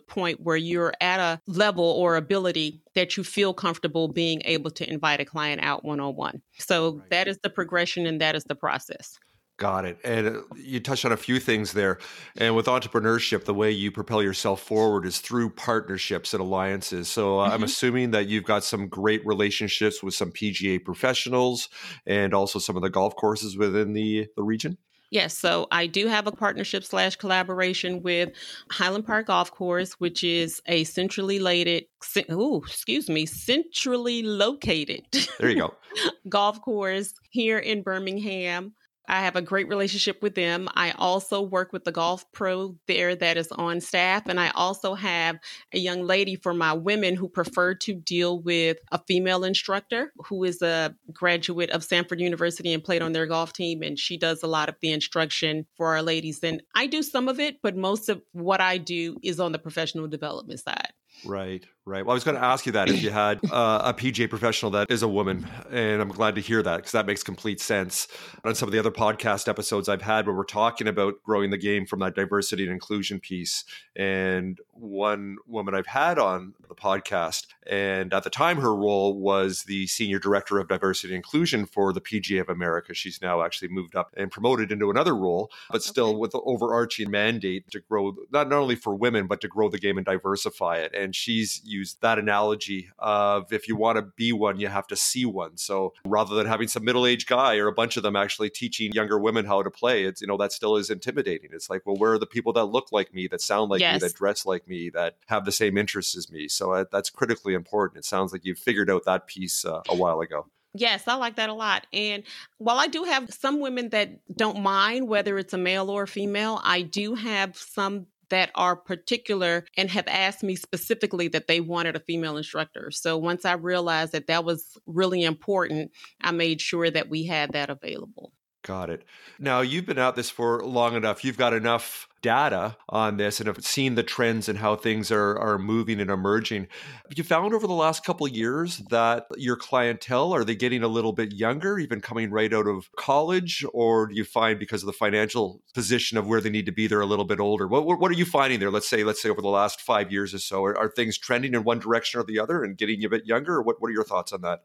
point 0.00 0.40
where 0.40 0.56
you're 0.56 0.94
at 1.00 1.20
a 1.20 1.40
level 1.46 1.84
or 1.84 2.16
ability 2.16 2.80
that 2.94 3.16
you 3.16 3.24
feel 3.24 3.52
comfortable 3.52 4.08
being 4.08 4.42
able 4.44 4.70
to 4.70 4.90
invite 4.90 5.20
a 5.20 5.24
client 5.24 5.62
out 5.62 5.84
one 5.84 6.00
on 6.00 6.16
one. 6.16 6.42
So 6.58 6.96
right. 6.96 7.10
that 7.10 7.28
is 7.28 7.38
the 7.42 7.50
progression 7.50 8.06
and 8.06 8.20
that 8.20 8.34
is 8.34 8.44
the 8.44 8.54
process. 8.54 9.18
Got 9.58 9.86
it. 9.86 9.98
And 10.04 10.28
uh, 10.28 10.40
you 10.54 10.80
touched 10.80 11.06
on 11.06 11.12
a 11.12 11.16
few 11.16 11.40
things 11.40 11.72
there. 11.72 11.98
And 12.36 12.54
with 12.54 12.66
entrepreneurship, 12.66 13.44
the 13.44 13.54
way 13.54 13.70
you 13.70 13.90
propel 13.90 14.22
yourself 14.22 14.60
forward 14.60 15.06
is 15.06 15.18
through 15.18 15.50
partnerships 15.50 16.34
and 16.34 16.42
alliances. 16.42 17.08
So 17.08 17.40
uh, 17.40 17.44
mm-hmm. 17.44 17.54
I'm 17.54 17.62
assuming 17.62 18.10
that 18.10 18.28
you've 18.28 18.44
got 18.44 18.64
some 18.64 18.88
great 18.88 19.24
relationships 19.24 20.02
with 20.02 20.12
some 20.12 20.30
PGA 20.30 20.84
professionals 20.84 21.70
and 22.06 22.34
also 22.34 22.58
some 22.58 22.76
of 22.76 22.82
the 22.82 22.90
golf 22.90 23.16
courses 23.16 23.56
within 23.56 23.94
the, 23.94 24.26
the 24.36 24.42
region. 24.42 24.76
Yes, 25.10 25.38
so 25.38 25.68
I 25.70 25.86
do 25.86 26.08
have 26.08 26.26
a 26.26 26.32
partnership 26.32 26.82
slash 26.82 27.16
collaboration 27.16 28.02
with 28.02 28.30
Highland 28.70 29.06
Park 29.06 29.28
Golf 29.28 29.52
Course, 29.52 29.92
which 29.94 30.24
is 30.24 30.60
a 30.66 30.82
centrally 30.84 31.38
located, 31.38 31.84
oh, 32.28 32.58
excuse 32.58 33.08
me, 33.08 33.24
centrally 33.24 34.22
located. 34.22 35.02
There 35.38 35.48
you 35.48 35.56
go. 35.56 35.74
golf 36.28 36.60
course 36.60 37.14
here 37.30 37.58
in 37.58 37.82
Birmingham. 37.82 38.74
I 39.08 39.20
have 39.20 39.36
a 39.36 39.42
great 39.42 39.68
relationship 39.68 40.22
with 40.22 40.34
them. 40.34 40.68
I 40.74 40.92
also 40.92 41.40
work 41.40 41.72
with 41.72 41.84
the 41.84 41.92
golf 41.92 42.24
pro 42.32 42.76
there 42.86 43.14
that 43.14 43.36
is 43.36 43.52
on 43.52 43.80
staff. 43.80 44.26
And 44.26 44.40
I 44.40 44.50
also 44.54 44.94
have 44.94 45.38
a 45.72 45.78
young 45.78 46.02
lady 46.02 46.36
for 46.36 46.52
my 46.52 46.72
women 46.72 47.14
who 47.14 47.28
prefer 47.28 47.74
to 47.74 47.94
deal 47.94 48.40
with 48.40 48.78
a 48.90 49.00
female 49.06 49.44
instructor 49.44 50.12
who 50.26 50.44
is 50.44 50.62
a 50.62 50.94
graduate 51.12 51.70
of 51.70 51.86
Samford 51.86 52.20
University 52.20 52.72
and 52.72 52.82
played 52.82 53.02
on 53.02 53.12
their 53.12 53.26
golf 53.26 53.52
team. 53.52 53.82
And 53.82 53.98
she 53.98 54.16
does 54.16 54.42
a 54.42 54.48
lot 54.48 54.68
of 54.68 54.76
the 54.80 54.92
instruction 54.92 55.66
for 55.76 55.94
our 55.94 56.02
ladies. 56.02 56.42
And 56.42 56.62
I 56.74 56.86
do 56.86 57.02
some 57.02 57.28
of 57.28 57.38
it, 57.38 57.58
but 57.62 57.76
most 57.76 58.08
of 58.08 58.22
what 58.32 58.60
I 58.60 58.78
do 58.78 59.18
is 59.22 59.40
on 59.40 59.52
the 59.52 59.58
professional 59.58 60.08
development 60.08 60.60
side. 60.60 60.92
Right, 61.24 61.64
right. 61.86 62.04
Well, 62.04 62.12
I 62.12 62.14
was 62.14 62.24
going 62.24 62.36
to 62.36 62.44
ask 62.44 62.66
you 62.66 62.72
that 62.72 62.90
if 62.90 63.02
you 63.02 63.10
had 63.10 63.40
uh, 63.50 63.80
a 63.84 63.94
PGA 63.94 64.28
professional 64.28 64.70
that 64.72 64.90
is 64.90 65.02
a 65.02 65.08
woman, 65.08 65.48
and 65.70 66.02
I'm 66.02 66.10
glad 66.10 66.34
to 66.34 66.42
hear 66.42 66.62
that 66.62 66.76
because 66.76 66.92
that 66.92 67.06
makes 67.06 67.22
complete 67.22 67.60
sense. 67.60 68.08
On 68.44 68.54
some 68.54 68.68
of 68.68 68.72
the 68.74 68.78
other 68.78 68.90
podcast 68.90 69.48
episodes 69.48 69.88
I've 69.88 70.02
had 70.02 70.26
where 70.26 70.36
we're 70.36 70.44
talking 70.44 70.86
about 70.86 71.22
growing 71.22 71.50
the 71.50 71.56
game 71.56 71.86
from 71.86 72.00
that 72.00 72.14
diversity 72.14 72.64
and 72.64 72.72
inclusion 72.72 73.18
piece, 73.18 73.64
and 73.94 74.60
one 74.72 75.38
woman 75.46 75.74
I've 75.74 75.86
had 75.86 76.18
on 76.18 76.52
the 76.68 76.74
podcast, 76.74 77.46
and 77.66 78.12
at 78.12 78.24
the 78.24 78.30
time 78.30 78.58
her 78.58 78.74
role 78.74 79.18
was 79.18 79.64
the 79.64 79.86
senior 79.86 80.18
director 80.18 80.58
of 80.58 80.68
diversity 80.68 81.14
and 81.14 81.16
inclusion 81.16 81.64
for 81.64 81.94
the 81.94 82.02
PGA 82.02 82.42
of 82.42 82.50
America. 82.50 82.92
She's 82.92 83.22
now 83.22 83.42
actually 83.42 83.68
moved 83.68 83.96
up 83.96 84.12
and 84.16 84.30
promoted 84.30 84.70
into 84.70 84.90
another 84.90 85.16
role, 85.16 85.50
but 85.70 85.82
still 85.82 86.10
okay. 86.10 86.18
with 86.18 86.32
the 86.32 86.40
overarching 86.40 87.10
mandate 87.10 87.70
to 87.70 87.80
grow 87.80 88.14
not, 88.30 88.50
not 88.50 88.58
only 88.58 88.76
for 88.76 88.94
women 88.94 89.26
but 89.26 89.40
to 89.40 89.48
grow 89.48 89.70
the 89.70 89.78
game 89.78 89.96
and 89.96 90.04
diversify 90.04 90.76
it. 90.76 90.94
And 90.94 91.06
and 91.06 91.14
she's 91.14 91.62
used 91.76 92.00
that 92.02 92.18
analogy 92.18 92.88
of 92.98 93.52
if 93.52 93.68
you 93.68 93.76
want 93.76 93.96
to 93.96 94.02
be 94.02 94.32
one, 94.32 94.58
you 94.58 94.68
have 94.68 94.86
to 94.88 94.96
see 94.96 95.24
one. 95.24 95.56
So 95.56 95.92
rather 96.04 96.34
than 96.34 96.46
having 96.46 96.68
some 96.68 96.84
middle 96.84 97.06
aged 97.06 97.28
guy 97.28 97.56
or 97.56 97.66
a 97.68 97.72
bunch 97.72 97.96
of 97.96 98.02
them 98.02 98.16
actually 98.16 98.50
teaching 98.50 98.92
younger 98.92 99.18
women 99.18 99.44
how 99.44 99.62
to 99.62 99.70
play, 99.70 100.04
it's 100.04 100.20
you 100.20 100.26
know 100.26 100.36
that 100.38 100.52
still 100.52 100.76
is 100.76 100.90
intimidating. 100.90 101.50
It's 101.52 101.70
like, 101.70 101.82
well, 101.86 101.96
where 101.96 102.12
are 102.12 102.18
the 102.18 102.26
people 102.26 102.52
that 102.54 102.66
look 102.66 102.92
like 102.92 103.14
me, 103.14 103.28
that 103.28 103.40
sound 103.40 103.70
like 103.70 103.80
yes. 103.80 103.94
me, 103.94 104.08
that 104.08 104.14
dress 104.14 104.46
like 104.46 104.66
me, 104.66 104.90
that 104.90 105.16
have 105.26 105.44
the 105.44 105.52
same 105.52 105.76
interests 105.76 106.16
as 106.16 106.30
me? 106.30 106.48
So 106.48 106.72
uh, 106.72 106.84
that's 106.90 107.10
critically 107.10 107.54
important. 107.54 107.98
It 107.98 108.04
sounds 108.04 108.32
like 108.32 108.44
you've 108.44 108.58
figured 108.58 108.90
out 108.90 109.04
that 109.04 109.26
piece 109.26 109.64
uh, 109.64 109.82
a 109.88 109.94
while 109.94 110.20
ago. 110.20 110.46
Yes, 110.78 111.04
I 111.06 111.14
like 111.14 111.36
that 111.36 111.48
a 111.48 111.54
lot. 111.54 111.86
And 111.92 112.22
while 112.58 112.78
I 112.78 112.86
do 112.86 113.04
have 113.04 113.32
some 113.32 113.60
women 113.60 113.88
that 113.90 114.10
don't 114.36 114.60
mind 114.60 115.08
whether 115.08 115.38
it's 115.38 115.54
a 115.54 115.58
male 115.58 115.90
or 115.90 116.02
a 116.02 116.08
female, 116.08 116.60
I 116.62 116.82
do 116.82 117.14
have 117.14 117.56
some 117.56 118.06
that 118.30 118.50
are 118.54 118.76
particular 118.76 119.64
and 119.76 119.90
have 119.90 120.06
asked 120.08 120.42
me 120.42 120.56
specifically 120.56 121.28
that 121.28 121.46
they 121.46 121.60
wanted 121.60 121.96
a 121.96 122.00
female 122.00 122.36
instructor. 122.36 122.90
So 122.90 123.16
once 123.16 123.44
I 123.44 123.52
realized 123.52 124.12
that 124.12 124.26
that 124.26 124.44
was 124.44 124.76
really 124.86 125.22
important, 125.22 125.92
I 126.20 126.32
made 126.32 126.60
sure 126.60 126.90
that 126.90 127.08
we 127.08 127.26
had 127.26 127.52
that 127.52 127.70
available. 127.70 128.32
Got 128.66 128.90
it. 128.90 129.04
Now, 129.38 129.60
you've 129.60 129.86
been 129.86 129.96
at 129.96 130.16
this 130.16 130.28
for 130.28 130.60
long 130.64 130.96
enough. 130.96 131.24
You've 131.24 131.38
got 131.38 131.52
enough 131.52 132.08
data 132.20 132.76
on 132.88 133.16
this 133.16 133.38
and 133.38 133.46
have 133.46 133.64
seen 133.64 133.94
the 133.94 134.02
trends 134.02 134.48
and 134.48 134.58
how 134.58 134.74
things 134.74 135.12
are, 135.12 135.38
are 135.38 135.56
moving 135.56 136.00
and 136.00 136.10
emerging. 136.10 136.66
Have 137.08 137.16
you 137.16 137.22
found 137.22 137.54
over 137.54 137.68
the 137.68 137.72
last 137.72 138.04
couple 138.04 138.26
of 138.26 138.32
years 138.32 138.78
that 138.90 139.26
your 139.36 139.54
clientele, 139.54 140.32
are 140.32 140.42
they 140.42 140.56
getting 140.56 140.82
a 140.82 140.88
little 140.88 141.12
bit 141.12 141.32
younger, 141.32 141.78
even 141.78 142.00
coming 142.00 142.32
right 142.32 142.52
out 142.52 142.66
of 142.66 142.90
college? 142.96 143.64
Or 143.72 144.08
do 144.08 144.16
you 144.16 144.24
find 144.24 144.58
because 144.58 144.82
of 144.82 144.88
the 144.88 144.92
financial 144.92 145.62
position 145.72 146.18
of 146.18 146.26
where 146.26 146.40
they 146.40 146.50
need 146.50 146.66
to 146.66 146.72
be, 146.72 146.88
they're 146.88 147.00
a 147.00 147.06
little 147.06 147.24
bit 147.24 147.38
older? 147.38 147.68
What, 147.68 147.86
what 147.86 148.10
are 148.10 148.14
you 148.14 148.24
finding 148.24 148.58
there? 148.58 148.72
Let's 148.72 148.88
say, 148.88 149.04
let's 149.04 149.22
say 149.22 149.28
over 149.28 149.42
the 149.42 149.46
last 149.46 149.80
five 149.80 150.10
years 150.10 150.34
or 150.34 150.40
so, 150.40 150.64
are, 150.64 150.76
are 150.76 150.88
things 150.88 151.18
trending 151.18 151.54
in 151.54 151.62
one 151.62 151.78
direction 151.78 152.18
or 152.18 152.24
the 152.24 152.40
other 152.40 152.64
and 152.64 152.76
getting 152.76 153.04
a 153.04 153.08
bit 153.08 153.26
younger? 153.26 153.62
What, 153.62 153.80
what 153.80 153.90
are 153.90 153.94
your 153.94 154.02
thoughts 154.02 154.32
on 154.32 154.40
that? 154.40 154.64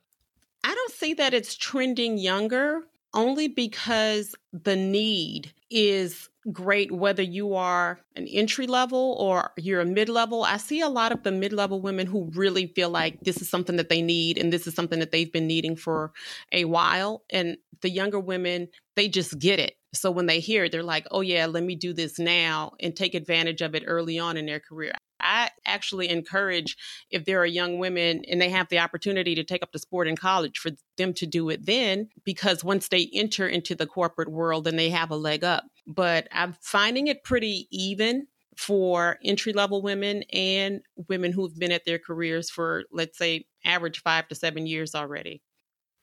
I 0.63 0.73
don't 0.73 0.91
see 0.91 1.13
that 1.13 1.35
it's 1.35 1.55
trending 1.55 2.17
younger 2.17 2.85
only 3.13 3.47
because 3.47 4.35
the 4.53 4.75
need 4.75 5.53
is 5.69 6.29
great 6.51 6.91
whether 6.91 7.21
you 7.21 7.53
are 7.53 7.99
an 8.15 8.25
entry 8.27 8.65
level 8.65 9.15
or 9.19 9.51
you're 9.57 9.81
a 9.81 9.85
mid 9.85 10.09
level. 10.09 10.43
I 10.43 10.57
see 10.57 10.81
a 10.81 10.89
lot 10.89 11.11
of 11.11 11.23
the 11.23 11.31
mid 11.31 11.53
level 11.53 11.81
women 11.81 12.07
who 12.07 12.31
really 12.33 12.67
feel 12.67 12.89
like 12.89 13.19
this 13.21 13.41
is 13.41 13.49
something 13.49 13.77
that 13.77 13.89
they 13.89 14.01
need 14.01 14.37
and 14.37 14.51
this 14.51 14.65
is 14.65 14.73
something 14.73 14.99
that 14.99 15.11
they've 15.11 15.31
been 15.31 15.47
needing 15.47 15.75
for 15.75 16.11
a 16.51 16.65
while. 16.65 17.23
And 17.29 17.57
the 17.81 17.89
younger 17.89 18.19
women, 18.19 18.69
they 18.95 19.07
just 19.07 19.37
get 19.39 19.59
it. 19.59 19.75
So 19.93 20.09
when 20.09 20.25
they 20.25 20.39
hear 20.39 20.65
it, 20.65 20.71
they're 20.71 20.83
like, 20.83 21.05
oh, 21.11 21.21
yeah, 21.21 21.45
let 21.45 21.63
me 21.63 21.75
do 21.75 21.93
this 21.93 22.17
now 22.17 22.71
and 22.79 22.95
take 22.95 23.13
advantage 23.13 23.61
of 23.61 23.75
it 23.75 23.83
early 23.85 24.17
on 24.17 24.37
in 24.37 24.45
their 24.45 24.61
career. 24.61 24.93
I 25.19 25.49
actually 25.65 26.09
encourage 26.09 26.77
if 27.09 27.25
there 27.25 27.39
are 27.41 27.45
young 27.45 27.79
women 27.79 28.23
and 28.29 28.41
they 28.41 28.49
have 28.49 28.69
the 28.69 28.79
opportunity 28.79 29.35
to 29.35 29.43
take 29.43 29.63
up 29.63 29.71
the 29.71 29.79
sport 29.79 30.07
in 30.07 30.15
college 30.15 30.57
for 30.57 30.71
them 30.97 31.13
to 31.13 31.25
do 31.25 31.49
it 31.49 31.65
then, 31.65 32.09
because 32.23 32.63
once 32.63 32.87
they 32.87 33.09
enter 33.13 33.47
into 33.47 33.75
the 33.75 33.87
corporate 33.87 34.31
world, 34.31 34.65
then 34.65 34.75
they 34.75 34.89
have 34.89 35.11
a 35.11 35.15
leg 35.15 35.43
up. 35.43 35.63
But 35.87 36.27
I'm 36.31 36.55
finding 36.61 37.07
it 37.07 37.23
pretty 37.23 37.67
even 37.71 38.27
for 38.57 39.17
entry 39.23 39.53
level 39.53 39.81
women 39.81 40.23
and 40.33 40.81
women 41.07 41.31
who've 41.31 41.57
been 41.57 41.71
at 41.71 41.85
their 41.85 41.99
careers 41.99 42.49
for, 42.49 42.83
let's 42.91 43.17
say, 43.17 43.45
average 43.63 44.01
five 44.01 44.27
to 44.27 44.35
seven 44.35 44.67
years 44.67 44.93
already. 44.93 45.41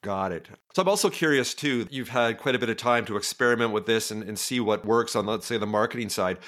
Got 0.03 0.31
it. 0.31 0.49
So 0.75 0.83
I'm 0.83 0.89
also 0.89 1.11
curious 1.11 1.55
too. 1.55 1.87
You've 1.91 2.09
had 2.09 2.39
quite 2.39 2.55
a 2.55 2.59
bit 2.59 2.71
of 2.71 2.77
time 2.77 3.05
to 3.07 3.17
experiment 3.17 3.73
with 3.73 3.87
this 3.87 4.13
and, 4.13 4.23
and 4.23 4.39
see 4.39 4.61
what 4.61 4.85
works 4.85 5.17
on, 5.17 5.27
let's 5.27 5.45
say, 5.45 5.59
the 5.59 5.67
marketing 5.67 6.09
side 6.09 6.39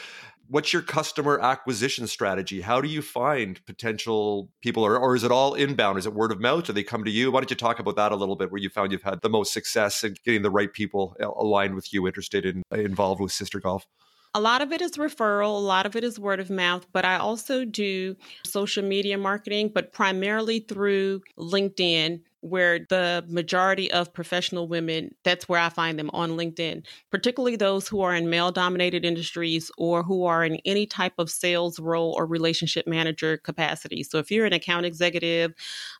what's 0.50 0.72
your 0.72 0.82
customer 0.82 1.38
acquisition 1.40 2.06
strategy? 2.06 2.60
How 2.60 2.80
do 2.80 2.88
you 2.88 3.02
find 3.02 3.64
potential 3.66 4.50
people, 4.60 4.84
or, 4.84 4.98
or 4.98 5.14
is 5.14 5.22
it 5.22 5.30
all 5.30 5.54
inbound? 5.54 5.98
Is 5.98 6.06
it 6.06 6.12
word 6.12 6.32
of 6.32 6.40
mouth? 6.40 6.64
Do 6.64 6.72
they 6.72 6.82
come 6.82 7.04
to 7.04 7.10
you? 7.10 7.30
Why 7.30 7.40
don't 7.40 7.50
you 7.50 7.56
talk 7.56 7.78
about 7.78 7.96
that 7.96 8.12
a 8.12 8.16
little 8.16 8.36
bit, 8.36 8.50
where 8.50 8.60
you 8.60 8.68
found 8.68 8.92
you've 8.92 9.02
had 9.02 9.20
the 9.22 9.30
most 9.30 9.52
success 9.52 10.02
in 10.04 10.16
getting 10.24 10.42
the 10.42 10.50
right 10.50 10.72
people 10.72 11.16
uh, 11.20 11.28
aligned 11.28 11.74
with 11.74 11.92
you, 11.92 12.06
interested 12.06 12.44
in 12.44 12.62
uh, 12.72 12.76
involved 12.76 13.20
with 13.20 13.32
Sister 13.32 13.60
Golf? 13.60 13.86
A 14.34 14.40
lot 14.40 14.62
of 14.62 14.70
it 14.70 14.80
is 14.80 14.92
referral, 14.92 15.56
a 15.56 15.58
lot 15.58 15.86
of 15.86 15.96
it 15.96 16.04
is 16.04 16.18
word 16.18 16.38
of 16.38 16.50
mouth, 16.50 16.86
but 16.92 17.04
I 17.04 17.16
also 17.16 17.64
do 17.64 18.16
social 18.44 18.84
media 18.84 19.18
marketing, 19.18 19.72
but 19.74 19.92
primarily 19.92 20.60
through 20.60 21.22
LinkedIn 21.36 22.20
where 22.40 22.80
the 22.88 23.24
majority 23.28 23.90
of 23.92 24.12
professional 24.12 24.66
women, 24.66 25.14
that's 25.24 25.48
where 25.48 25.60
I 25.60 25.68
find 25.68 25.98
them 25.98 26.10
on 26.12 26.32
LinkedIn, 26.32 26.84
particularly 27.10 27.56
those 27.56 27.86
who 27.86 28.00
are 28.00 28.14
in 28.14 28.30
male 28.30 28.50
dominated 28.50 29.04
industries 29.04 29.70
or 29.76 30.02
who 30.02 30.24
are 30.24 30.44
in 30.44 30.56
any 30.64 30.86
type 30.86 31.14
of 31.18 31.30
sales 31.30 31.78
role 31.78 32.14
or 32.16 32.26
relationship 32.26 32.86
manager 32.86 33.36
capacity. 33.36 34.02
So 34.02 34.18
if 34.18 34.30
you're 34.30 34.46
an 34.46 34.52
account 34.52 34.86
executive, 34.86 35.52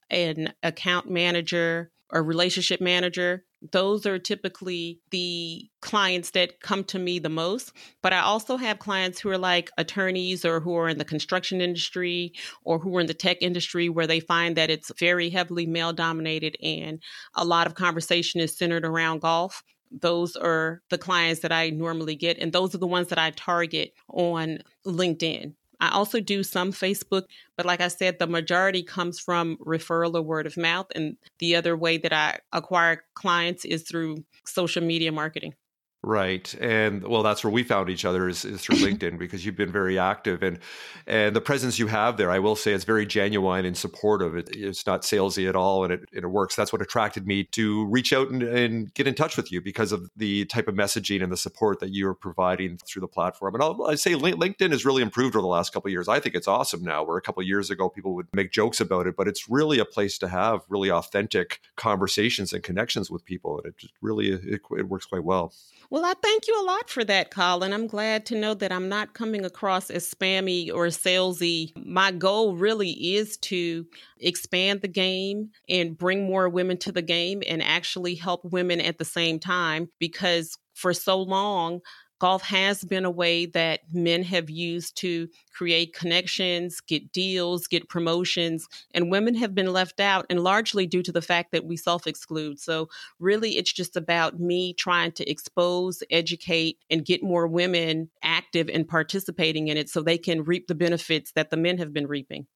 an 0.09 0.53
account 0.63 1.11
manager, 1.11 1.91
or 2.13 2.23
relationship 2.23 2.81
manager, 2.81 3.45
those 3.73 4.07
are 4.07 4.19
typically 4.19 5.01
the 5.11 5.69
clients 5.81 6.31
that 6.31 6.61
come 6.61 6.85
to 6.85 6.99
me 6.99 7.19
the 7.19 7.29
most. 7.29 7.73
But 8.03 8.13
I 8.13 8.21
also 8.21 8.57
have 8.57 8.79
clients 8.79 9.21
who 9.21 9.29
are 9.31 9.39
like 9.39 9.71
attorneys 9.77 10.45
or 10.45 10.61
who 10.61 10.75
are 10.77 10.89
in 10.89 10.99
the 10.99 11.05
construction 11.05 11.61
industry 11.61 12.33
or 12.65 12.79
who 12.79 12.97
are 12.97 13.01
in 13.01 13.07
the 13.07 13.15
tech 13.15 13.39
industry 13.41 13.89
where 13.89 14.07
they 14.07 14.21
find 14.21 14.57
that 14.57 14.71
it's 14.71 14.91
very 14.99 15.31
heavily 15.31 15.67
male 15.67 15.93
dominated 15.93 16.57
and 16.63 17.03
a 17.35 17.45
lot 17.45 17.67
of 17.67 17.75
conversation 17.75 18.41
is 18.41 18.57
centered 18.57 18.85
around 18.85 19.21
golf. 19.21 19.63
Those 19.91 20.37
are 20.37 20.83
the 20.89 20.99
clients 20.99 21.41
that 21.41 21.51
I 21.51 21.71
normally 21.71 22.15
get, 22.15 22.39
and 22.39 22.53
those 22.53 22.75
are 22.75 22.79
the 22.79 22.87
ones 22.87 23.09
that 23.09 23.19
I 23.19 23.33
target 23.33 23.93
on 24.09 24.61
LinkedIn. 24.87 25.55
I 25.81 25.91
also 25.91 26.21
do 26.21 26.43
some 26.43 26.73
Facebook, 26.73 27.25
but 27.57 27.67
like 27.67 27.81
I 27.81 27.89
said, 27.89 28.19
the 28.19 28.27
majority 28.27 28.83
comes 28.83 29.19
from 29.19 29.57
referral 29.59 30.15
or 30.15 30.23
word 30.23 30.47
of 30.47 30.57
mouth. 30.57 30.87
And 30.95 31.17
the 31.39 31.57
other 31.57 31.77
way 31.77 31.97
that 31.99 32.13
I 32.13 32.41
acquire 32.53 33.05
clients 33.15 33.65
is 33.65 33.83
through 33.83 34.25
social 34.45 34.83
media 34.83 35.13
marketing. 35.13 35.55
Right. 36.03 36.55
And 36.55 37.07
well, 37.07 37.23
that's 37.23 37.45
where 37.45 37.53
we 37.53 37.63
found 37.63 37.91
each 37.91 38.07
other 38.07 38.27
is, 38.27 38.47
is 38.47 38.63
through 38.63 38.77
LinkedIn 38.79 39.19
because 39.19 39.45
you've 39.45 39.57
been 39.57 39.71
very 39.71 39.99
active 39.99 40.43
and 40.43 40.59
and 41.07 41.37
the 41.37 41.43
presence 41.43 41.79
you 41.79 41.89
have 41.89 42.17
there, 42.17 42.31
I 42.31 42.39
will 42.39 42.57
say 42.57 42.73
it's 42.73 42.85
very 42.85 43.05
genuine 43.05 43.67
and 43.67 43.77
supportive. 43.77 44.35
It, 44.35 44.49
it's 44.57 44.87
not 44.87 45.03
salesy 45.03 45.47
at 45.47 45.57
all 45.57 45.85
and 45.85 45.93
it, 45.93 46.09
it 46.11 46.25
works. 46.25 46.57
That's 46.57 46.73
what 46.73 46.81
attracted 46.81 47.27
me 47.27 47.45
to 47.53 47.85
reach 47.87 48.15
out 48.15 48.31
and, 48.31 48.43
and, 48.43 48.95
get 48.95 49.07
in 49.07 49.15
touch 49.15 49.37
with 49.37 49.53
you 49.53 49.61
because 49.61 49.93
of 49.93 50.11
the 50.17 50.47
type 50.47 50.69
of 50.69 50.75
messaging 50.75 51.23
and 51.23 51.31
the 51.31 51.37
support 51.37 51.81
that 51.81 51.91
you're 51.91 52.15
providing 52.15 52.79
through 52.79 53.01
the 53.01 53.09
platform. 53.09 53.55
And 53.55 53.63
I'll, 53.63 53.87
i 53.87 53.95
say 53.95 54.15
LinkedIn 54.15 54.71
has 54.71 54.87
really 54.87 55.03
improved 55.03 55.37
over 55.37 55.43
the 55.43 55.49
last 55.49 55.73
couple 55.73 55.89
of 55.89 55.93
years. 55.93 56.09
I 56.09 56.19
think 56.19 56.35
it's 56.35 56.49
awesome 56.49 56.83
now 56.83 57.05
where 57.05 57.19
a 57.19 57.23
couple 57.23 57.43
of 57.43 57.47
years 57.47 57.69
ago 57.69 57.91
people 57.91 58.15
would 58.15 58.27
make 58.33 58.53
jokes 58.53 58.81
about 58.81 59.07
it, 59.07 59.17
but 59.17 59.29
it's 59.29 59.51
really 59.51 59.79
a 59.79 59.85
place 59.85 60.17
to 60.19 60.29
have 60.29 60.63
really 60.69 60.91
authentic 60.91 61.61
conversations 61.77 62.55
and 62.55 62.63
connections 62.63 63.11
with 63.11 63.25
people. 63.25 63.59
And 63.59 63.67
it 63.67 63.77
just 63.77 63.93
really, 64.01 64.31
it, 64.31 64.63
it 64.79 64.89
works 64.89 65.05
quite 65.05 65.25
well. 65.25 65.53
Well, 65.93 66.05
I 66.05 66.15
thank 66.23 66.47
you 66.47 66.61
a 66.61 66.63
lot 66.65 66.89
for 66.89 67.03
that, 67.05 67.33
Colin. 67.33 67.73
I'm 67.73 67.89
glad 67.89 68.25
to 68.27 68.37
know 68.37 68.55
that 68.55 68.71
I'm 68.71 68.89
not 68.89 69.13
coming 69.13 69.45
across 69.45 69.91
as 69.91 70.09
spammy 70.09 70.73
or 70.73 70.87
salesy. 70.87 71.73
My 71.85 72.13
goal 72.13 72.55
really 72.55 72.93
is 73.17 73.37
to 73.39 73.85
expand 74.21 74.83
the 74.83 74.89
game 74.89 75.51
and 75.69 75.99
bring 75.99 76.27
more 76.27 76.49
women 76.49 76.77
to 76.79 76.93
the 76.93 77.03
game 77.03 77.43
and 77.49 77.61
actually 77.61 78.15
help 78.15 78.45
women 78.45 78.81
at 78.81 78.99
the 78.99 79.05
same 79.05 79.41
time 79.41 79.89
because 79.99 80.57
for 80.75 80.95
so 80.95 81.21
long, 81.21 81.81
golf 82.21 82.43
has 82.43 82.85
been 82.85 83.05
a 83.05 83.11
way 83.11 83.47
that 83.47 83.81
men 83.93 84.23
have 84.23 84.49
used 84.49 84.97
to 84.99 85.29
create 85.53 85.93
connections, 85.93 86.81
get 86.81 87.11
deals, 87.13 87.67
get 87.67 87.89
promotions, 87.89 88.69
and 88.95 89.11
women 89.11 89.35
have 89.35 89.55
been 89.55 89.73
left 89.73 89.99
out, 89.99 90.27
and 90.31 90.45
largely 90.45 90.87
due 90.87 91.03
to 91.03 91.11
the 91.11 91.23
fact 91.23 91.51
that 91.51 91.65
we 91.65 91.77
self 91.77 92.07
exclude. 92.07 92.61
So, 92.61 92.89
really, 93.19 93.57
it's 93.57 93.73
just 93.73 93.97
about 93.97 94.39
me 94.39 94.75
trying 94.75 95.13
to 95.13 95.29
expose, 95.29 96.03
educate, 96.11 96.79
and 96.91 97.05
get 97.05 97.23
more 97.23 97.49
women 97.49 98.11
active 98.23 98.69
and 98.69 98.87
participating 98.87 99.69
in 99.69 99.77
it 99.77 99.89
so 99.89 100.03
they 100.03 100.19
can 100.19 100.45
reap 100.45 100.69
the 100.69 100.75
benefits 100.75 101.33
that 101.33 101.51
the 101.51 101.57
men 101.57 101.79
have 101.79 101.93
been 101.93 102.07
reaping. 102.07 102.47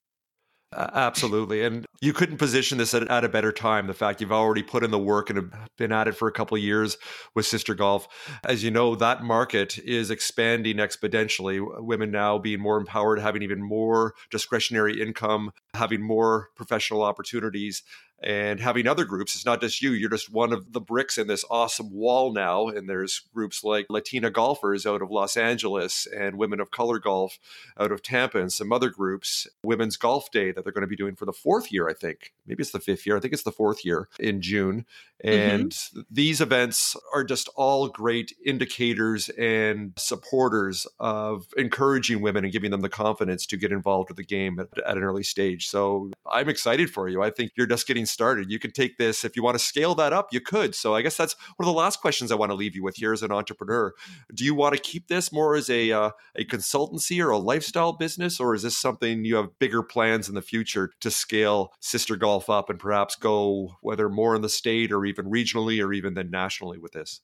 Absolutely. 0.76 1.64
And 1.64 1.86
you 2.00 2.12
couldn't 2.12 2.38
position 2.38 2.78
this 2.78 2.94
at, 2.94 3.08
at, 3.08 3.24
a 3.24 3.28
better 3.28 3.52
time. 3.52 3.86
The 3.86 3.94
fact 3.94 4.20
you've 4.20 4.32
already 4.32 4.62
put 4.62 4.82
in 4.82 4.90
the 4.90 4.98
work 4.98 5.30
and 5.30 5.36
have 5.36 5.68
been 5.78 5.92
at 5.92 6.08
it 6.08 6.16
for 6.16 6.28
a 6.28 6.32
couple 6.32 6.56
of 6.56 6.62
years 6.62 6.96
with 7.34 7.46
Sister 7.46 7.74
Golf. 7.74 8.08
As 8.44 8.64
you 8.64 8.70
know, 8.70 8.94
that 8.96 9.22
market 9.22 9.78
is 9.78 10.10
expanding 10.10 10.76
exponentially. 10.76 11.60
Women 11.82 12.10
now 12.10 12.38
being 12.38 12.60
more 12.60 12.76
empowered, 12.76 13.20
having 13.20 13.42
even 13.42 13.62
more 13.62 14.14
discretionary 14.30 15.00
income, 15.00 15.52
having 15.74 16.02
more 16.02 16.48
professional 16.56 17.02
opportunities 17.02 17.82
and 18.22 18.60
having 18.60 18.86
other 18.86 19.04
groups. 19.04 19.34
It's 19.34 19.44
not 19.44 19.60
just 19.60 19.82
you, 19.82 19.92
you're 19.92 20.10
just 20.10 20.32
one 20.32 20.52
of 20.52 20.72
the 20.72 20.80
bricks 20.80 21.18
in 21.18 21.26
this 21.26 21.44
awesome 21.50 21.92
wall 21.92 22.32
now. 22.32 22.68
And 22.68 22.88
there's 22.88 23.22
groups 23.34 23.62
like 23.62 23.86
Latina 23.90 24.30
Golfers 24.30 24.86
out 24.86 25.02
of 25.02 25.10
Los 25.10 25.36
Angeles 25.36 26.06
and 26.06 26.38
Women 26.38 26.60
of 26.60 26.70
Color 26.70 26.98
Golf 26.98 27.38
out 27.78 27.92
of 27.92 28.02
Tampa 28.02 28.40
and 28.40 28.52
some 28.52 28.72
other 28.72 28.90
groups. 28.90 29.46
Women's 29.62 29.96
Golf 29.96 30.30
Day 30.30 30.52
that 30.52 30.64
they're 30.64 30.72
going 30.72 30.82
to 30.82 30.88
be 30.88 30.96
doing 30.96 31.16
for 31.16 31.26
the 31.26 31.32
fourth 31.32 31.72
year, 31.72 31.88
I 31.88 31.94
think. 31.94 32.32
Maybe 32.46 32.62
it's 32.62 32.72
the 32.72 32.80
fifth 32.80 33.06
year. 33.06 33.16
I 33.16 33.20
think 33.20 33.34
it's 33.34 33.42
the 33.42 33.52
fourth 33.52 33.84
year 33.84 34.08
in 34.18 34.40
June. 34.40 34.86
Mm-hmm. 35.24 35.28
And 35.28 35.70
mm-hmm. 35.70 36.00
these 36.10 36.40
events 36.40 36.96
are 37.14 37.24
just 37.24 37.48
all 37.56 37.88
great 37.88 38.32
indicators 38.44 39.28
and 39.30 39.92
supporters 39.96 40.86
of 40.98 41.46
encouraging 41.56 42.20
women 42.20 42.44
and 42.44 42.52
giving 42.52 42.70
them 42.70 42.80
the 42.80 42.88
confidence 42.88 43.46
to 43.46 43.56
get 43.56 43.72
involved 43.72 44.10
with 44.10 44.16
the 44.16 44.24
game 44.24 44.58
at, 44.58 44.68
at 44.86 44.96
an 44.96 45.02
early 45.02 45.22
stage. 45.22 45.68
So 45.68 46.10
I'm 46.30 46.48
excited 46.48 46.90
for 46.90 47.08
you. 47.08 47.22
I 47.22 47.30
think 47.30 47.52
you're 47.56 47.66
just 47.66 47.86
getting 47.86 48.06
started. 48.14 48.50
You 48.50 48.58
can 48.58 48.70
take 48.70 48.96
this, 48.96 49.24
if 49.24 49.36
you 49.36 49.42
want 49.42 49.58
to 49.58 49.64
scale 49.64 49.94
that 49.96 50.14
up, 50.14 50.32
you 50.32 50.40
could. 50.40 50.74
So 50.74 50.94
I 50.94 51.02
guess 51.02 51.16
that's 51.16 51.36
one 51.56 51.68
of 51.68 51.74
the 51.74 51.78
last 51.78 52.00
questions 52.00 52.32
I 52.32 52.36
want 52.36 52.50
to 52.50 52.56
leave 52.56 52.74
you 52.74 52.82
with 52.82 52.96
here 52.96 53.12
as 53.12 53.22
an 53.22 53.32
entrepreneur. 53.32 53.92
Do 54.34 54.44
you 54.44 54.54
want 54.54 54.74
to 54.74 54.80
keep 54.80 55.08
this 55.08 55.32
more 55.32 55.56
as 55.56 55.68
a, 55.68 55.92
uh, 55.92 56.10
a 56.36 56.44
consultancy 56.44 57.22
or 57.22 57.30
a 57.30 57.38
lifestyle 57.38 57.92
business, 57.92 58.40
or 58.40 58.54
is 58.54 58.62
this 58.62 58.78
something 58.78 59.24
you 59.24 59.36
have 59.36 59.58
bigger 59.58 59.82
plans 59.82 60.28
in 60.28 60.34
the 60.34 60.42
future 60.42 60.90
to 61.00 61.10
scale 61.10 61.72
Sister 61.80 62.16
Golf 62.16 62.48
up 62.48 62.70
and 62.70 62.78
perhaps 62.78 63.16
go 63.16 63.74
whether 63.82 64.08
more 64.08 64.34
in 64.34 64.42
the 64.42 64.48
state 64.48 64.92
or 64.92 65.04
even 65.04 65.26
regionally 65.26 65.84
or 65.84 65.92
even 65.92 66.14
then 66.14 66.30
nationally 66.30 66.78
with 66.78 66.92
this? 66.92 67.20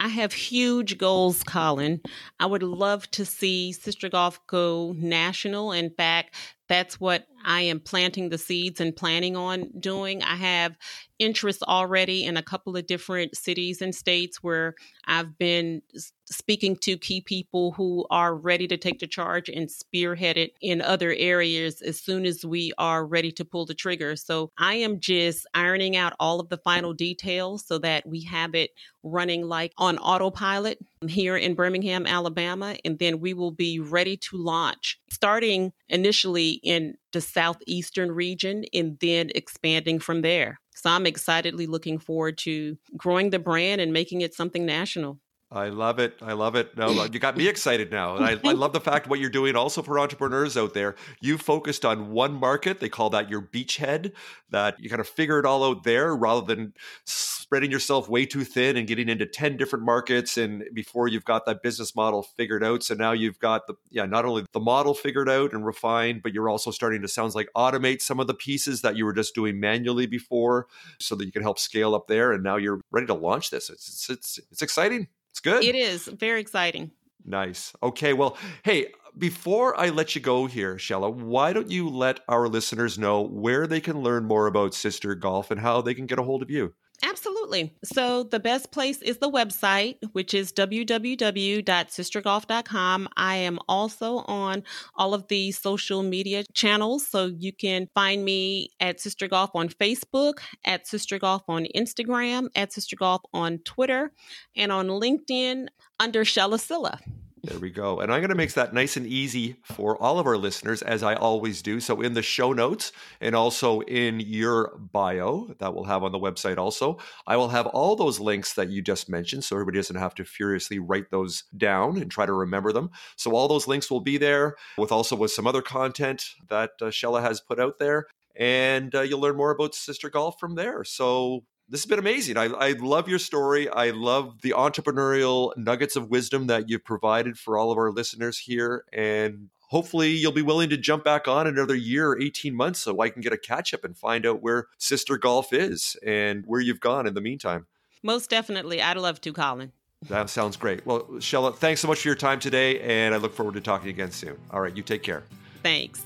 I 0.00 0.08
have 0.08 0.32
huge 0.32 0.98
goals, 0.98 1.42
Colin. 1.44 2.00
I 2.40 2.46
would 2.46 2.62
love 2.62 3.10
to 3.12 3.24
see 3.24 3.72
Sister 3.72 4.08
Golf 4.08 4.44
go 4.46 4.92
national. 4.96 5.72
In 5.72 5.90
fact, 5.90 6.34
that's 6.68 7.00
what 7.00 7.26
I 7.44 7.62
am 7.62 7.80
planting 7.80 8.28
the 8.28 8.38
seeds 8.38 8.80
and 8.80 8.94
planning 8.94 9.36
on 9.36 9.70
doing. 9.78 10.22
I 10.22 10.36
have 10.36 10.76
interest 11.18 11.62
already 11.62 12.24
in 12.24 12.36
a 12.36 12.42
couple 12.42 12.76
of 12.76 12.86
different 12.86 13.36
cities 13.36 13.80
and 13.80 13.94
states 13.94 14.42
where 14.42 14.74
I've 15.06 15.38
been 15.38 15.82
speaking 16.26 16.74
to 16.74 16.96
key 16.96 17.20
people 17.20 17.72
who 17.72 18.06
are 18.10 18.34
ready 18.34 18.66
to 18.66 18.76
take 18.76 18.98
the 18.98 19.06
charge 19.06 19.48
and 19.48 19.70
spearhead 19.70 20.36
it 20.36 20.52
in 20.60 20.80
other 20.80 21.14
areas 21.16 21.82
as 21.82 22.00
soon 22.00 22.24
as 22.24 22.44
we 22.44 22.72
are 22.78 23.04
ready 23.04 23.30
to 23.30 23.44
pull 23.44 23.66
the 23.66 23.74
trigger. 23.74 24.16
So 24.16 24.50
I 24.58 24.74
am 24.76 25.00
just 25.00 25.46
ironing 25.54 25.96
out 25.96 26.14
all 26.18 26.40
of 26.40 26.48
the 26.48 26.56
final 26.56 26.94
details 26.94 27.64
so 27.66 27.78
that 27.78 28.06
we 28.06 28.22
have 28.24 28.54
it 28.54 28.70
running 29.02 29.46
like 29.46 29.72
on 29.76 29.98
autopilot 29.98 30.78
here 31.06 31.36
in 31.36 31.54
Birmingham, 31.54 32.06
Alabama, 32.06 32.76
and 32.84 32.98
then 32.98 33.20
we 33.20 33.34
will 33.34 33.50
be 33.50 33.78
ready 33.78 34.16
to 34.16 34.36
launch 34.38 34.98
starting 35.10 35.72
initially 35.88 36.60
in 36.62 36.96
the 37.14 37.22
southeastern 37.22 38.12
region 38.12 38.64
and 38.74 38.98
then 39.00 39.30
expanding 39.34 39.98
from 39.98 40.22
there. 40.22 40.60
So 40.74 40.90
I'm 40.90 41.06
excitedly 41.06 41.66
looking 41.66 41.98
forward 41.98 42.36
to 42.38 42.76
growing 42.96 43.30
the 43.30 43.38
brand 43.38 43.80
and 43.80 43.92
making 43.92 44.20
it 44.20 44.34
something 44.34 44.66
national. 44.66 45.18
I 45.54 45.68
love 45.68 46.00
it. 46.00 46.18
I 46.20 46.32
love 46.32 46.56
it. 46.56 46.76
No, 46.76 47.04
you 47.04 47.20
got 47.20 47.36
me 47.36 47.46
excited 47.46 47.92
now. 47.92 48.16
And 48.16 48.24
I, 48.24 48.40
I, 48.44 48.52
love 48.54 48.72
the 48.72 48.80
fact 48.80 49.06
what 49.06 49.20
you're 49.20 49.30
doing 49.30 49.54
also 49.54 49.82
for 49.82 50.00
entrepreneurs 50.00 50.56
out 50.56 50.74
there. 50.74 50.96
You 51.20 51.38
focused 51.38 51.84
on 51.84 52.10
one 52.10 52.34
market. 52.34 52.80
They 52.80 52.88
call 52.88 53.08
that 53.10 53.30
your 53.30 53.40
beachhead, 53.40 54.12
that 54.50 54.80
you 54.80 54.88
kind 54.88 55.00
of 55.00 55.06
figure 55.06 55.38
it 55.38 55.46
all 55.46 55.62
out 55.62 55.84
there 55.84 56.14
rather 56.16 56.44
than 56.44 56.74
spreading 57.04 57.70
yourself 57.70 58.08
way 58.08 58.26
too 58.26 58.42
thin 58.42 58.76
and 58.76 58.88
getting 58.88 59.08
into 59.08 59.26
10 59.26 59.56
different 59.56 59.84
markets 59.84 60.36
and 60.36 60.64
before 60.74 61.06
you've 61.06 61.24
got 61.24 61.46
that 61.46 61.62
business 61.62 61.94
model 61.94 62.24
figured 62.24 62.64
out. 62.64 62.82
So 62.82 62.94
now 62.94 63.12
you've 63.12 63.38
got 63.38 63.68
the 63.68 63.74
yeah, 63.90 64.06
not 64.06 64.24
only 64.24 64.44
the 64.52 64.60
model 64.60 64.92
figured 64.92 65.28
out 65.28 65.52
and 65.52 65.64
refined, 65.64 66.24
but 66.24 66.32
you're 66.32 66.48
also 66.48 66.72
starting 66.72 67.00
to 67.02 67.08
sounds 67.08 67.36
like 67.36 67.48
automate 67.56 68.02
some 68.02 68.18
of 68.18 68.26
the 68.26 68.34
pieces 68.34 68.82
that 68.82 68.96
you 68.96 69.04
were 69.04 69.12
just 69.12 69.36
doing 69.36 69.60
manually 69.60 70.06
before 70.06 70.66
so 70.98 71.14
that 71.14 71.26
you 71.26 71.32
can 71.32 71.42
help 71.42 71.60
scale 71.60 71.94
up 71.94 72.08
there 72.08 72.32
and 72.32 72.42
now 72.42 72.56
you're 72.56 72.80
ready 72.90 73.06
to 73.06 73.14
launch 73.14 73.50
this. 73.50 73.70
It's 73.70 73.86
it's 73.86 74.10
it's, 74.10 74.40
it's 74.50 74.62
exciting. 74.62 75.06
It's 75.34 75.40
good. 75.40 75.64
It 75.64 75.74
is 75.74 76.06
very 76.06 76.40
exciting. 76.40 76.92
Nice. 77.24 77.72
Okay. 77.82 78.12
Well, 78.12 78.38
hey, 78.62 78.92
before 79.18 79.76
I 79.76 79.88
let 79.88 80.14
you 80.14 80.20
go 80.20 80.46
here, 80.46 80.76
Shella, 80.76 81.12
why 81.12 81.52
don't 81.52 81.72
you 81.72 81.88
let 81.88 82.20
our 82.28 82.46
listeners 82.46 83.00
know 83.00 83.22
where 83.22 83.66
they 83.66 83.80
can 83.80 84.00
learn 84.00 84.26
more 84.26 84.46
about 84.46 84.74
Sister 84.74 85.16
Golf 85.16 85.50
and 85.50 85.58
how 85.58 85.80
they 85.82 85.92
can 85.92 86.06
get 86.06 86.20
a 86.20 86.22
hold 86.22 86.40
of 86.40 86.52
you? 86.52 86.72
Absolutely. 87.06 87.74
So 87.84 88.22
the 88.22 88.40
best 88.40 88.72
place 88.72 89.02
is 89.02 89.18
the 89.18 89.30
website, 89.30 89.98
which 90.12 90.32
is 90.32 90.50
www.sistergolf.com. 90.52 93.08
I 93.16 93.36
am 93.36 93.58
also 93.68 94.16
on 94.20 94.62
all 94.96 95.12
of 95.12 95.28
the 95.28 95.52
social 95.52 96.02
media 96.02 96.44
channels. 96.54 97.06
So 97.06 97.26
you 97.26 97.52
can 97.52 97.90
find 97.94 98.24
me 98.24 98.70
at 98.80 99.00
Sister 99.00 99.28
Golf 99.28 99.50
on 99.54 99.68
Facebook, 99.68 100.38
at 100.64 100.86
Sister 100.86 101.18
Golf 101.18 101.42
on 101.46 101.66
Instagram, 101.76 102.48
at 102.56 102.72
Sister 102.72 102.96
Golf 102.96 103.20
on 103.34 103.58
Twitter, 103.58 104.10
and 104.56 104.72
on 104.72 104.88
LinkedIn 104.88 105.66
under 106.00 106.24
Shella 106.24 106.58
Sylla. 106.58 107.00
There 107.44 107.58
we 107.58 107.68
go. 107.68 108.00
And 108.00 108.10
I'm 108.10 108.20
going 108.20 108.30
to 108.30 108.34
make 108.34 108.54
that 108.54 108.72
nice 108.72 108.96
and 108.96 109.06
easy 109.06 109.56
for 109.64 110.00
all 110.02 110.18
of 110.18 110.26
our 110.26 110.38
listeners, 110.38 110.80
as 110.80 111.02
I 111.02 111.14
always 111.14 111.60
do. 111.60 111.78
So, 111.78 112.00
in 112.00 112.14
the 112.14 112.22
show 112.22 112.54
notes 112.54 112.90
and 113.20 113.36
also 113.36 113.80
in 113.80 114.18
your 114.20 114.78
bio 114.78 115.54
that 115.58 115.74
we'll 115.74 115.84
have 115.84 116.02
on 116.02 116.12
the 116.12 116.18
website, 116.18 116.56
also, 116.56 116.96
I 117.26 117.36
will 117.36 117.50
have 117.50 117.66
all 117.66 117.96
those 117.96 118.18
links 118.18 118.54
that 118.54 118.70
you 118.70 118.80
just 118.80 119.10
mentioned. 119.10 119.44
So, 119.44 119.56
everybody 119.56 119.76
doesn't 119.76 119.96
have 119.96 120.14
to 120.14 120.24
furiously 120.24 120.78
write 120.78 121.10
those 121.10 121.44
down 121.54 121.98
and 121.98 122.10
try 122.10 122.24
to 122.24 122.32
remember 122.32 122.72
them. 122.72 122.90
So, 123.16 123.32
all 123.32 123.46
those 123.46 123.68
links 123.68 123.90
will 123.90 124.00
be 124.00 124.16
there 124.16 124.56
with 124.78 124.90
also 124.90 125.14
with 125.14 125.30
some 125.30 125.46
other 125.46 125.60
content 125.60 126.24
that 126.48 126.70
uh, 126.80 126.86
Shella 126.86 127.20
has 127.20 127.42
put 127.42 127.60
out 127.60 127.78
there. 127.78 128.06
And 128.34 128.94
uh, 128.94 129.02
you'll 129.02 129.20
learn 129.20 129.36
more 129.36 129.50
about 129.50 129.74
Sister 129.74 130.08
Golf 130.08 130.40
from 130.40 130.54
there. 130.54 130.82
So, 130.82 131.44
this 131.68 131.82
has 131.82 131.88
been 131.88 131.98
amazing. 131.98 132.36
I, 132.36 132.44
I 132.44 132.72
love 132.72 133.08
your 133.08 133.18
story. 133.18 133.68
I 133.68 133.90
love 133.90 134.42
the 134.42 134.50
entrepreneurial 134.50 135.56
nuggets 135.56 135.96
of 135.96 136.10
wisdom 136.10 136.46
that 136.48 136.68
you've 136.68 136.84
provided 136.84 137.38
for 137.38 137.56
all 137.56 137.70
of 137.70 137.78
our 137.78 137.90
listeners 137.90 138.38
here. 138.38 138.84
And 138.92 139.48
hopefully 139.60 140.10
you'll 140.10 140.32
be 140.32 140.42
willing 140.42 140.68
to 140.70 140.76
jump 140.76 141.04
back 141.04 141.26
on 141.26 141.46
another 141.46 141.74
year 141.74 142.10
or 142.10 142.20
18 142.20 142.54
months 142.54 142.80
so 142.80 143.00
I 143.00 143.08
can 143.08 143.22
get 143.22 143.32
a 143.32 143.38
catch 143.38 143.72
up 143.72 143.82
and 143.84 143.96
find 143.96 144.26
out 144.26 144.42
where 144.42 144.66
Sister 144.78 145.16
Golf 145.16 145.52
is 145.52 145.96
and 146.04 146.44
where 146.46 146.60
you've 146.60 146.80
gone 146.80 147.06
in 147.06 147.14
the 147.14 147.20
meantime. 147.20 147.66
Most 148.02 148.28
definitely. 148.28 148.82
I'd 148.82 148.98
love 148.98 149.20
to, 149.22 149.32
Colin. 149.32 149.72
That 150.08 150.28
sounds 150.28 150.58
great. 150.58 150.84
Well, 150.84 151.04
Shella, 151.14 151.56
thanks 151.56 151.80
so 151.80 151.88
much 151.88 152.00
for 152.02 152.08
your 152.08 152.14
time 152.14 152.38
today, 152.38 152.78
and 152.80 153.14
I 153.14 153.16
look 153.16 153.32
forward 153.32 153.54
to 153.54 153.62
talking 153.62 153.88
again 153.88 154.10
soon. 154.10 154.36
All 154.50 154.60
right, 154.60 154.76
you 154.76 154.82
take 154.82 155.02
care. 155.02 155.22
Thanks. 155.62 156.04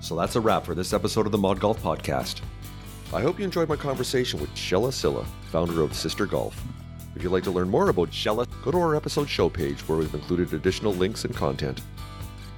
So 0.00 0.14
that's 0.14 0.36
a 0.36 0.40
wrap 0.40 0.64
for 0.64 0.76
this 0.76 0.92
episode 0.92 1.26
of 1.26 1.32
the 1.32 1.38
Mod 1.38 1.58
Golf 1.58 1.82
Podcast. 1.82 2.40
I 3.12 3.20
hope 3.20 3.38
you 3.38 3.44
enjoyed 3.44 3.68
my 3.68 3.76
conversation 3.76 4.40
with 4.40 4.52
Shella 4.54 4.92
Sylla, 4.92 5.24
founder 5.52 5.82
of 5.82 5.94
Sister 5.94 6.26
Golf. 6.26 6.60
If 7.14 7.22
you'd 7.22 7.30
like 7.30 7.44
to 7.44 7.50
learn 7.52 7.68
more 7.68 7.90
about 7.90 8.10
Shella, 8.10 8.48
go 8.64 8.72
to 8.72 8.78
our 8.78 8.96
episode 8.96 9.28
show 9.28 9.48
page 9.48 9.86
where 9.86 9.98
we've 9.98 10.14
included 10.14 10.52
additional 10.52 10.92
links 10.92 11.24
and 11.24 11.34
content. 11.34 11.80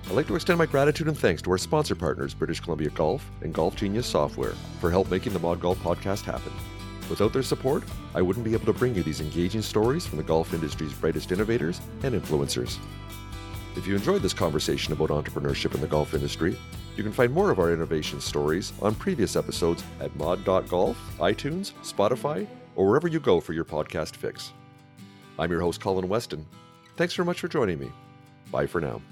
I'd 0.07 0.12
like 0.12 0.28
to 0.28 0.34
extend 0.34 0.59
my 0.59 0.66
gratitude 0.66 1.09
and 1.09 1.18
thanks 1.18 1.42
to 1.42 1.51
our 1.51 1.59
sponsor 1.59 1.94
partners, 1.94 2.32
British 2.32 2.61
Columbia 2.61 2.90
Golf 2.90 3.28
and 3.42 3.53
Golf 3.53 3.76
Genius 3.76 4.07
Software, 4.07 4.55
for 4.80 4.90
help 4.90 5.11
making 5.11 5.34
the 5.34 5.38
Mod 5.40 5.61
Golf 5.61 5.78
podcast 5.82 6.22
happen. 6.22 6.53
Without 7.11 7.32
their 7.32 7.42
support, 7.42 7.82
I 8.14 8.22
wouldn't 8.22 8.44
be 8.44 8.55
able 8.55 8.66
to 8.66 8.72
bring 8.72 8.94
you 8.94 9.03
these 9.03 9.20
engaging 9.20 9.62
stories 9.62 10.07
from 10.07 10.16
the 10.16 10.24
golf 10.24 10.55
industry's 10.55 10.92
brightest 10.94 11.32
innovators 11.32 11.80
and 12.03 12.14
influencers. 12.14 12.78
If 13.76 13.86
you 13.86 13.94
enjoyed 13.94 14.22
this 14.22 14.32
conversation 14.32 14.92
about 14.94 15.11
entrepreneurship 15.11 15.74
in 15.74 15.82
the 15.82 15.86
golf 15.86 16.14
industry, 16.14 16.57
you 16.97 17.03
can 17.03 17.12
find 17.12 17.32
more 17.32 17.51
of 17.51 17.59
our 17.59 17.72
innovation 17.72 18.20
stories 18.20 18.72
on 18.80 18.94
previous 18.94 19.36
episodes 19.36 19.84
at 20.01 20.14
mod.golf, 20.16 20.97
iTunes, 21.18 21.72
Spotify, 21.82 22.47
or 22.74 22.86
wherever 22.86 23.09
you 23.09 23.20
go 23.20 23.40
for 23.40 23.53
your 23.53 23.64
podcast 23.64 24.16
fix. 24.16 24.53
I'm 25.38 25.51
your 25.51 25.61
host, 25.61 25.80
Colin 25.80 26.09
Weston. 26.09 26.47
Thanks 26.97 27.14
very 27.14 27.26
much 27.26 27.40
for 27.40 27.49
joining 27.49 27.78
me. 27.78 27.90
Bye 28.51 28.66
for 28.66 28.80
now. 28.80 29.03